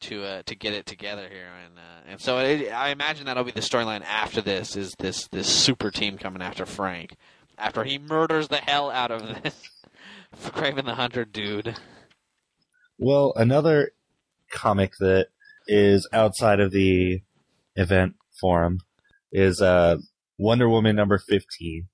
to 0.00 0.24
uh, 0.24 0.42
to 0.46 0.54
get 0.54 0.72
it 0.72 0.86
together 0.86 1.28
here, 1.28 1.48
and 1.64 1.78
uh, 1.78 2.10
and 2.10 2.20
so 2.20 2.38
it, 2.38 2.72
I 2.72 2.90
imagine 2.90 3.26
that'll 3.26 3.44
be 3.44 3.50
the 3.50 3.60
storyline 3.60 4.02
after 4.02 4.40
this 4.40 4.76
is 4.76 4.94
this 4.98 5.28
this 5.28 5.48
super 5.48 5.90
team 5.90 6.18
coming 6.18 6.42
after 6.42 6.66
Frank 6.66 7.16
after 7.60 7.84
he 7.84 7.98
murders 7.98 8.48
the 8.48 8.56
hell 8.56 8.90
out 8.90 9.10
of 9.10 9.42
this 9.42 9.70
Kraven 10.36 10.84
the 10.84 10.94
Hunter 10.94 11.24
dude. 11.24 11.76
Well, 12.98 13.32
another 13.36 13.92
comic 14.50 14.92
that 15.00 15.28
is 15.66 16.08
outside 16.12 16.60
of 16.60 16.72
the 16.72 17.22
event 17.76 18.16
forum 18.40 18.80
is 19.32 19.60
uh, 19.60 19.96
Wonder 20.38 20.68
Woman 20.68 20.96
number 20.96 21.18
15. 21.18 21.86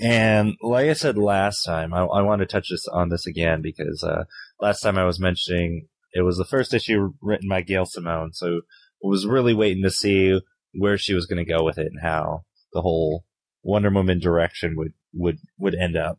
And 0.00 0.54
like 0.62 0.88
I 0.88 0.94
said 0.94 1.16
last 1.16 1.62
time, 1.62 1.94
I, 1.94 2.00
I 2.00 2.22
want 2.22 2.40
to 2.40 2.46
touch 2.46 2.68
this 2.70 2.86
on 2.88 3.08
this 3.08 3.26
again 3.26 3.62
because 3.62 4.02
uh, 4.02 4.24
last 4.60 4.80
time 4.80 4.98
I 4.98 5.04
was 5.04 5.20
mentioning 5.20 5.88
it 6.16 6.22
was 6.22 6.36
the 6.36 6.44
first 6.44 6.74
issue 6.74 7.12
written 7.20 7.48
by 7.48 7.62
Gail 7.62 7.86
Simone, 7.86 8.32
so 8.32 8.46
I 8.56 9.08
was 9.08 9.26
really 9.26 9.54
waiting 9.54 9.82
to 9.82 9.90
see 9.90 10.40
where 10.72 10.98
she 10.98 11.14
was 11.14 11.26
going 11.26 11.44
to 11.44 11.50
go 11.50 11.64
with 11.64 11.78
it 11.78 11.86
and 11.86 12.00
how 12.02 12.44
the 12.72 12.80
whole 12.80 13.24
Wonder 13.62 13.90
Woman 13.90 14.18
direction 14.18 14.74
would 14.76 14.92
would 15.12 15.38
would 15.58 15.74
end 15.74 15.96
up. 15.96 16.18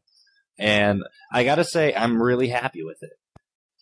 And 0.59 1.03
I 1.31 1.43
got 1.43 1.55
to 1.55 1.63
say, 1.63 1.93
I'm 1.93 2.21
really 2.21 2.47
happy 2.47 2.83
with 2.83 2.97
it 3.01 3.13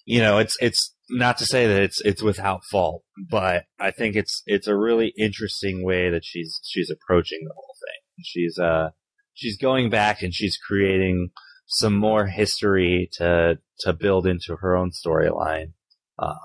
you 0.05 0.20
know, 0.20 0.38
it's 0.38 0.55
it's 0.61 0.95
not 1.09 1.38
to 1.39 1.45
say 1.45 1.68
that 1.68 1.82
it's 1.82 1.99
it's 2.01 2.22
without 2.22 2.61
fault, 2.72 3.03
but 3.30 3.66
I 3.80 3.91
think 3.91 4.16
it's 4.16 4.43
it's 4.45 4.68
a 4.68 4.78
really 4.78 5.13
interesting 5.18 5.84
way 5.84 6.09
that 6.11 6.24
she's 6.24 6.59
she's 6.63 6.91
approaching 6.91 7.39
the 7.43 7.53
whole 7.53 7.76
thing. 7.82 8.24
She's 8.24 8.57
uh 8.59 8.89
she's 9.34 9.57
going 9.57 9.89
back 9.89 10.22
and 10.22 10.34
she's 10.34 10.57
creating 10.57 11.30
some 11.68 11.95
more 11.95 12.28
history 12.28 13.09
to 13.13 13.57
to 13.80 13.93
build 13.93 14.28
into 14.28 14.57
her 14.57 14.76
own 14.76 14.91
storyline. 14.91 15.74
Uh, 16.18 16.36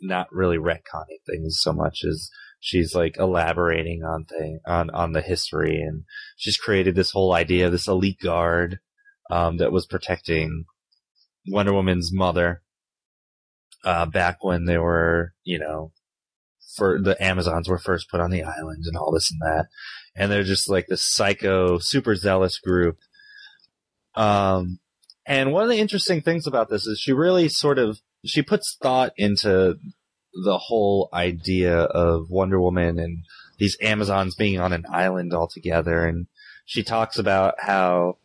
not 0.00 0.28
really 0.30 0.58
retconning 0.58 1.20
things 1.26 1.58
so 1.60 1.72
much 1.72 2.04
as 2.08 2.30
she's 2.60 2.94
like 2.94 3.16
elaborating 3.18 4.02
on 4.04 4.24
thing 4.24 4.60
on 4.66 4.90
on 4.90 5.12
the 5.12 5.22
history, 5.22 5.80
and 5.80 6.04
she's 6.36 6.56
created 6.56 6.94
this 6.94 7.10
whole 7.10 7.32
idea 7.32 7.66
of 7.66 7.72
this 7.72 7.88
elite 7.88 8.20
guard 8.22 8.78
um, 9.30 9.56
that 9.56 9.72
was 9.72 9.86
protecting 9.86 10.64
Wonder 11.48 11.72
Woman's 11.72 12.12
mother 12.12 12.62
uh, 13.84 14.06
back 14.06 14.42
when 14.42 14.64
they 14.64 14.78
were, 14.78 15.32
you 15.44 15.58
know, 15.58 15.92
for 16.76 17.00
the 17.00 17.20
Amazons 17.22 17.68
were 17.68 17.78
first 17.78 18.10
put 18.10 18.20
on 18.20 18.30
the 18.30 18.42
island 18.42 18.84
and 18.86 18.96
all 18.96 19.12
this 19.12 19.30
and 19.30 19.40
that. 19.40 19.66
And 20.14 20.30
they're 20.30 20.42
just 20.42 20.68
like 20.68 20.86
this 20.88 21.02
psycho, 21.02 21.78
super 21.78 22.14
zealous 22.14 22.58
group. 22.58 22.98
Um, 24.14 24.80
and 25.26 25.52
one 25.52 25.62
of 25.62 25.68
the 25.68 25.78
interesting 25.78 26.20
things 26.20 26.46
about 26.46 26.68
this 26.68 26.86
is 26.86 27.00
she 27.00 27.12
really 27.12 27.48
sort 27.48 27.78
of, 27.78 28.00
she 28.28 28.42
puts 28.42 28.76
thought 28.80 29.12
into 29.16 29.76
the 30.44 30.58
whole 30.58 31.08
idea 31.12 31.76
of 31.76 32.30
Wonder 32.30 32.60
Woman 32.60 32.98
and 32.98 33.24
these 33.58 33.76
Amazons 33.80 34.34
being 34.34 34.60
on 34.60 34.72
an 34.72 34.84
island 34.90 35.32
all 35.32 35.48
together. 35.48 36.04
And 36.04 36.26
she 36.66 36.82
talks 36.82 37.18
about 37.18 37.54
how 37.58 38.18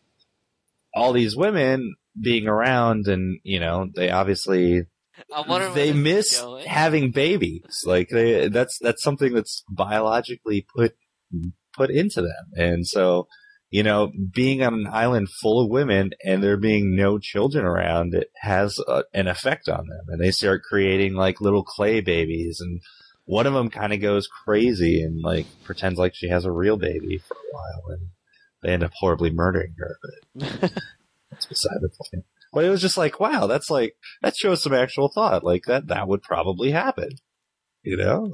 all 0.93 1.13
these 1.13 1.35
women 1.35 1.95
being 2.19 2.47
around 2.47 3.07
and, 3.07 3.39
you 3.43 3.59
know, 3.59 3.89
they 3.95 4.09
obviously 4.09 4.87
I 5.33 5.41
wonder 5.41 5.67
where 5.67 5.75
they 5.75 5.93
miss 5.93 6.43
having 6.65 7.11
babies. 7.11 7.83
Like 7.85 8.09
they, 8.09 8.47
that's 8.47 8.77
that's 8.79 9.03
something 9.03 9.33
that's 9.33 9.63
biologically 9.69 10.65
put 10.75 10.95
put 11.73 11.89
into 11.89 12.21
them, 12.21 12.51
and 12.55 12.87
so 12.87 13.27
you 13.71 13.83
know, 13.83 14.11
being 14.33 14.61
on 14.61 14.73
an 14.73 14.87
island 14.91 15.29
full 15.41 15.63
of 15.63 15.71
women 15.71 16.11
and 16.23 16.43
there 16.43 16.57
being 16.57 16.93
no 16.93 17.17
children 17.17 17.65
around, 17.65 18.13
it 18.13 18.29
has 18.41 18.77
a, 18.85 19.05
an 19.13 19.29
effect 19.29 19.69
on 19.69 19.87
them, 19.87 20.05
and 20.09 20.21
they 20.21 20.31
start 20.31 20.61
creating 20.61 21.13
like 21.13 21.39
little 21.39 21.63
clay 21.63 22.01
babies, 22.01 22.59
and 22.59 22.81
one 23.23 23.47
of 23.47 23.53
them 23.53 23.69
kind 23.69 23.93
of 23.93 24.01
goes 24.01 24.27
crazy 24.27 25.01
and 25.01 25.21
like 25.21 25.45
pretends 25.63 25.97
like 25.97 26.13
she 26.13 26.27
has 26.27 26.43
a 26.43 26.51
real 26.51 26.75
baby 26.75 27.17
for 27.17 27.33
a 27.33 27.53
while, 27.53 27.95
and 27.95 28.07
they 28.61 28.73
end 28.73 28.83
up 28.83 28.91
horribly 28.99 29.31
murdering 29.31 29.73
her. 29.77 29.97
But 30.35 30.59
that's 31.31 31.45
beside 31.45 31.79
the 31.79 31.89
point. 31.89 32.25
But 32.53 32.65
it 32.65 32.69
was 32.69 32.81
just 32.81 32.97
like, 32.97 33.21
wow, 33.21 33.47
that's 33.47 33.69
like 33.69 33.95
that 34.21 34.35
shows 34.35 34.61
some 34.61 34.73
actual 34.73 35.07
thought. 35.07 35.45
Like 35.45 35.63
that 35.67 35.87
that 35.87 36.09
would 36.09 36.23
probably 36.23 36.71
happen. 36.71 37.11
You 37.83 37.95
know? 37.95 38.31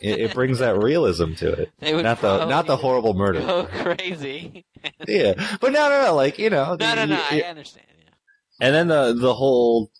It, 0.00 0.20
it 0.20 0.34
brings 0.34 0.60
that 0.60 0.78
realism 0.78 1.34
to 1.34 1.52
it. 1.52 1.72
Not 1.80 2.20
the 2.20 2.44
not 2.46 2.66
the 2.66 2.76
horrible 2.76 3.14
murder. 3.14 3.40
Go 3.40 3.64
crazy. 3.96 4.64
Yeah. 5.06 5.34
But 5.60 5.72
no 5.72 5.88
no 5.88 6.04
no, 6.04 6.14
like, 6.14 6.38
you 6.38 6.50
know. 6.50 6.76
no, 6.78 6.94
no, 6.94 7.04
no. 7.06 7.20
I 7.30 7.40
understand. 7.42 7.86
Yeah. 7.98 8.66
and 8.66 8.74
then 8.74 8.88
the 8.88 9.14
the 9.14 9.34
whole 9.34 9.90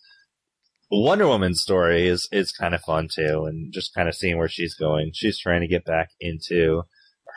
Wonder 0.91 1.27
Woman 1.27 1.55
story 1.55 2.07
is 2.07 2.29
is 2.31 2.51
kind 2.51 2.73
of 2.73 2.81
fun 2.81 3.09
too, 3.13 3.45
and 3.45 3.73
just 3.73 3.93
kind 3.93 4.07
of 4.07 4.15
seeing 4.15 4.37
where 4.37 4.47
she's 4.47 4.75
going. 4.75 5.11
She's 5.13 5.39
trying 5.39 5.61
to 5.61 5.67
get 5.67 5.83
back 5.83 6.09
into 6.19 6.83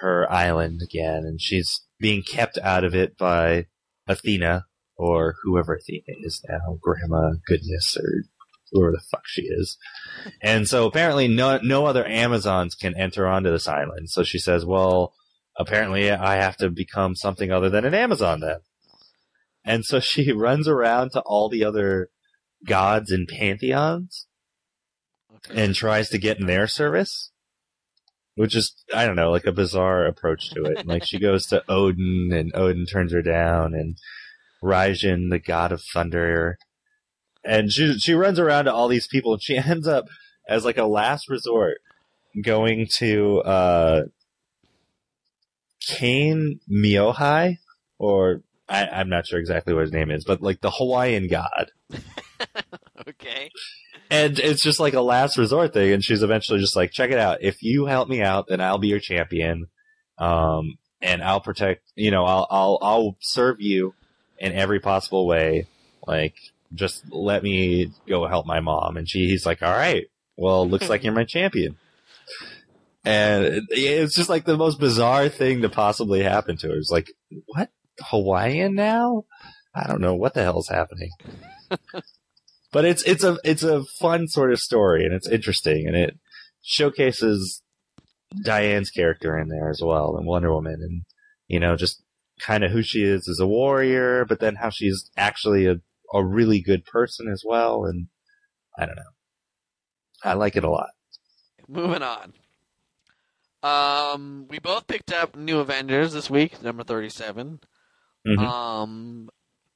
her 0.00 0.30
island 0.30 0.80
again, 0.82 1.24
and 1.24 1.40
she's 1.40 1.80
being 1.98 2.22
kept 2.22 2.58
out 2.58 2.84
of 2.84 2.94
it 2.94 3.16
by 3.18 3.66
Athena 4.06 4.66
or 4.96 5.34
whoever 5.42 5.74
Athena 5.74 6.02
is 6.22 6.44
now, 6.48 6.78
Grandma 6.80 7.32
Goodness 7.46 7.96
or 7.96 8.24
whoever 8.72 8.92
the 8.92 9.02
fuck 9.10 9.22
she 9.26 9.42
is. 9.42 9.76
And 10.42 10.68
so 10.68 10.86
apparently 10.86 11.28
no 11.28 11.58
no 11.62 11.86
other 11.86 12.06
Amazons 12.06 12.74
can 12.74 12.94
enter 12.96 13.26
onto 13.26 13.50
this 13.50 13.68
island. 13.68 14.10
So 14.10 14.22
she 14.22 14.38
says, 14.38 14.64
"Well, 14.64 15.14
apparently 15.56 16.10
I 16.10 16.36
have 16.36 16.56
to 16.58 16.70
become 16.70 17.14
something 17.16 17.50
other 17.50 17.70
than 17.70 17.84
an 17.84 17.94
Amazon 17.94 18.40
then." 18.40 18.60
And 19.64 19.84
so 19.84 20.00
she 20.00 20.32
runs 20.46 20.68
around 20.68 21.12
to 21.12 21.20
all 21.20 21.48
the 21.48 21.64
other 21.64 22.08
gods 22.66 23.10
and 23.10 23.28
pantheons 23.28 24.26
Okay. 25.34 25.62
and 25.62 25.74
tries 25.74 26.08
to 26.10 26.18
get 26.18 26.40
in 26.40 26.46
their 26.46 26.66
service. 26.66 27.30
Which 28.34 28.54
is, 28.54 28.72
I 28.94 29.04
don't 29.04 29.16
know, 29.16 29.30
like 29.32 29.46
a 29.46 29.52
bizarre 29.52 30.06
approach 30.06 30.50
to 30.50 30.62
it. 30.64 30.86
like 30.86 31.04
she 31.04 31.18
goes 31.18 31.46
to 31.46 31.62
Odin 31.68 32.30
and 32.32 32.52
Odin 32.54 32.86
turns 32.86 33.12
her 33.12 33.20
down 33.22 33.74
and 33.74 33.96
Raijin, 34.62 35.30
the 35.30 35.40
god 35.40 35.72
of 35.72 35.82
thunder. 35.92 36.56
And 37.48 37.72
she, 37.72 37.98
she 37.98 38.14
runs 38.14 38.38
around 38.38 38.66
to 38.66 38.74
all 38.74 38.88
these 38.88 39.08
people 39.08 39.32
and 39.32 39.42
she 39.42 39.56
ends 39.56 39.88
up 39.88 40.06
as 40.48 40.64
like 40.64 40.78
a 40.78 40.84
last 40.84 41.28
resort 41.28 41.78
going 42.42 42.86
to, 42.98 43.40
uh, 43.40 44.02
Kane 45.80 46.60
Milohai 46.70 47.58
or 47.98 48.42
I, 48.68 48.86
I'm 48.86 49.08
not 49.08 49.26
sure 49.26 49.38
exactly 49.38 49.72
what 49.72 49.82
his 49.82 49.92
name 49.92 50.10
is, 50.10 50.24
but 50.24 50.42
like 50.42 50.60
the 50.60 50.70
Hawaiian 50.70 51.28
god. 51.28 51.70
okay. 53.08 53.50
And 54.10 54.38
it's 54.38 54.62
just 54.62 54.80
like 54.80 54.94
a 54.94 55.00
last 55.00 55.38
resort 55.38 55.72
thing. 55.72 55.92
And 55.92 56.04
she's 56.04 56.22
eventually 56.22 56.60
just 56.60 56.76
like, 56.76 56.92
check 56.92 57.10
it 57.10 57.18
out. 57.18 57.38
If 57.42 57.62
you 57.62 57.86
help 57.86 58.08
me 58.08 58.22
out, 58.22 58.46
then 58.48 58.60
I'll 58.60 58.78
be 58.78 58.88
your 58.88 59.00
champion. 59.00 59.68
Um, 60.18 60.76
and 61.00 61.22
I'll 61.22 61.40
protect, 61.40 61.82
you 61.94 62.10
know, 62.10 62.24
I'll, 62.24 62.46
I'll, 62.50 62.78
I'll 62.82 63.16
serve 63.20 63.60
you 63.60 63.94
in 64.38 64.52
every 64.52 64.80
possible 64.80 65.26
way. 65.26 65.66
Like, 66.06 66.34
just 66.74 67.04
let 67.10 67.42
me 67.42 67.92
go 68.06 68.26
help 68.26 68.46
my 68.46 68.60
mom. 68.60 68.96
And 68.96 69.08
she, 69.08 69.28
he's 69.28 69.46
like, 69.46 69.62
all 69.62 69.72
right, 69.72 70.06
well, 70.36 70.68
looks 70.68 70.88
like 70.88 71.04
you're 71.04 71.12
my 71.12 71.24
champion. 71.24 71.76
And 73.04 73.62
it's 73.70 74.14
just 74.14 74.28
like 74.28 74.44
the 74.44 74.56
most 74.56 74.78
bizarre 74.78 75.28
thing 75.28 75.62
to 75.62 75.68
possibly 75.68 76.22
happen 76.22 76.56
to 76.58 76.68
her. 76.68 76.76
It's 76.76 76.90
like, 76.90 77.10
what? 77.46 77.70
Hawaiian 78.00 78.74
now? 78.74 79.24
I 79.74 79.86
don't 79.86 80.00
know 80.00 80.14
what 80.14 80.34
the 80.34 80.42
hell's 80.42 80.68
happening. 80.68 81.10
but 82.72 82.84
it's 82.84 83.02
it's 83.04 83.24
a 83.24 83.38
it's 83.44 83.62
a 83.62 83.84
fun 84.00 84.28
sort 84.28 84.52
of 84.52 84.58
story 84.58 85.04
and 85.04 85.14
it's 85.14 85.28
interesting 85.28 85.86
and 85.86 85.96
it 85.96 86.18
showcases 86.62 87.62
Diane's 88.44 88.90
character 88.90 89.38
in 89.38 89.48
there 89.48 89.70
as 89.70 89.80
well 89.82 90.16
and 90.16 90.26
Wonder 90.26 90.52
Woman 90.52 90.78
and 90.80 91.02
you 91.46 91.60
know 91.60 91.76
just 91.76 92.02
kind 92.40 92.62
of 92.62 92.70
who 92.70 92.82
she 92.82 93.02
is 93.02 93.28
as 93.28 93.40
a 93.40 93.46
warrior 93.46 94.24
but 94.24 94.40
then 94.40 94.56
how 94.56 94.70
she's 94.70 95.10
actually 95.16 95.66
a 95.66 95.80
a 96.14 96.24
really 96.24 96.60
good 96.60 96.84
person 96.84 97.28
as 97.30 97.42
well 97.46 97.84
and 97.84 98.08
I 98.78 98.86
don't 98.86 98.96
know. 98.96 99.02
I 100.24 100.34
like 100.34 100.56
it 100.56 100.64
a 100.64 100.70
lot. 100.70 100.90
Moving 101.68 102.02
on. 102.02 102.32
Um, 103.62 104.46
we 104.48 104.58
both 104.60 104.86
picked 104.86 105.12
up 105.12 105.36
New 105.36 105.58
Avengers 105.58 106.12
this 106.12 106.30
week, 106.30 106.62
number 106.62 106.84
thirty-seven. 106.84 107.60
Mhm. 108.26 108.38
Um, 108.38 109.28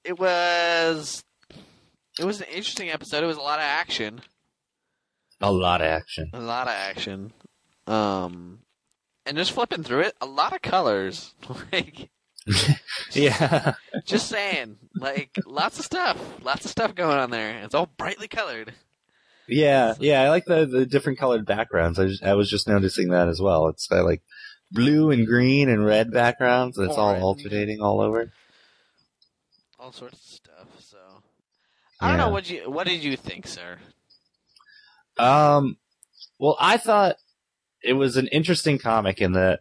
it 0.05 0.19
was 0.19 1.25
it 2.19 2.25
was 2.25 2.41
an 2.41 2.47
interesting 2.49 2.91
episode. 2.91 3.25
It 3.25 3.27
was 3.27 3.37
a 3.37 3.41
lot 3.41 3.59
of 3.59 3.65
action, 3.65 4.21
A 5.41 5.51
lot 5.51 5.81
of 5.81 5.87
action. 5.89 6.31
a 6.33 6.41
lot 6.41 6.69
of 6.69 6.75
action. 6.75 7.33
Um, 7.89 8.61
and 9.27 9.37
just 9.37 9.51
flipping 9.53 9.83
through 9.83 10.03
it, 10.03 10.15
a 10.21 10.27
lot 10.27 10.53
of 10.55 10.63
colors. 10.63 11.35
like, 11.73 12.09
Yeah. 13.13 13.75
just 14.05 14.29
saying, 14.29 14.79
like 14.97 15.39
lots 15.47 15.79
of 15.79 15.85
stuff, 15.85 16.19
lots 16.43 16.65
of 16.65 16.71
stuff 16.71 16.95
going 16.95 17.19
on 17.19 17.31
there. 17.31 17.63
It's 17.63 17.75
all 17.75 17.87
brightly 17.97 18.29
colored. 18.29 18.73
Yeah, 19.49 19.95
yeah, 20.01 20.23
I 20.23 20.29
like 20.31 20.45
the 20.47 20.65
the 20.67 20.87
different 20.87 21.19
colored 21.19 21.45
backgrounds. 21.45 21.99
I 21.99 22.07
just, 22.07 22.23
I 22.23 22.35
was 22.35 22.49
just 22.49 22.69
noticing 22.69 23.09
that 23.11 23.29
as 23.29 23.41
well. 23.41 23.67
It's 23.69 23.87
got 23.87 24.05
like 24.05 24.23
blue 24.71 25.11
and 25.11 25.27
green 25.27 25.69
and 25.69 25.85
red 25.85 26.11
backgrounds. 26.11 26.79
and 26.79 26.89
It's 26.89 26.97
all 26.97 27.15
alternating 27.21 27.81
all 27.81 28.01
over. 28.01 28.33
all 29.79 29.93
sorts 29.93 30.19
of 30.19 30.25
stuff. 30.25 30.69
So 30.81 30.97
I 32.01 32.09
don't 32.09 32.19
Yeah. 32.19 32.25
know 32.27 32.31
what 32.33 32.49
you 32.49 32.71
what 32.71 32.87
did 32.87 33.03
you 33.05 33.17
think, 33.17 33.47
sir? 33.47 33.79
Um, 35.19 35.77
well, 36.39 36.57
I 36.59 36.77
thought 36.77 37.17
it 37.83 37.93
was 37.95 38.17
an 38.17 38.29
interesting 38.29 38.79
comic 38.79 39.21
in 39.21 39.33
that 39.33 39.61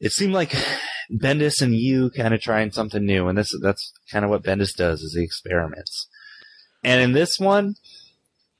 it 0.00 0.12
seemed 0.12 0.32
like 0.32 0.52
Bendis 1.12 1.60
and 1.60 1.74
Yu 1.74 2.10
kind 2.10 2.34
of 2.34 2.40
trying 2.40 2.70
something 2.70 3.04
new, 3.04 3.28
and 3.28 3.36
this 3.36 3.50
that's 3.62 3.92
kind 4.10 4.24
of 4.24 4.30
what 4.30 4.42
Bendis 4.44 4.74
does 4.76 5.00
is 5.02 5.14
he 5.16 5.24
experiments. 5.24 6.08
And 6.84 7.00
in 7.02 7.12
this 7.12 7.38
one, 7.38 7.74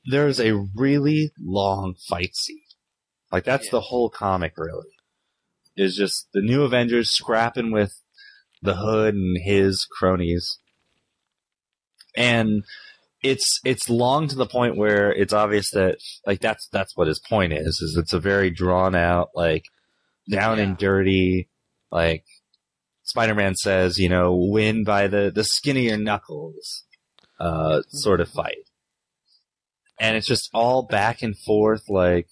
there's 0.05 0.40
a 0.40 0.55
really 0.74 1.30
long 1.40 1.94
fight 2.09 2.34
scene. 2.34 2.62
Like 3.30 3.44
that's 3.44 3.66
Yeah. 3.66 3.72
the 3.72 3.80
whole 3.82 4.11
comic, 4.11 4.55
really. 4.57 4.88
Is 5.76 5.96
just 5.96 6.28
the 6.34 6.42
new 6.42 6.62
Avengers 6.64 7.11
scrapping 7.11 7.70
with 7.70 7.92
the 8.61 8.76
Hood 8.76 9.14
and 9.14 9.38
his 9.42 9.86
cronies, 9.98 10.59
and 12.16 12.64
it's 13.22 13.61
it's 13.64 13.88
long 13.88 14.26
to 14.28 14.34
the 14.34 14.46
point 14.46 14.76
where 14.76 15.12
it's 15.12 15.32
obvious 15.32 15.70
that 15.72 15.98
like 16.26 16.40
that's 16.40 16.68
that's 16.72 16.96
what 16.96 17.07
his 17.07 17.20
point 17.20 17.53
is. 17.53 17.80
Is 17.80 17.96
it's 17.98 18.12
a 18.12 18.20
very 18.20 18.51
drawn 18.51 18.94
out, 18.94 19.28
like 19.34 19.64
down 20.28 20.59
Yeah. 20.59 20.64
and 20.64 20.76
dirty, 20.78 21.48
like 21.90 22.24
Spider-Man 23.11 23.56
says, 23.56 23.98
you 23.98 24.08
know, 24.08 24.34
win 24.34 24.84
by 24.84 25.08
the 25.08 25.30
the 25.34 25.44
skin 25.44 25.76
of 25.76 25.82
your 25.82 25.98
knuckles, 25.98 26.84
uh, 27.40 27.82
sort 27.88 28.20
of 28.20 28.28
fight. 28.28 28.64
And 29.98 30.16
it's 30.16 30.26
just 30.26 30.48
all 30.54 30.86
back 30.86 31.20
and 31.22 31.36
forth, 31.36 31.82
like 31.88 32.28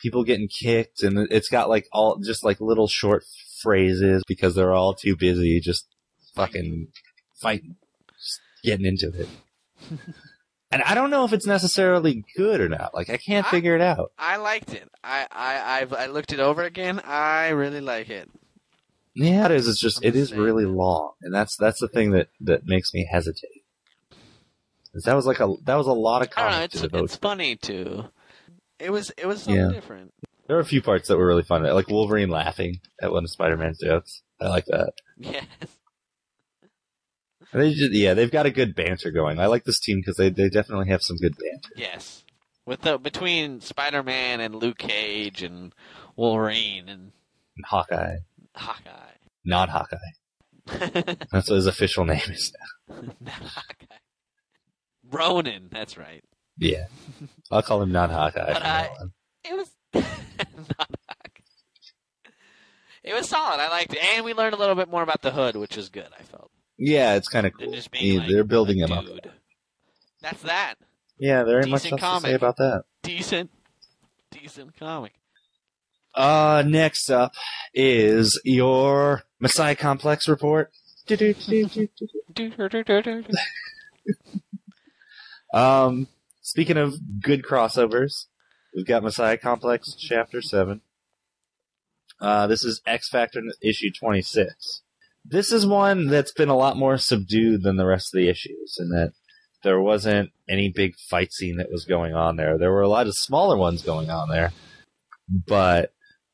people 0.00 0.22
getting 0.24 0.48
kicked, 0.48 1.02
and 1.02 1.18
it's 1.30 1.48
got 1.48 1.68
like 1.68 1.86
all 1.92 2.18
just 2.18 2.44
like 2.44 2.60
little 2.60 2.88
short 2.88 3.24
phrases 3.62 4.22
because 4.28 4.54
they're 4.54 4.74
all 4.74 4.94
too 4.94 5.16
busy 5.16 5.60
just 5.60 5.86
fucking 6.36 6.88
fighting, 7.40 7.76
just 8.20 8.40
getting 8.62 8.86
into 8.86 9.10
it. 9.18 9.28
and 10.70 10.82
I 10.82 10.94
don't 10.94 11.10
know 11.10 11.24
if 11.24 11.32
it's 11.32 11.46
necessarily 11.46 12.22
good 12.36 12.60
or 12.60 12.68
not. 12.68 12.94
Like 12.94 13.10
I 13.10 13.16
can't 13.16 13.46
I- 13.46 13.50
figure 13.50 13.74
it 13.74 13.80
out. 13.82 14.12
I 14.18 14.36
liked 14.36 14.74
it. 14.74 14.88
I 15.02 15.26
I 15.32 15.80
I've, 15.80 15.92
I 15.92 16.06
looked 16.06 16.32
it 16.32 16.40
over 16.40 16.62
again. 16.62 17.00
I 17.04 17.48
really 17.48 17.80
like 17.80 18.10
it. 18.10 18.28
Yeah, 19.20 19.46
it 19.46 19.50
is. 19.52 19.66
It's 19.68 19.80
just 19.80 19.98
I'm 20.04 20.08
it 20.08 20.16
is 20.16 20.28
saying. 20.30 20.40
really 20.40 20.64
long, 20.64 21.12
and 21.22 21.34
that's 21.34 21.56
that's 21.56 21.80
the 21.80 21.88
thing 21.88 22.12
that 22.12 22.28
that 22.40 22.66
makes 22.66 22.94
me 22.94 23.06
hesitate. 23.10 23.64
'Cause 24.92 25.02
That 25.02 25.14
was 25.16 25.26
like 25.26 25.40
a 25.40 25.54
that 25.64 25.74
was 25.76 25.86
a 25.86 25.92
lot 25.92 26.22
of 26.22 26.28
I 26.36 26.40
don't 26.40 26.50
know. 26.50 26.56
comic 26.56 26.64
It's 26.72 26.80
to 26.82 26.88
devote. 26.88 27.04
it's 27.04 27.16
funny 27.16 27.56
too. 27.56 28.04
It 28.78 28.90
was 28.90 29.10
it 29.18 29.26
was 29.26 29.42
something 29.42 29.60
Yeah. 29.60 29.72
different. 29.72 30.12
There 30.46 30.56
were 30.56 30.62
a 30.62 30.64
few 30.66 30.80
parts 30.80 31.08
that 31.08 31.18
were 31.18 31.26
really 31.26 31.42
fun, 31.42 31.62
like 31.64 31.88
Wolverine 31.88 32.30
laughing 32.30 32.80
at 33.02 33.12
one 33.12 33.22
of 33.24 33.30
Spider-Man's 33.30 33.80
jokes. 33.80 34.22
I 34.40 34.48
like 34.48 34.64
that. 34.66 34.92
Yes. 35.18 35.44
And 37.52 37.62
They 37.62 37.72
just, 37.74 37.92
yeah, 37.92 38.14
they've 38.14 38.30
got 38.30 38.46
a 38.46 38.50
good 38.50 38.74
banter 38.74 39.10
going. 39.10 39.38
I 39.38 39.46
like 39.46 39.64
this 39.64 39.80
team 39.80 39.98
because 40.00 40.16
they 40.16 40.30
they 40.30 40.48
definitely 40.48 40.88
have 40.88 41.02
some 41.02 41.16
good 41.16 41.34
banter. 41.36 41.70
Yes. 41.76 42.24
With 42.66 42.82
the 42.82 42.98
between 42.98 43.60
Spider 43.60 44.02
Man 44.02 44.40
and 44.40 44.54
Luke 44.54 44.78
Cage 44.78 45.42
and 45.42 45.74
Wolverine 46.16 46.88
and 46.88 47.12
And 47.56 47.64
Hawkeye, 47.66 48.18
Hawkeye. 48.58 49.16
not 49.44 49.68
Hawkeye. 49.68 49.96
That's 51.32 51.48
what 51.48 51.56
his 51.56 51.66
official 51.66 52.04
name 52.04 52.20
is. 52.30 52.52
Not 52.88 53.32
Hawkeye. 53.42 53.96
Ronin, 55.10 55.68
that's 55.70 55.96
right. 55.96 56.22
Yeah, 56.58 56.86
I'll 57.50 57.62
call 57.62 57.80
him 57.82 57.92
not 57.92 58.10
Hawkeye. 58.10 58.52
But 58.52 58.90
It 59.44 59.54
was 59.56 59.70
not 59.94 60.04
Hawkeye. 61.08 61.42
It 63.04 63.14
was 63.14 63.28
solid. 63.28 63.60
I 63.60 63.68
liked 63.70 63.94
it, 63.94 64.00
and 64.04 64.24
we 64.24 64.34
learned 64.34 64.54
a 64.54 64.58
little 64.58 64.74
bit 64.74 64.90
more 64.90 65.02
about 65.02 65.22
the 65.22 65.30
hood, 65.30 65.56
which 65.56 65.76
was 65.76 65.88
good. 65.88 66.08
I 66.18 66.22
felt. 66.24 66.50
Yeah, 66.76 67.14
it's 67.14 67.28
kind 67.28 67.46
of 67.46 67.52
cool. 67.54 67.70
being 67.90 68.14
Yeah, 68.14 68.20
like, 68.20 68.28
they're 68.28 68.44
building 68.44 68.82
a 68.82 68.86
him 68.86 68.92
up. 68.92 69.04
That's 70.20 70.42
that. 70.42 70.74
Yeah, 71.18 71.44
there 71.44 71.58
ain't 71.60 71.70
much 71.70 71.82
Decent 71.84 72.02
else 72.02 72.22
to 72.22 72.26
say 72.26 72.32
comic. 72.32 72.36
about 72.42 72.56
that. 72.58 72.82
Decent, 73.02 73.50
decent 74.30 74.76
comic. 74.78 75.14
Uh, 76.18 76.64
next 76.66 77.10
up 77.10 77.32
is 77.72 78.40
your 78.44 79.22
Messiah 79.38 79.76
Complex 79.76 80.28
report. 80.28 80.72
um, 85.54 86.08
speaking 86.42 86.76
of 86.76 86.96
good 87.22 87.44
crossovers, 87.44 88.26
we've 88.74 88.84
got 88.84 89.04
Messiah 89.04 89.38
Complex 89.38 89.94
Chapter 89.96 90.42
7. 90.42 90.80
Uh, 92.20 92.48
this 92.48 92.64
is 92.64 92.82
X 92.84 93.08
Factor 93.08 93.40
issue 93.62 93.90
26. 93.96 94.82
This 95.24 95.52
is 95.52 95.68
one 95.68 96.08
that's 96.08 96.32
been 96.32 96.48
a 96.48 96.56
lot 96.56 96.76
more 96.76 96.98
subdued 96.98 97.62
than 97.62 97.76
the 97.76 97.86
rest 97.86 98.12
of 98.12 98.18
the 98.18 98.28
issues 98.28 98.76
in 98.80 98.88
that 98.88 99.12
there 99.62 99.80
wasn't 99.80 100.30
any 100.48 100.68
big 100.68 100.96
fight 101.08 101.32
scene 101.32 101.58
that 101.58 101.70
was 101.70 101.84
going 101.84 102.14
on 102.14 102.34
there. 102.34 102.58
There 102.58 102.72
were 102.72 102.82
a 102.82 102.88
lot 102.88 103.06
of 103.06 103.14
smaller 103.14 103.56
ones 103.56 103.82
going 103.82 104.10
on 104.10 104.28
there, 104.30 104.52
but 105.28 105.92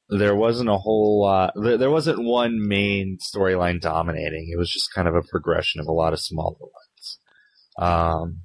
there 0.09 0.37
wasn't 0.37 0.69
a 0.69 0.79
whole 0.79 1.23
lot. 1.23 1.53
There, 1.57 1.77
there 1.77 1.91
wasn't 1.91 2.25
one 2.25 2.67
main 2.67 3.19
storyline 3.35 3.81
dominating. 3.81 4.51
It 4.53 4.59
was 4.59 4.71
just 4.71 4.93
kind 4.95 5.09
of 5.09 5.15
a 5.15 5.23
progression 5.23 5.81
of 5.81 5.87
a 5.87 5.93
lot 5.93 6.13
of 6.13 6.21
smaller 6.21 6.57
ones. 6.61 7.19
Um, 7.79 8.41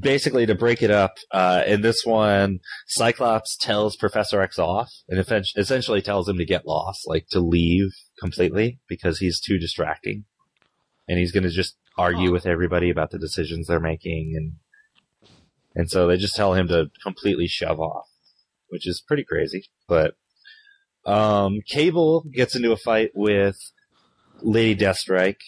basically, 0.00 0.46
to 0.46 0.54
break 0.54 0.82
it 0.82 0.90
up, 0.90 1.18
uh, 1.30 1.62
in 1.66 1.82
this 1.82 2.04
one, 2.04 2.58
Cyclops 2.86 3.56
tells 3.56 3.96
Professor 3.96 4.40
X 4.40 4.58
off 4.58 4.90
and 5.08 5.18
essentially 5.56 6.02
tells 6.02 6.28
him 6.28 6.38
to 6.38 6.44
get 6.44 6.66
lost, 6.66 7.02
like 7.06 7.26
to 7.30 7.40
leave 7.40 7.90
completely 8.18 8.80
because 8.88 9.18
he's 9.18 9.40
too 9.40 9.58
distracting. 9.58 10.24
And 11.06 11.18
he's 11.18 11.32
going 11.32 11.44
to 11.44 11.50
just 11.50 11.76
argue 11.98 12.32
with 12.32 12.46
everybody 12.46 12.90
about 12.90 13.10
the 13.10 13.18
decisions 13.18 13.66
they're 13.66 13.78
making 13.78 14.32
and 14.34 14.54
and 15.74 15.90
so 15.90 16.06
they 16.06 16.16
just 16.16 16.36
tell 16.36 16.54
him 16.54 16.68
to 16.68 16.90
completely 17.02 17.48
shove 17.48 17.80
off, 17.80 18.06
which 18.68 18.86
is 18.86 19.02
pretty 19.06 19.24
crazy. 19.24 19.66
But 19.88 20.14
um, 21.06 21.60
Cable 21.68 22.24
gets 22.32 22.56
into 22.56 22.72
a 22.72 22.76
fight 22.76 23.10
with 23.14 23.56
Lady 24.40 24.84
Deathstrike 24.84 25.40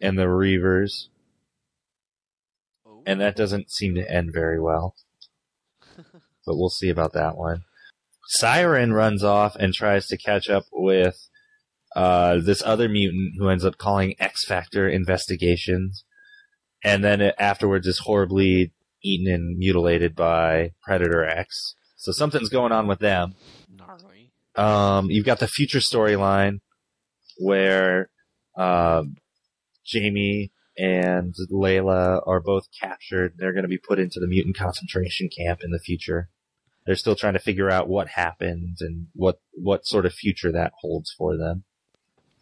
and 0.00 0.18
the 0.18 0.24
Reavers, 0.24 1.08
and 3.06 3.20
that 3.20 3.36
doesn't 3.36 3.70
seem 3.70 3.94
to 3.94 4.10
end 4.10 4.30
very 4.32 4.60
well. 4.60 4.94
but 5.96 6.56
we'll 6.56 6.70
see 6.70 6.88
about 6.88 7.12
that 7.12 7.36
one. 7.36 7.62
Siryn 8.40 8.94
runs 8.94 9.22
off 9.22 9.56
and 9.56 9.74
tries 9.74 10.06
to 10.06 10.16
catch 10.16 10.48
up 10.48 10.64
with 10.72 11.28
uh, 11.94 12.38
this 12.42 12.62
other 12.64 12.88
mutant 12.88 13.34
who 13.38 13.48
ends 13.48 13.64
up 13.64 13.76
calling 13.76 14.14
X 14.18 14.44
Factor 14.46 14.88
investigations, 14.88 16.04
and 16.82 17.04
then 17.04 17.20
it, 17.20 17.34
afterwards 17.38 17.86
is 17.86 18.00
horribly 18.00 18.72
eaten 19.02 19.32
and 19.32 19.58
mutilated 19.58 20.14
by 20.14 20.72
Predator 20.82 21.24
X. 21.24 21.74
So 22.02 22.12
something's 22.12 22.48
going 22.48 22.72
on 22.72 22.86
with 22.86 22.98
them. 22.98 23.34
Gnarly. 23.74 24.30
Um, 24.56 25.10
you've 25.10 25.24
got 25.24 25.38
the 25.38 25.48
future 25.48 25.78
storyline 25.78 26.60
where 27.38 28.10
um, 28.56 29.16
Jamie 29.84 30.52
and 30.76 31.34
Layla 31.50 32.22
are 32.26 32.40
both 32.40 32.68
captured. 32.78 33.34
They're 33.36 33.52
going 33.52 33.64
to 33.64 33.68
be 33.68 33.78
put 33.78 33.98
into 33.98 34.20
the 34.20 34.26
mutant 34.26 34.56
concentration 34.56 35.28
camp 35.28 35.60
in 35.62 35.70
the 35.70 35.78
future. 35.78 36.28
They're 36.84 36.96
still 36.96 37.14
trying 37.14 37.34
to 37.34 37.38
figure 37.38 37.70
out 37.70 37.88
what 37.88 38.08
happened 38.08 38.78
and 38.80 39.06
what 39.14 39.40
what 39.52 39.86
sort 39.86 40.04
of 40.04 40.12
future 40.12 40.50
that 40.52 40.72
holds 40.80 41.14
for 41.16 41.36
them 41.36 41.64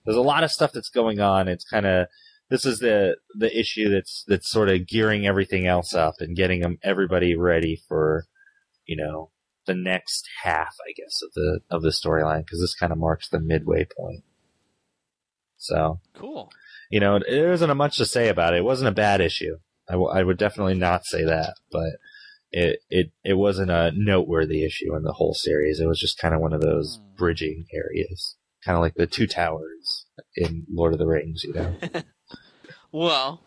there's 0.05 0.17
a 0.17 0.23
lot 0.23 0.45
of 0.45 0.51
stuff 0.51 0.73
that's 0.73 0.89
going 0.89 1.21
on. 1.21 1.49
It's 1.49 1.65
kind 1.65 1.87
of 1.87 2.07
this 2.49 2.65
is 2.65 2.79
the 2.79 3.17
the 3.35 3.57
issue 3.59 3.89
that's 3.89 4.25
that's 4.27 4.49
sort 4.49 4.69
of 4.69 4.87
gearing 4.87 5.27
everything 5.27 5.67
else 5.67 5.95
up 5.95 6.15
and 6.19 6.37
getting 6.37 6.61
them 6.61 6.79
everybody 6.83 7.37
ready 7.37 7.81
for 7.89 8.25
you 8.87 8.97
know 8.97 9.31
the 9.71 9.75
next 9.75 10.29
half, 10.43 10.75
I 10.87 10.93
guess, 10.97 11.21
of 11.23 11.33
the 11.35 11.61
of 11.71 11.83
the 11.83 11.91
storyline 11.91 12.45
because 12.45 12.61
this 12.61 12.75
kind 12.75 12.93
of 12.93 12.99
marks 12.99 13.29
the 13.29 13.41
midway 13.41 13.87
point. 13.97 14.25
So 15.57 16.01
cool. 16.15 16.51
You 16.91 17.01
know, 17.01 17.21
there 17.21 17.53
isn't 17.53 17.77
much 17.77 17.97
to 17.99 18.07
say 18.07 18.29
about 18.29 18.55
it. 18.55 18.59
It 18.59 18.65
wasn't 18.65 18.89
a 18.89 18.93
bad 18.93 19.21
issue. 19.21 19.59
I, 19.89 19.93
w- 19.93 20.11
I 20.11 20.23
would 20.23 20.39
definitely 20.39 20.75
not 20.75 21.05
say 21.05 21.25
that, 21.25 21.55
but 21.71 21.93
it 22.51 22.81
it 22.89 23.13
it 23.25 23.35
wasn't 23.35 23.71
a 23.71 23.93
noteworthy 23.95 24.65
issue 24.65 24.97
in 24.97 25.03
the 25.03 25.13
whole 25.13 25.35
series. 25.35 25.81
It 25.81 25.87
was 25.87 26.01
just 26.01 26.19
kind 26.19 26.35
of 26.35 26.41
one 26.41 26.53
of 26.53 26.61
those 26.61 26.99
hmm. 27.01 27.17
bridging 27.17 27.67
areas 27.73 28.37
kind 28.65 28.77
of 28.77 28.83
like 28.83 28.95
the 28.95 29.07
two 29.07 29.27
towers 29.27 30.07
in 30.37 30.67
Lord 30.71 30.93
of 30.93 30.99
the 30.99 31.07
Rings, 31.07 31.45
you 31.45 31.55
know. 31.55 31.75
well, 32.93 33.41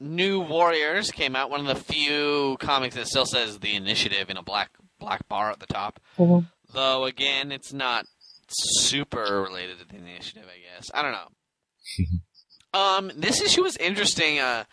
New 0.00 0.40
Warriors 0.40 1.10
came 1.10 1.36
out, 1.36 1.50
one 1.50 1.60
of 1.60 1.66
the 1.66 1.82
few 1.82 2.56
comics 2.60 2.94
that 2.96 3.06
still 3.06 3.26
says 3.26 3.58
the 3.58 3.74
Initiative 3.74 4.30
in 4.30 4.36
a 4.36 4.42
black 4.42 4.70
black 4.98 5.28
bar 5.28 5.50
at 5.50 5.60
the 5.60 5.66
top. 5.66 6.00
Mm-hmm. 6.18 6.46
Though 6.72 7.04
again, 7.04 7.52
it's 7.52 7.72
not 7.72 8.06
super 8.48 9.42
related 9.42 9.78
to 9.78 9.86
the 9.88 9.96
Initiative, 9.96 10.44
I 10.44 10.76
guess. 10.76 10.90
I 10.94 11.02
don't 11.02 11.12
know. 11.12 12.78
um, 12.78 13.12
this 13.16 13.40
issue 13.40 13.62
was 13.62 13.76
interesting. 13.76 14.38
Uh, 14.38 14.64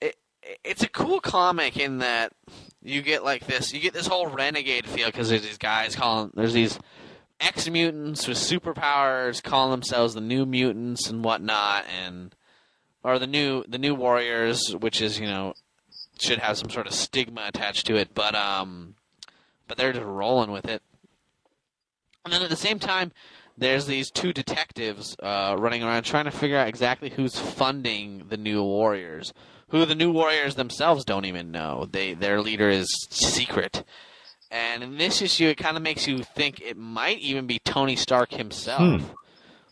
it, 0.00 0.16
it's 0.64 0.82
a 0.82 0.88
cool 0.88 1.20
comic 1.20 1.76
in 1.76 1.98
that 1.98 2.32
you 2.82 3.02
get 3.02 3.24
like 3.24 3.46
this, 3.46 3.72
you 3.72 3.80
get 3.80 3.94
this 3.94 4.06
whole 4.06 4.28
renegade 4.28 4.86
feel 4.86 5.06
because 5.06 5.28
there's 5.28 5.42
these 5.42 5.58
guys 5.58 5.96
calling, 5.96 6.30
there's 6.34 6.52
these 6.52 6.78
X 7.40 7.68
mutants 7.68 8.26
with 8.26 8.38
superpowers 8.38 9.42
calling 9.42 9.70
themselves 9.70 10.14
the 10.14 10.20
New 10.20 10.46
Mutants 10.46 11.08
and 11.08 11.22
whatnot, 11.24 11.84
and 12.04 12.34
or 13.02 13.18
the 13.18 13.26
new 13.26 13.64
the 13.68 13.78
New 13.78 13.94
Warriors, 13.94 14.74
which 14.78 15.02
is 15.02 15.20
you 15.20 15.26
know 15.26 15.54
should 16.18 16.38
have 16.38 16.56
some 16.56 16.70
sort 16.70 16.86
of 16.86 16.94
stigma 16.94 17.44
attached 17.46 17.86
to 17.86 17.96
it, 17.96 18.14
but 18.14 18.34
um, 18.34 18.94
but 19.66 19.76
they're 19.76 19.92
just 19.92 20.04
rolling 20.04 20.50
with 20.50 20.66
it. 20.66 20.82
And 22.24 22.32
then 22.32 22.42
at 22.42 22.50
the 22.50 22.56
same 22.56 22.78
time, 22.78 23.12
there's 23.56 23.86
these 23.86 24.10
two 24.10 24.32
detectives 24.32 25.16
uh, 25.22 25.56
running 25.58 25.82
around 25.82 26.02
trying 26.02 26.24
to 26.24 26.30
figure 26.30 26.58
out 26.58 26.68
exactly 26.68 27.10
who's 27.10 27.38
funding 27.38 28.24
the 28.28 28.36
New 28.36 28.62
Warriors. 28.62 29.32
Who 29.70 29.84
the 29.84 29.94
New 29.94 30.12
Warriors 30.12 30.54
themselves 30.54 31.04
don't 31.04 31.24
even 31.24 31.50
know. 31.50 31.88
They 31.90 32.14
their 32.14 32.40
leader 32.40 32.68
is 32.68 32.88
secret 33.10 33.84
and 34.50 34.82
in 34.82 34.96
this 34.96 35.22
issue, 35.22 35.48
it 35.48 35.56
kind 35.56 35.76
of 35.76 35.82
makes 35.82 36.06
you 36.06 36.22
think 36.22 36.60
it 36.60 36.76
might 36.76 37.18
even 37.18 37.46
be 37.46 37.58
Tony 37.58 37.96
Stark 37.96 38.32
himself 38.32 39.00
hmm. 39.02 39.06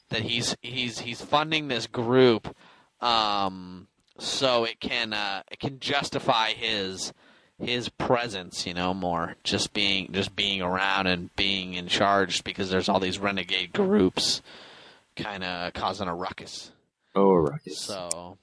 that 0.08 0.22
he's 0.22 0.56
he's 0.62 0.98
he's 1.00 1.20
funding 1.20 1.68
this 1.68 1.86
group, 1.86 2.54
um, 3.00 3.86
so 4.18 4.64
it 4.64 4.80
can 4.80 5.12
uh, 5.12 5.42
it 5.50 5.60
can 5.60 5.78
justify 5.78 6.50
his 6.50 7.12
his 7.58 7.88
presence, 7.88 8.66
you 8.66 8.74
know, 8.74 8.94
more 8.94 9.36
just 9.44 9.72
being 9.72 10.12
just 10.12 10.34
being 10.34 10.60
around 10.62 11.06
and 11.06 11.34
being 11.36 11.74
in 11.74 11.86
charge 11.86 12.44
because 12.44 12.70
there's 12.70 12.88
all 12.88 13.00
these 13.00 13.18
renegade 13.18 13.72
groups 13.72 14.42
kind 15.16 15.44
of 15.44 15.72
causing 15.74 16.08
a 16.08 16.14
ruckus. 16.14 16.72
Oh, 17.14 17.30
a 17.30 17.42
ruckus. 17.42 17.80
So 17.80 18.38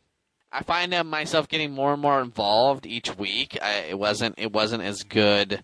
I 0.51 0.63
find 0.63 0.93
myself 1.09 1.47
getting 1.47 1.71
more 1.71 1.93
and 1.93 2.01
more 2.01 2.21
involved 2.21 2.85
each 2.85 3.17
week. 3.17 3.57
I, 3.61 3.85
it 3.89 3.99
wasn't 3.99 4.35
it 4.37 4.51
wasn't 4.51 4.83
as 4.83 5.03
good 5.03 5.63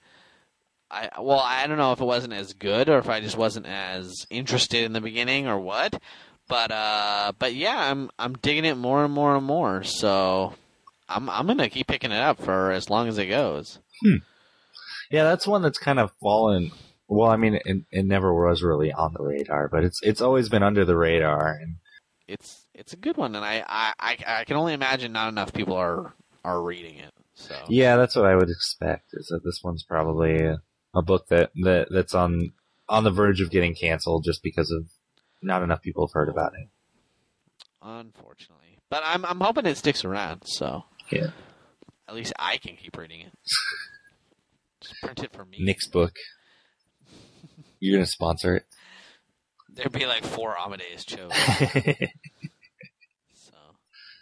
I 0.89 1.09
well, 1.19 1.39
I 1.39 1.67
don't 1.67 1.77
know 1.77 1.91
if 1.91 2.01
it 2.01 2.05
wasn't 2.05 2.33
as 2.33 2.53
good 2.53 2.89
or 2.89 2.97
if 2.99 3.09
I 3.09 3.19
just 3.19 3.37
wasn't 3.37 3.65
as 3.65 4.25
interested 4.29 4.83
in 4.83 4.93
the 4.93 5.01
beginning 5.01 5.47
or 5.47 5.59
what. 5.59 6.01
But 6.47 6.71
uh, 6.71 7.33
but 7.37 7.53
yeah, 7.55 7.77
I'm 7.77 8.09
I'm 8.17 8.33
digging 8.33 8.65
it 8.65 8.75
more 8.75 9.03
and 9.03 9.13
more 9.13 9.35
and 9.35 9.45
more. 9.45 9.83
So 9.83 10.53
I'm 11.09 11.29
I'm 11.29 11.47
gonna 11.47 11.69
keep 11.69 11.87
picking 11.87 12.11
it 12.11 12.21
up 12.21 12.41
for 12.41 12.71
as 12.71 12.89
long 12.89 13.07
as 13.07 13.17
it 13.17 13.27
goes. 13.27 13.79
Hmm. 14.03 14.17
Yeah, 15.09 15.23
that's 15.23 15.47
one 15.47 15.61
that's 15.61 15.79
kind 15.79 15.99
of 15.99 16.11
fallen. 16.21 16.71
Well, 17.07 17.29
I 17.29 17.37
mean, 17.37 17.59
it, 17.63 17.83
it 17.89 18.05
never 18.05 18.33
was 18.33 18.61
really 18.61 18.91
on 18.91 19.13
the 19.13 19.23
radar, 19.23 19.69
but 19.69 19.83
it's 19.83 20.01
it's 20.03 20.21
always 20.21 20.49
been 20.49 20.63
under 20.63 20.83
the 20.83 20.97
radar, 20.97 21.53
and 21.53 21.77
it's 22.27 22.67
it's 22.73 22.93
a 22.93 22.97
good 22.97 23.15
one. 23.15 23.35
And 23.35 23.45
I 23.45 23.63
I, 23.67 24.17
I 24.27 24.43
can 24.43 24.57
only 24.57 24.73
imagine 24.73 25.13
not 25.13 25.29
enough 25.29 25.53
people 25.53 25.75
are 25.75 26.13
are 26.43 26.61
reading 26.61 26.97
it. 26.97 27.13
So 27.35 27.55
yeah, 27.69 27.95
that's 27.95 28.15
what 28.15 28.25
I 28.25 28.35
would 28.35 28.49
expect. 28.49 29.11
Is 29.13 29.27
that 29.27 29.43
this 29.43 29.61
one's 29.63 29.83
probably 29.83 30.37
a 30.93 31.01
book 31.01 31.27
that, 31.27 31.51
that 31.63 31.87
that's 31.91 32.15
on 32.15 32.51
on 32.89 33.03
the 33.03 33.11
verge 33.11 33.41
of 33.41 33.51
getting 33.51 33.75
canceled 33.75 34.23
just 34.25 34.43
because 34.43 34.71
of 34.71 34.89
not 35.41 35.63
enough 35.63 35.81
people 35.81 36.05
have 36.05 36.13
heard 36.13 36.29
about 36.29 36.53
it. 36.55 36.67
Unfortunately, 37.81 38.79
but 38.89 39.03
I'm 39.05 39.23
I'm 39.23 39.39
hoping 39.39 39.65
it 39.65 39.77
sticks 39.77 40.03
around. 40.03 40.43
So 40.45 40.83
yeah, 41.11 41.31
at 42.07 42.15
least 42.15 42.33
I 42.37 42.57
can 42.57 42.75
keep 42.75 42.97
reading 42.97 43.21
it. 43.21 43.31
Just 44.81 44.95
print 45.01 45.23
it 45.23 45.33
for 45.33 45.45
me. 45.45 45.57
Nick's 45.59 45.87
book. 45.87 46.13
You're 47.79 47.97
gonna 47.97 48.05
sponsor 48.05 48.57
it. 48.57 48.65
There'd 49.69 49.91
be 49.91 50.05
like 50.05 50.23
four 50.23 50.57
Amadeus 50.57 51.05
Cho. 51.05 51.29
so 51.29 51.33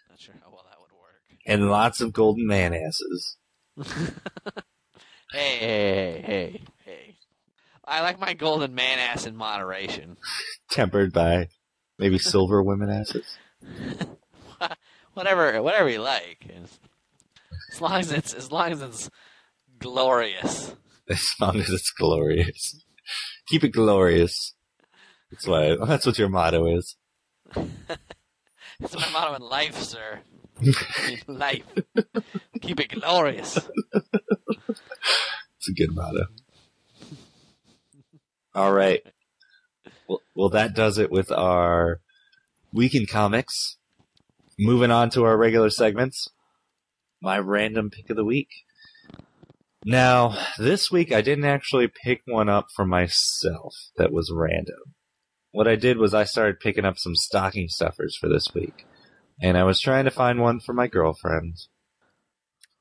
not 0.09 0.19
sure 0.19 0.35
how 0.43 0.49
well 0.51 0.65
that 0.69 0.79
would 0.81 0.91
work. 0.91 1.21
And 1.45 1.69
lots 1.69 2.01
of 2.01 2.13
golden 2.13 2.47
man 2.47 2.73
asses. 2.73 3.37
Hey, 5.35 5.57
hey, 5.57 6.23
hey, 6.25 6.61
hey, 6.85 7.15
I 7.83 8.01
like 8.01 8.19
my 8.19 8.33
golden 8.33 8.73
man 8.73 8.99
ass 8.99 9.25
in 9.25 9.35
moderation. 9.35 10.15
Tempered 10.69 11.11
by 11.11 11.49
maybe 11.99 12.19
silver 12.19 12.63
women 12.63 12.89
asses. 12.89 13.37
Whatever, 15.15 15.61
whatever 15.61 15.89
you 15.89 15.99
like. 15.99 16.45
As 17.71 17.81
long 17.81 17.93
as 17.93 18.11
it's 18.11 18.33
as 18.33 18.51
long 18.51 18.71
as 18.71 18.81
it's 18.81 19.09
glorious. 19.79 20.75
As 21.07 21.23
long 21.39 21.57
as 21.57 21.69
it's 21.69 21.91
glorious. 21.91 22.83
Keep 23.47 23.63
it 23.63 23.73
glorious. 23.73 24.55
That's 25.29 25.45
why. 25.45 25.75
That's 25.85 26.07
what 26.07 26.17
your 26.17 26.29
motto 26.29 26.65
is. 26.65 26.95
That's 27.53 28.95
my 28.95 29.09
motto 29.13 29.35
in 29.35 29.43
life, 29.43 29.77
sir. 29.77 30.21
in 30.61 31.37
life. 31.37 31.63
Keep 32.59 32.79
it 32.79 32.99
glorious. 32.99 33.59
It's 35.57 35.69
a 35.69 35.73
good 35.73 35.93
motto. 35.93 36.25
All 38.55 38.73
right. 38.73 39.03
Well, 40.07 40.21
well, 40.33 40.49
that 40.49 40.73
does 40.73 40.97
it 40.97 41.11
with 41.11 41.31
our 41.31 41.99
week 42.73 42.95
in 42.95 43.05
comics. 43.05 43.77
Moving 44.57 44.89
on 44.89 45.09
to 45.11 45.23
our 45.25 45.35
regular 45.35 45.69
segments. 45.69 46.29
My 47.21 47.37
random 47.39 47.89
pick 47.89 48.09
of 48.09 48.15
the 48.15 48.23
week. 48.23 48.47
Now, 49.83 50.37
this 50.57 50.89
week 50.89 51.11
I 51.11 51.21
didn't 51.21 51.43
actually 51.43 51.89
pick 51.89 52.21
one 52.25 52.47
up 52.47 52.67
for 52.73 52.85
myself 52.85 53.75
that 53.97 54.13
was 54.13 54.31
random. 54.33 54.95
What 55.51 55.67
I 55.67 55.75
did 55.75 55.97
was 55.97 56.13
I 56.13 56.23
started 56.23 56.61
picking 56.61 56.85
up 56.85 56.97
some 56.97 57.15
stocking 57.15 57.67
stuffers 57.67 58.15
for 58.15 58.29
this 58.29 58.47
week. 58.55 58.85
And 59.41 59.57
I 59.57 59.65
was 59.65 59.81
trying 59.81 60.05
to 60.05 60.11
find 60.11 60.39
one 60.39 60.61
for 60.61 60.71
my 60.71 60.87
girlfriend. 60.87 61.55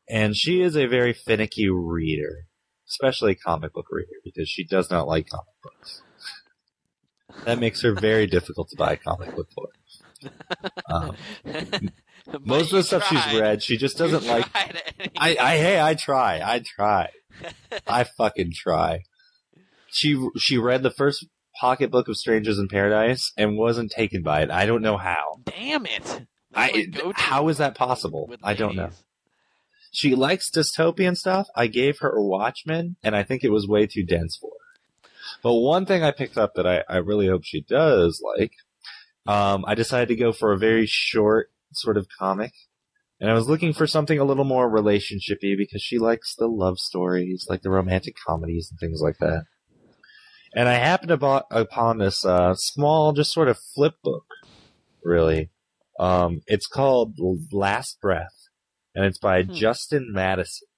And 0.08 0.36
she 0.36 0.62
is 0.62 0.76
a 0.76 0.86
very 0.86 1.12
finicky 1.12 1.68
reader, 1.68 2.46
especially 2.88 3.34
comic 3.34 3.72
book 3.72 3.86
reader, 3.90 4.20
because 4.22 4.48
she 4.48 4.64
does 4.64 4.90
not 4.90 5.08
like 5.08 5.28
comic 5.28 5.54
books. 5.60 6.02
That 7.44 7.58
makes 7.58 7.82
her 7.82 7.92
very 7.92 8.28
difficult 8.28 8.68
to 8.68 8.76
buy 8.76 8.92
a 8.92 8.96
comic 8.96 9.34
book 9.34 9.48
for. 9.52 9.70
Um, 10.90 11.16
most 12.40 12.72
of 12.72 12.78
the 12.78 12.82
stuff 12.82 13.06
tried. 13.06 13.30
she's 13.30 13.40
read, 13.40 13.62
she 13.62 13.76
just 13.76 13.98
doesn't 13.98 14.26
like. 14.26 14.46
I, 15.16 15.36
I, 15.40 15.56
hey, 15.56 15.80
I 15.80 15.94
try, 15.94 16.40
I 16.44 16.60
try, 16.60 17.10
I 17.86 18.04
fucking 18.04 18.52
try. 18.54 19.02
She, 19.88 20.28
she 20.36 20.58
read 20.58 20.82
the 20.82 20.90
first 20.90 21.26
pocketbook 21.60 22.08
of 22.08 22.16
Strangers 22.16 22.58
in 22.58 22.68
Paradise 22.68 23.32
and 23.36 23.56
wasn't 23.56 23.92
taken 23.92 24.22
by 24.22 24.42
it. 24.42 24.50
I 24.50 24.66
don't 24.66 24.82
know 24.82 24.96
how. 24.96 25.40
Damn 25.44 25.86
it. 25.86 26.26
I, 26.54 26.86
how 27.14 27.48
is 27.48 27.58
that 27.58 27.76
possible? 27.76 28.30
I 28.42 28.54
don't 28.54 28.76
know. 28.76 28.90
She 29.94 30.16
likes 30.16 30.50
dystopian 30.50 31.16
stuff. 31.16 31.46
I 31.54 31.68
gave 31.68 32.00
her 32.00 32.10
a 32.10 32.22
Watchmen, 32.22 32.96
and 33.04 33.14
I 33.14 33.22
think 33.22 33.44
it 33.44 33.52
was 33.52 33.68
way 33.68 33.86
too 33.86 34.04
dense 34.04 34.36
for 34.36 34.50
her. 34.50 35.08
But 35.42 35.54
one 35.54 35.86
thing 35.86 36.02
I 36.02 36.10
picked 36.10 36.36
up 36.36 36.54
that 36.54 36.66
I, 36.66 36.82
I 36.88 36.96
really 36.96 37.28
hope 37.28 37.42
she 37.44 37.60
does 37.60 38.20
like, 38.36 38.52
um, 39.26 39.64
I 39.66 39.74
decided 39.74 40.08
to 40.08 40.16
go 40.16 40.32
for 40.32 40.52
a 40.52 40.58
very 40.58 40.86
short 40.86 41.50
sort 41.72 41.96
of 41.96 42.06
comic. 42.18 42.52
And 43.20 43.30
I 43.30 43.34
was 43.34 43.48
looking 43.48 43.72
for 43.72 43.86
something 43.86 44.18
a 44.18 44.24
little 44.24 44.44
more 44.44 44.70
relationshipy 44.70 45.56
because 45.56 45.82
she 45.82 45.98
likes 45.98 46.34
the 46.34 46.48
love 46.48 46.78
stories, 46.78 47.46
like 47.48 47.62
the 47.62 47.70
romantic 47.70 48.16
comedies 48.26 48.68
and 48.70 48.78
things 48.78 49.00
like 49.00 49.18
that. 49.18 49.44
And 50.54 50.68
I 50.68 50.74
happened 50.74 51.10
abo- 51.10 51.44
upon 51.50 51.98
this 51.98 52.24
uh, 52.24 52.54
small, 52.54 53.12
just 53.12 53.32
sort 53.32 53.48
of 53.48 53.58
flip 53.58 53.94
book, 54.02 54.26
really. 55.02 55.50
Um, 55.98 56.42
it's 56.46 56.66
called 56.66 57.14
Last 57.52 58.00
Breath 58.00 58.48
and 58.94 59.04
it's 59.04 59.18
by 59.18 59.42
Hmm. 59.42 59.52
Justin 59.52 60.10
Madison. 60.12 60.68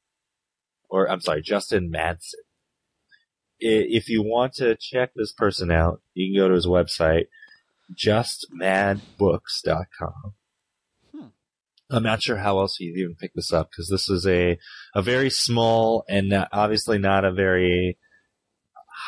Or, 0.88 1.10
I'm 1.10 1.20
sorry, 1.20 1.42
Justin 1.42 1.90
Madsen. 1.90 2.34
If 3.58 4.08
you 4.08 4.22
want 4.22 4.52
to 4.54 4.76
check 4.76 5.12
this 5.14 5.32
person 5.32 5.70
out, 5.70 6.00
you 6.14 6.32
can 6.32 6.40
go 6.40 6.48
to 6.48 6.54
his 6.54 6.66
website, 6.66 7.26
justmadbooks.com. 7.94 10.34
Hmm. 11.14 11.26
I'm 11.90 12.02
not 12.02 12.22
sure 12.22 12.38
how 12.38 12.58
else 12.58 12.80
you 12.80 12.94
even 12.96 13.14
pick 13.14 13.34
this 13.34 13.52
up 13.52 13.70
because 13.70 13.88
this 13.88 14.08
is 14.08 14.26
a, 14.26 14.58
a 14.94 15.02
very 15.02 15.30
small 15.30 16.04
and 16.08 16.30
not- 16.30 16.48
obviously 16.52 16.98
not 16.98 17.24
a 17.24 17.32
very 17.32 17.98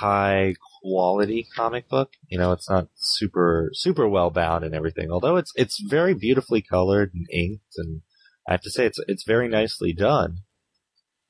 high 0.01 0.55
quality 0.83 1.47
comic 1.57 1.89
book. 1.89 2.13
You 2.29 2.39
know, 2.39 2.53
it's 2.53 2.71
not 2.71 2.89
super, 2.95 3.71
super 3.73 4.09
well 4.09 4.31
bound 4.31 4.65
and 4.65 4.75
everything, 4.75 5.11
although 5.11 5.37
it's, 5.37 5.53
it's 5.57 5.81
very 5.81 6.15
beautifully 6.15 6.63
colored 6.63 7.13
and 7.15 7.27
inked 7.33 7.75
and 7.77 8.03
I 8.49 8.53
have 8.53 8.63
to 8.63 8.71
say 8.71 8.87
it's 8.87 8.99
it's 9.07 9.25
very 9.25 9.47
nicely 9.47 9.93
done. 9.93 10.39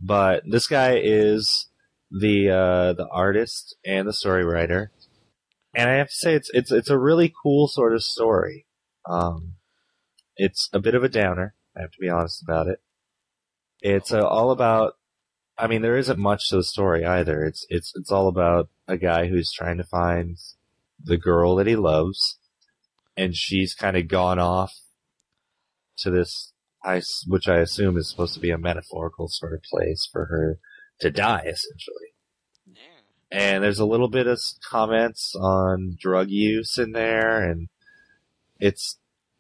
But 0.01 0.45
this 0.49 0.69
guy 0.69 1.01
is 1.03 1.67
the 2.13 2.49
uh, 2.49 2.93
the 2.93 3.09
artist 3.11 3.77
and 3.85 4.07
the 4.07 4.13
story 4.13 4.45
writer, 4.45 4.93
and 5.75 5.89
I 5.89 5.95
have 5.95 6.09
to 6.09 6.15
say 6.15 6.35
it's 6.35 6.51
it's 6.53 6.73
it's 6.73 6.91
a 6.91 6.99
really 6.99 7.33
cool 7.43 7.69
sort 7.69 7.95
of 7.95 8.03
story. 8.03 8.67
Um, 9.09 9.55
it's 10.37 10.69
a 10.73 10.81
bit 10.81 10.95
of 10.95 11.05
a 11.05 11.09
downer. 11.09 11.55
I 11.77 11.83
have 11.83 11.93
to 11.93 12.01
be 12.01 12.09
honest 12.09 12.43
about 12.43 12.69
it. 12.69 12.81
It's 13.81 14.13
uh, 14.13 14.27
all 14.27 14.51
about. 14.51 14.95
I 15.57 15.67
mean, 15.67 15.83
there 15.83 15.97
isn't 15.97 16.19
much 16.19 16.49
to 16.51 16.57
the 16.57 16.65
story 16.65 17.05
either. 17.05 17.45
It's 17.45 17.67
it's 17.69 17.93
it's 17.97 18.13
all 18.13 18.29
about 18.29 18.69
a 18.87 18.97
guy 18.97 19.29
who's 19.29 19.53
trying 19.53 19.79
to 19.79 19.85
find 19.85 20.37
the 21.03 21.17
girl 21.17 21.57
that 21.57 21.67
he 21.67 21.77
loves, 21.77 22.39
and 23.17 23.35
she's 23.35 23.75
kind 23.75 23.97
of 23.97 24.09
gone 24.09 24.39
off 24.39 24.73
to 25.99 26.11
this 26.11 26.53
I, 26.85 27.03
which 27.27 27.49
I 27.49 27.59
assume 27.59 27.97
is 27.97 28.09
supposed 28.09 28.35
to 28.35 28.41
be 28.41 28.51
a 28.51 28.59
metaphorical 28.59 29.29
sort 29.29 29.53
of 29.53 29.63
place 29.63 30.09
for 30.11 30.27
her 30.27 30.59
to 31.01 31.11
die, 31.11 31.41
essentially. 31.41 32.15
And 33.31 33.63
there's 33.63 33.79
a 33.79 33.87
little 33.87 34.09
bit 34.09 34.27
of 34.27 34.41
comments 34.71 35.35
on 35.39 35.97
drug 36.01 36.31
use 36.31 36.79
in 36.79 36.93
there, 36.93 37.43
and 37.43 37.69
it's 38.59 38.99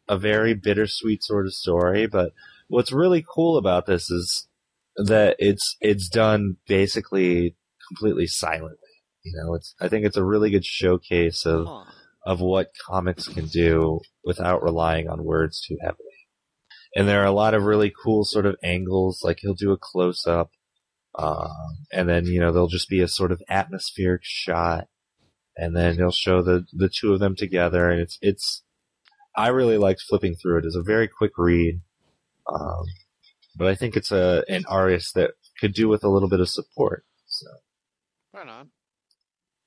a 0.09 0.18
very 0.18 0.55
bittersweet 0.55 1.22
sort 1.22 1.47
of 1.47 1.55
story. 1.55 2.07
But 2.07 2.32
what's 2.68 2.93
really 2.93 3.24
cool 3.26 3.57
about 3.57 3.86
this 3.86 4.11
is 4.11 4.49
that 4.97 5.36
it's 5.39 5.76
it's 5.80 6.09
done 6.09 6.57
basically 6.66 7.57
completely 7.89 8.26
silently. 8.26 8.76
You 9.22 9.32
know, 9.36 9.55
it's 9.55 9.74
I 9.80 9.89
think 9.89 10.05
it's 10.05 10.16
a 10.16 10.24
really 10.24 10.51
good 10.51 10.66
showcase 10.66 11.47
of 11.47 11.66
of 12.26 12.41
what 12.41 12.72
comics 12.86 13.26
can 13.26 13.47
do 13.47 14.01
without 14.22 14.62
relying 14.62 15.09
on 15.09 15.24
words 15.24 15.64
too 15.66 15.78
heavily. 15.80 16.05
And 16.95 17.09
there 17.09 17.22
are 17.22 17.26
a 17.26 17.32
lot 17.32 17.55
of 17.55 17.62
really 17.62 17.93
cool 18.05 18.24
sort 18.24 18.47
of 18.47 18.57
angles, 18.62 19.20
like 19.22 19.39
he'll 19.41 19.55
do 19.55 19.72
a 19.72 19.78
close 19.78 20.26
up, 20.26 20.51
um, 21.19 21.51
and 21.93 22.09
then 22.09 22.25
you 22.27 22.41
know 22.41 22.53
there'll 22.53 22.69
just 22.69 22.89
be 22.89 23.01
a 23.03 23.09
sort 23.09 23.33
of 23.33 23.43
atmospheric 23.49 24.23
shot, 24.25 24.87
and 25.57 25.77
then 25.77 25.97
he'll 25.97 26.11
show 26.12 26.43
the 26.43 26.64
the 26.73 26.89
two 26.89 27.12
of 27.12 27.21
them 27.21 27.35
together, 27.37 27.91
and 27.91 28.01
it's 28.01 28.19
it's. 28.23 28.62
I 29.37 29.49
really 29.49 29.77
liked 29.79 30.03
flipping 30.09 30.35
through 30.35 30.59
it. 30.59 30.64
It's 30.64 30.75
a 30.77 30.83
very 30.83 31.07
quick 31.09 31.33
read, 31.37 31.81
um, 32.53 32.85
but 33.57 33.69
I 33.69 33.75
think 33.75 33.95
it's 33.97 34.11
a 34.11 34.43
an 34.49 34.64
artist 34.69 35.14
that 35.14 35.33
could 35.61 35.75
do 35.75 35.89
with 35.89 36.03
a 36.03 36.09
little 36.09 36.29
bit 36.29 36.41
of 36.41 36.49
support. 36.49 37.05
So 37.27 37.47
Right 38.35 38.49
on. 38.49 38.71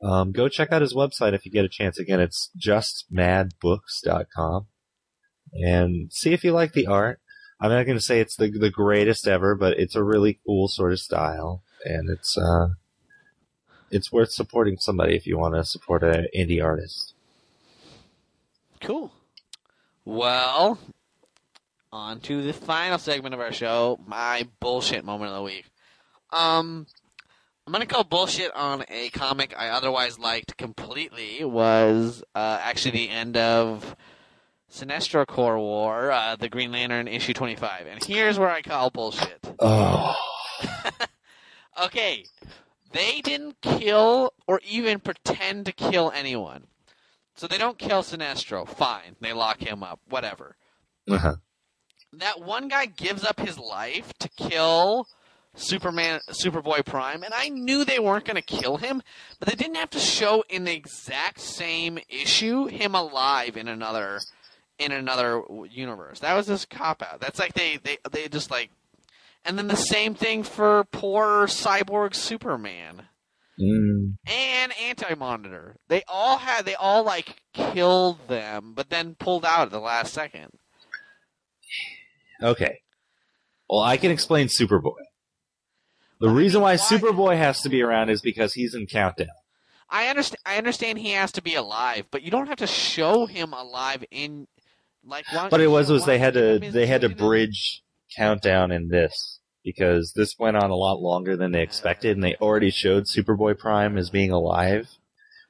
um, 0.04 0.32
go 0.34 0.50
check 0.50 0.72
out 0.74 0.82
his 0.82 0.94
website 0.94 1.34
if 1.34 1.46
you 1.46 1.52
get 1.52 1.64
a 1.66 1.70
chance. 1.70 1.98
Again, 2.00 2.20
it's 2.20 2.50
justmadbooks.com 2.60 4.68
and 5.54 6.12
see 6.12 6.34
if 6.34 6.44
you 6.44 6.52
like 6.52 6.74
the 6.74 6.88
art. 6.88 7.21
I'm 7.62 7.70
not 7.70 7.86
going 7.86 7.98
to 7.98 8.04
say 8.04 8.20
it's 8.20 8.36
the 8.36 8.50
the 8.50 8.72
greatest 8.72 9.28
ever, 9.28 9.54
but 9.54 9.78
it's 9.78 9.96
a 9.96 10.04
really 10.04 10.40
cool 10.46 10.68
sort 10.68 10.94
of 10.94 11.00
style, 11.00 11.62
and 11.86 12.10
it's 12.10 12.36
uh, 12.36 12.70
it's 13.92 14.12
worth 14.12 14.32
supporting 14.32 14.78
somebody 14.78 15.16
if 15.16 15.28
you 15.28 15.38
want 15.38 15.54
to 15.54 15.64
support 15.64 16.02
an 16.02 16.26
indie 16.36 16.64
artist. 16.64 17.14
Cool. 18.80 19.14
Well, 20.04 20.80
on 21.94 22.20
to 22.22 22.42
the 22.42 22.54
final 22.54 22.98
segment 22.98 23.36
of 23.36 23.40
our 23.40 23.54
show, 23.54 24.00
my 24.08 24.48
bullshit 24.60 25.06
moment 25.06 25.30
of 25.30 25.36
the 25.36 25.44
week. 25.44 25.66
Um, 26.32 26.88
I'm 27.68 27.74
gonna 27.74 27.86
call 27.86 28.04
bullshit 28.04 28.52
on 28.56 28.84
a 28.90 29.10
comic 29.10 29.54
I 29.56 29.70
otherwise 29.70 30.18
liked 30.18 30.58
completely. 30.58 31.46
Was 31.46 32.24
uh, 32.34 32.60
actually 32.64 32.92
the 32.92 33.10
end 33.10 33.38
of 33.38 33.96
Sinestro 34.72 35.28
Corps 35.28 35.60
War, 35.60 36.12
uh, 36.12 36.36
the 36.38 36.50
Green 36.50 36.72
Lantern 36.72 37.08
issue 37.08 37.34
25, 37.34 37.88
and 37.88 38.04
here's 38.04 38.40
where 38.40 38.50
I 38.50 38.62
call 38.62 38.90
bullshit. 38.90 39.54
Oh, 39.60 40.16
Okay, 41.84 42.26
they 42.92 43.22
didn't 43.22 43.62
kill 43.62 44.34
or 44.48 44.62
even 44.70 45.00
pretend 45.00 45.66
to 45.66 45.72
kill 45.72 46.12
anyone. 46.14 46.68
So 47.36 47.48
they 47.48 47.58
don't 47.58 47.78
kill 47.78 48.04
Sinestro. 48.04 48.68
Fine. 48.68 49.16
They 49.22 49.34
lock 49.34 49.62
him 49.62 49.82
up. 49.84 50.00
Whatever. 50.10 50.58
uh-huh. 51.10 51.36
That 52.14 52.42
one 52.42 52.68
guy 52.68 52.86
gives 52.86 53.24
up 53.24 53.40
his 53.40 53.58
life 53.58 54.14
to 54.20 54.30
kill 54.30 55.08
Superman, 55.56 56.20
Superboy 56.30 56.86
Prime, 56.86 57.24
and 57.24 57.34
I 57.34 57.48
knew 57.50 57.84
they 57.86 58.00
weren't 58.00 58.26
going 58.26 58.36
to 58.36 58.42
kill 58.42 58.78
him, 58.78 59.02
but 59.40 59.48
they 59.48 59.56
didn't 59.56 59.76
have 59.78 59.90
to 59.92 60.00
show 60.00 60.44
in 60.50 60.66
the 60.66 60.74
exact 60.74 61.40
same 61.40 62.00
issue 62.10 62.66
him 62.68 62.96
alive 62.96 63.56
in 63.56 63.68
another 63.70 64.20
in 64.82 64.92
another 64.92 65.42
universe. 65.70 66.20
That 66.20 66.34
was 66.36 66.48
just 66.48 66.70
cop 66.70 67.02
out. 67.02 67.20
That's 67.22 67.40
like 67.40 67.54
they 67.54 67.78
they 67.84 67.98
they 68.12 68.28
just 68.28 68.50
like, 68.52 68.70
and 69.46 69.58
then 69.58 69.68
the 69.68 69.76
same 69.76 70.14
thing 70.16 70.44
for 70.44 70.84
poor 70.86 71.46
cyborg 71.48 72.16
Superman 72.16 73.04
mm, 73.60 74.14
and 74.26 74.74
Anti 74.82 75.16
Monitor. 75.16 75.78
They 75.88 76.04
all 76.08 76.38
had 76.38 76.66
they 76.66 76.76
all 76.76 77.04
like 77.04 77.36
killed 77.54 78.28
them, 78.28 78.74
but 78.76 78.90
then 78.90 79.16
pulled 79.16 79.46
out 79.46 79.64
at 79.68 79.72
the 79.72 79.80
last 79.80 80.14
second. 80.14 80.52
okay. 82.42 82.80
Well, 83.70 83.82
I 83.82 83.98
can 83.98 84.12
explain 84.12 84.48
Superboy. 84.48 84.96
The 86.20 86.28
Well, 86.28 86.36
reason 86.36 86.62
why 86.62 86.72
why- 86.74 86.78
Superboy 86.78 87.38
has 87.38 87.62
to 87.62 87.70
be 87.70 87.82
around 87.82 88.10
is 88.10 88.22
because 88.22 88.54
he's 88.54 88.74
in 88.76 88.86
Countdown. 88.88 89.28
I 89.90 90.08
understand. 90.08 90.40
I 90.46 90.58
understand 90.58 91.00
he 91.00 91.12
has 91.12 91.32
to 91.34 91.42
be 91.42 91.56
alive, 91.56 92.06
but 92.12 92.22
you 92.22 92.32
don't 92.32 92.48
have 92.48 92.58
to 92.60 92.68
show 92.68 93.26
him 93.26 93.52
alive 93.54 94.06
in 94.10 94.48
Like, 95.04 95.26
why 95.32 95.50
But 95.50 95.62
it 95.62 95.68
was 95.68 95.90
was 95.90 96.06
they 96.06 96.20
had 96.20 96.34
to 96.36 96.60
they 96.60 96.86
had 96.86 97.02
to 97.02 97.10
bridge 97.10 97.82
countdown 98.16 98.72
in 98.72 98.90
this 98.90 99.40
because 99.64 100.14
this 100.16 100.36
went 100.40 100.58
on 100.58 100.70
a 100.70 100.76
lot 100.76 101.00
longer 101.00 101.36
than 101.36 101.52
they 101.52 101.62
expected, 101.62 102.16
and 102.18 102.24
they 102.24 102.36
already 102.36 102.72
showed 102.72 103.06
Superboy 103.06 103.58
Prime 103.58 103.98
as 103.98 104.10
being 104.10 104.32
alive, 104.32 104.90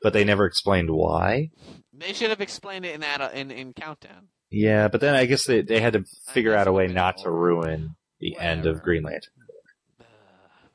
but 0.01 0.13
they 0.13 0.23
never 0.23 0.45
explained 0.45 0.89
why. 0.91 1.49
They 1.93 2.13
should 2.13 2.29
have 2.29 2.41
explained 2.41 2.85
it 2.85 2.95
in 2.95 3.01
that 3.01 3.33
in 3.33 3.51
in 3.51 3.73
countdown. 3.73 4.29
Yeah, 4.49 4.87
but 4.87 5.01
then 5.01 5.15
I 5.15 5.25
guess 5.25 5.45
they 5.45 5.61
they 5.61 5.79
had 5.79 5.93
to 5.93 6.05
figure 6.29 6.55
out 6.55 6.67
a 6.67 6.73
way 6.73 6.87
not 6.87 7.17
to 7.19 7.31
ruin 7.31 7.95
the 8.19 8.37
end 8.37 8.65
of 8.65 8.75
Whatever. 8.75 8.83
Green 8.83 9.03
Lantern. 9.03 9.33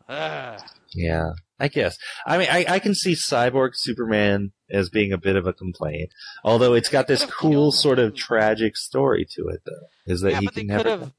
Ugh. 0.08 0.60
Yeah, 0.94 1.32
I 1.58 1.68
guess. 1.68 1.96
I 2.26 2.38
mean, 2.38 2.48
I, 2.50 2.64
I 2.68 2.78
can 2.78 2.94
see 2.94 3.12
Cyborg 3.12 3.70
Superman 3.74 4.52
as 4.70 4.88
being 4.88 5.12
a 5.12 5.18
bit 5.18 5.36
of 5.36 5.46
a 5.46 5.52
complaint, 5.52 6.10
although 6.44 6.74
it's 6.74 6.88
got 6.88 7.06
this 7.06 7.24
cool 7.24 7.72
sort 7.72 7.98
of 7.98 8.14
tragic 8.14 8.76
story 8.76 9.26
to 9.36 9.48
it, 9.48 9.62
though. 9.64 9.86
Is 10.06 10.20
that 10.22 10.32
yeah, 10.32 10.40
he 10.40 10.46
but 10.46 10.54
they 10.54 10.60
can 10.62 10.76
could 10.76 10.86
never. 10.86 10.98
have. 11.04 11.12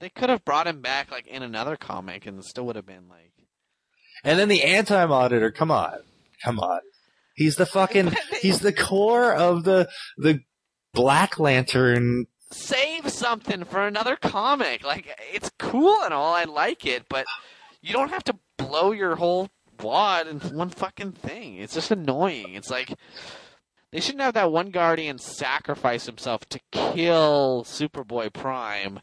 They 0.00 0.08
could 0.10 0.28
have 0.28 0.44
brought 0.44 0.66
him 0.66 0.80
back 0.80 1.10
like 1.10 1.26
in 1.26 1.42
another 1.42 1.76
comic, 1.76 2.26
and 2.26 2.38
it 2.38 2.44
still 2.44 2.66
would 2.66 2.76
have 2.76 2.86
been 2.86 3.08
like. 3.08 3.32
And 4.22 4.38
then 4.38 4.48
the 4.48 4.62
Anti 4.62 5.06
Monitor. 5.06 5.50
Come 5.50 5.70
on, 5.70 5.98
come 6.42 6.58
on. 6.58 6.80
He's 7.34 7.56
the 7.56 7.66
fucking. 7.66 8.12
He's 8.42 8.60
the 8.60 8.72
core 8.72 9.32
of 9.32 9.64
the 9.64 9.88
the 10.16 10.40
Black 10.92 11.38
Lantern. 11.38 12.26
save 12.50 13.10
something 13.10 13.64
for 13.64 13.86
another 13.86 14.16
comic. 14.16 14.84
Like 14.84 15.08
it's 15.32 15.50
cool 15.58 15.98
and 16.04 16.14
all, 16.14 16.34
I 16.34 16.44
like 16.44 16.86
it, 16.86 17.06
but 17.08 17.26
you 17.84 17.92
don't 17.92 18.10
have 18.10 18.24
to 18.24 18.36
blow 18.56 18.92
your 18.92 19.16
whole 19.16 19.50
wad 19.80 20.26
in 20.26 20.40
one 20.56 20.70
fucking 20.70 21.12
thing. 21.12 21.56
It's 21.56 21.74
just 21.74 21.90
annoying. 21.90 22.54
It's 22.54 22.70
like 22.70 22.94
they 23.92 24.00
shouldn't 24.00 24.22
have 24.22 24.34
that 24.34 24.50
one 24.50 24.70
guardian 24.70 25.18
sacrifice 25.18 26.06
himself 26.06 26.48
to 26.48 26.60
kill 26.72 27.64
Superboy 27.66 28.32
Prime, 28.32 29.00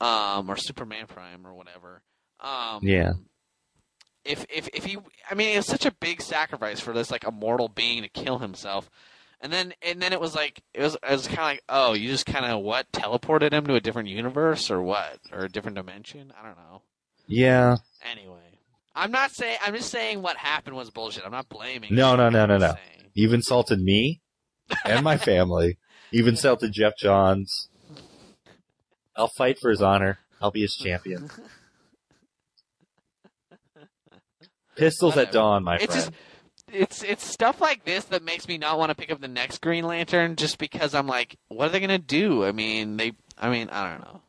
um, 0.00 0.50
or 0.50 0.56
Superman 0.56 1.06
Prime 1.06 1.46
or 1.46 1.54
whatever. 1.54 2.02
Um, 2.40 2.80
Yeah. 2.82 3.14
If 4.24 4.46
if 4.48 4.68
if 4.68 4.84
he, 4.84 4.98
I 5.30 5.34
mean, 5.34 5.58
it's 5.58 5.66
such 5.66 5.84
a 5.84 5.90
big 5.92 6.22
sacrifice 6.22 6.80
for 6.80 6.92
this 6.92 7.10
like 7.10 7.24
immortal 7.24 7.68
being 7.68 8.02
to 8.02 8.08
kill 8.08 8.38
himself. 8.38 8.90
And 9.40 9.52
then 9.52 9.74
and 9.82 10.00
then 10.00 10.12
it 10.14 10.20
was 10.20 10.34
like 10.34 10.62
it 10.72 10.80
was 10.82 10.94
it 10.94 11.10
was 11.10 11.26
kind 11.26 11.38
of 11.40 11.44
like 11.44 11.62
oh 11.68 11.92
you 11.92 12.08
just 12.08 12.24
kind 12.24 12.46
of 12.46 12.62
what 12.62 12.90
teleported 12.92 13.52
him 13.52 13.66
to 13.66 13.74
a 13.74 13.80
different 13.80 14.08
universe 14.08 14.70
or 14.70 14.80
what 14.82 15.18
or 15.32 15.44
a 15.44 15.48
different 15.50 15.76
dimension 15.76 16.32
I 16.40 16.46
don't 16.46 16.56
know. 16.56 16.80
Yeah. 17.26 17.76
Anyway, 18.10 18.58
I'm 18.94 19.10
not 19.10 19.32
saying 19.32 19.58
I'm 19.64 19.74
just 19.74 19.90
saying 19.90 20.22
what 20.22 20.36
happened 20.36 20.76
was 20.76 20.90
bullshit. 20.90 21.24
I'm 21.24 21.32
not 21.32 21.48
blaming. 21.48 21.94
No, 21.94 22.12
you. 22.12 22.16
no, 22.18 22.28
no, 22.28 22.46
no, 22.46 22.58
no. 22.58 22.68
saying. 22.68 23.10
You've 23.14 23.32
insulted 23.32 23.80
me 23.80 24.20
and 24.84 25.02
my 25.04 25.16
family. 25.32 25.78
You've 26.10 26.28
insulted 26.28 26.72
Geoff 26.72 26.94
Johns. 26.98 27.68
I'll 29.16 29.30
fight 29.36 29.58
for 29.60 29.70
his 29.70 29.80
honor. 29.82 30.18
I'll 30.40 30.50
be 30.50 30.62
his 30.62 30.74
champion. 30.74 31.30
Pistols 34.76 35.16
at 35.16 35.30
dawn, 35.32 35.62
my 35.62 35.76
It's 35.76 35.86
friend. 35.86 36.00
just 36.00 36.12
it's 36.72 37.02
it's 37.04 37.24
stuff 37.24 37.60
like 37.60 37.84
this 37.84 38.04
that 38.06 38.24
makes 38.24 38.48
me 38.48 38.58
not 38.58 38.78
want 38.78 38.90
to 38.90 38.94
pick 38.96 39.12
up 39.12 39.20
the 39.20 39.28
next 39.28 39.60
Green 39.60 39.84
Lantern 39.84 40.34
just 40.34 40.58
because 40.58 40.94
I'm 40.94 41.06
like, 41.06 41.36
what 41.48 41.66
are 41.66 41.70
they 41.70 41.80
gonna 41.80 41.98
do? 41.98 42.44
I 42.44 42.50
mean, 42.52 42.96
they. 42.96 43.12
I 43.38 43.50
mean, 43.50 43.68
I 43.70 43.90
don't 43.90 44.00
know. 44.00 44.20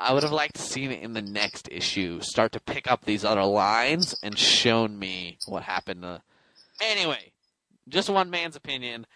I 0.00 0.12
would 0.14 0.22
have 0.22 0.32
liked 0.32 0.56
to 0.56 0.62
seen 0.62 0.90
it 0.90 1.02
in 1.02 1.12
the 1.12 1.20
next 1.22 1.68
issue 1.70 2.20
start 2.22 2.52
to 2.52 2.60
pick 2.60 2.90
up 2.90 3.04
these 3.04 3.24
other 3.24 3.44
lines 3.44 4.14
and 4.22 4.38
shown 4.38 4.98
me 4.98 5.36
what 5.46 5.62
happened. 5.62 6.02
To... 6.02 6.22
Anyway, 6.80 7.32
just 7.88 8.08
one 8.08 8.30
man's 8.30 8.56
opinion. 8.56 9.06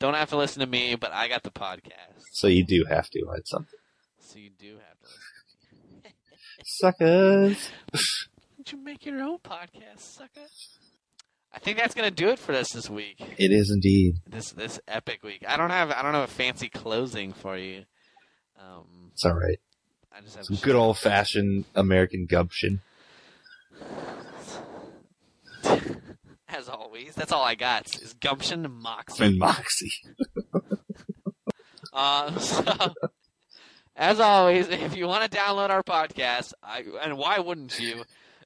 Don't 0.00 0.14
have 0.14 0.30
to 0.30 0.36
listen 0.36 0.60
to 0.60 0.66
me, 0.66 0.96
but 0.96 1.12
I 1.12 1.28
got 1.28 1.42
the 1.44 1.50
podcast, 1.50 2.22
So 2.32 2.46
you 2.48 2.64
do 2.64 2.84
have 2.88 3.08
to 3.10 3.24
hide 3.30 3.46
something. 3.46 3.78
so 4.20 4.38
you 4.38 4.50
do 4.58 4.72
have 4.78 4.98
to 5.00 5.06
listen. 5.06 6.02
to 6.02 6.08
me. 6.08 6.14
Suckers. 6.64 7.70
Don't 8.56 8.72
you 8.72 8.78
make 8.84 9.06
your 9.06 9.20
own 9.22 9.38
podcast, 9.38 10.00
sucker? 10.00 10.40
I 11.54 11.58
think 11.60 11.78
that's 11.78 11.94
gonna 11.94 12.10
do 12.10 12.28
it 12.28 12.38
for 12.38 12.52
us 12.52 12.72
this 12.72 12.90
week. 12.90 13.16
It 13.38 13.50
is 13.52 13.70
indeed. 13.70 14.16
this 14.28 14.50
this 14.52 14.78
epic 14.86 15.22
week. 15.22 15.44
I 15.48 15.56
don't 15.56 15.70
have 15.70 15.90
I 15.90 16.02
don't 16.02 16.12
have 16.14 16.24
a 16.28 16.32
fancy 16.32 16.68
closing 16.68 17.32
for 17.32 17.56
you. 17.56 17.84
Um, 18.58 19.12
It's 19.12 19.22
just 19.22 19.34
have 19.34 19.42
Some 20.42 20.56
good 20.56 20.74
old 20.74 20.98
fashioned 20.98 21.64
American 21.74 22.26
gumption. 22.26 22.80
as 26.48 26.68
always. 26.68 27.14
That's 27.14 27.32
all 27.32 27.44
I 27.44 27.54
got 27.54 27.86
is 28.00 28.14
gumption 28.14 28.64
and 28.64 28.74
moxie. 28.74 29.24
And 29.24 29.38
Moxie. 29.38 29.92
Uh, 31.90 32.38
so, 32.40 32.62
as 33.96 34.20
always, 34.20 34.68
if 34.68 34.94
you 34.96 35.08
want 35.08 35.28
to 35.28 35.36
download 35.36 35.70
our 35.70 35.82
podcast, 35.82 36.52
I, 36.62 36.84
and 37.02 37.18
why 37.18 37.40
wouldn't 37.40 37.80
you? 37.80 38.04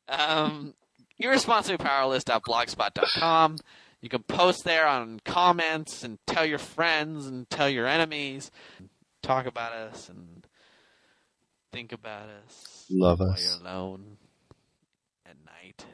Um, 0.09 0.73
irresponsiblypowerless.blogspot.com. 1.21 3.59
You 4.01 4.09
can 4.09 4.23
post 4.23 4.65
there 4.65 4.87
on 4.87 5.21
comments 5.25 6.03
and 6.03 6.19
tell 6.27 6.47
your 6.47 6.59
friends 6.59 7.27
and 7.27 7.51
tell 7.51 7.69
your 7.69 7.87
enemies, 7.87 8.51
talk 9.23 9.45
about 9.45 9.73
us 9.73 10.09
and 10.09 10.32
think 11.73 11.93
about 11.93 12.29
us. 12.47 12.87
Love 12.91 13.21
while 13.21 13.31
us. 13.31 13.59
you're 13.61 13.69
alone 13.69 14.17
at 15.27 15.37
night. 15.45 15.85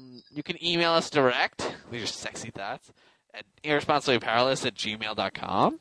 Mm, 0.00 0.22
you 0.30 0.42
can 0.42 0.62
email 0.64 0.92
us 0.92 1.10
direct 1.10 1.62
with 1.90 1.98
your 2.00 2.06
sexy 2.06 2.50
thoughts 2.50 2.92
at 3.34 3.44
irresponsiblypowerless 3.64 4.64
at 4.66 4.74
gmail.com. 4.74 5.80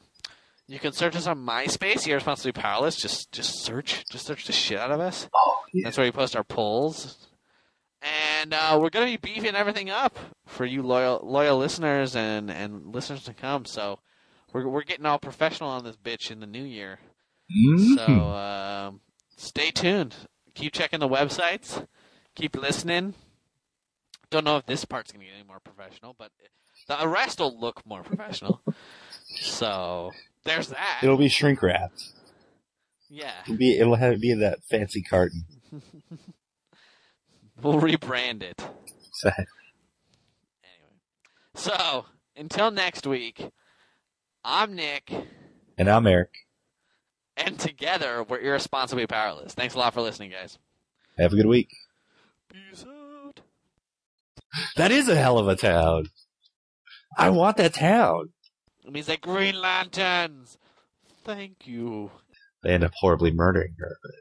You 0.68 0.78
can 0.80 0.92
search 0.94 1.16
us 1.16 1.26
on 1.26 1.44
MySpace, 1.44 2.08
Irresponsibly 2.08 2.52
Powerless. 2.52 2.96
Just 2.96 3.32
just 3.32 3.64
search. 3.64 4.06
Just 4.12 4.28
search 4.28 4.46
the 4.46 4.54
shit 4.54 4.78
out 4.78 4.92
of 4.92 5.00
us. 5.00 5.28
Oh, 5.36 5.56
yeah. 5.74 5.86
That's 5.86 5.98
where 5.98 6.06
we 6.06 6.12
post 6.12 6.36
our 6.36 6.44
polls. 6.44 7.28
And 8.04 8.54
uh, 8.54 8.78
we're 8.80 8.92
going 8.92 9.12
to 9.12 9.20
be 9.20 9.34
beefing 9.34 9.56
everything 9.56 9.90
up 9.90 10.18
for 10.46 10.66
you 10.66 10.84
loyal 10.84 11.22
loyal 11.24 11.58
listeners 11.58 12.16
and, 12.16 12.52
and 12.52 12.94
listeners 12.94 13.24
to 13.24 13.34
come. 13.34 13.66
So 13.66 14.00
we're, 14.54 14.68
we're 14.70 14.84
getting 14.84 15.08
all 15.08 15.18
professional 15.20 15.70
on 15.70 15.84
this 15.84 15.98
bitch 15.98 16.30
in 16.30 16.40
the 16.40 16.48
new 16.48 16.64
year. 16.64 17.00
So 17.50 17.56
Mhm. 18.08 18.88
um, 18.88 19.02
stay 19.40 19.72
tuned. 19.72 20.16
Keep 20.54 20.74
checking 20.74 21.00
the 21.00 21.08
websites. 21.08 21.86
Keep 22.36 22.56
listening. 22.58 23.14
Don't 24.30 24.44
know 24.46 24.58
if 24.58 24.66
this 24.66 24.86
part's 24.86 25.12
gonna 25.12 25.26
get 25.26 25.34
any 25.36 25.48
more 25.48 25.60
professional, 25.60 26.16
but 26.18 26.32
the 26.88 27.04
arrest 27.04 27.40
will 27.40 27.58
look 27.60 27.86
more 27.86 28.04
professional. 28.04 28.62
so 29.42 30.12
there's 30.44 30.68
that. 30.68 31.00
It'll 31.02 31.18
be 31.18 31.30
shrink 31.30 31.62
wrapped. 31.62 32.04
yeah, 33.10 33.32
It'll 33.46 33.58
be 33.58 33.78
it'll 33.80 33.96
have 33.96 34.14
it 34.14 34.22
be 34.22 34.32
in 34.32 34.40
that 34.40 34.64
fancy 34.64 35.02
carton. 35.02 35.46
we'll 37.62 37.80
rebrand 37.82 38.44
it 38.44 38.62
anyway. 39.24 39.46
So 41.56 42.06
until 42.36 42.72
next 42.72 43.06
week, 43.08 43.50
I'm 44.44 44.76
Nick, 44.76 45.12
And 45.78 45.90
I'm 45.90 46.06
Eric. 46.08 46.30
And 47.46 47.60
together 47.60 48.24
we're 48.24 48.40
irresponsibly 48.40 49.08
powerless. 49.08 49.54
Thanks 49.54 49.74
a 49.74 49.78
lot 49.78 49.94
for 49.94 50.02
listening, 50.02 50.32
guys. 50.32 50.58
Have 51.18 51.34
a 51.34 51.36
good 51.36 51.46
week. 51.48 51.70
Peace 52.52 52.86
out. 52.88 53.42
That 54.78 54.92
is 54.92 55.08
a 55.10 55.16
hell 55.16 55.38
of 55.38 55.48
a 55.48 55.56
town. 55.56 56.06
I 57.18 57.30
want 57.30 57.58
that 57.58 57.74
town. 57.74 58.30
And 58.86 58.96
he's 58.96 59.10
like, 59.10 59.22
Green 59.22 59.60
Lanterns. 59.60 60.58
Thank 61.24 61.68
you. 61.68 62.12
They 62.64 62.72
end 62.72 62.84
up 62.84 62.94
horribly 62.96 63.32
murdering 63.32 63.76
her, 63.80 63.98
but 64.02 64.12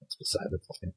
that's 0.00 0.16
beside 0.16 0.46
the 0.50 0.58
point. 0.58 0.94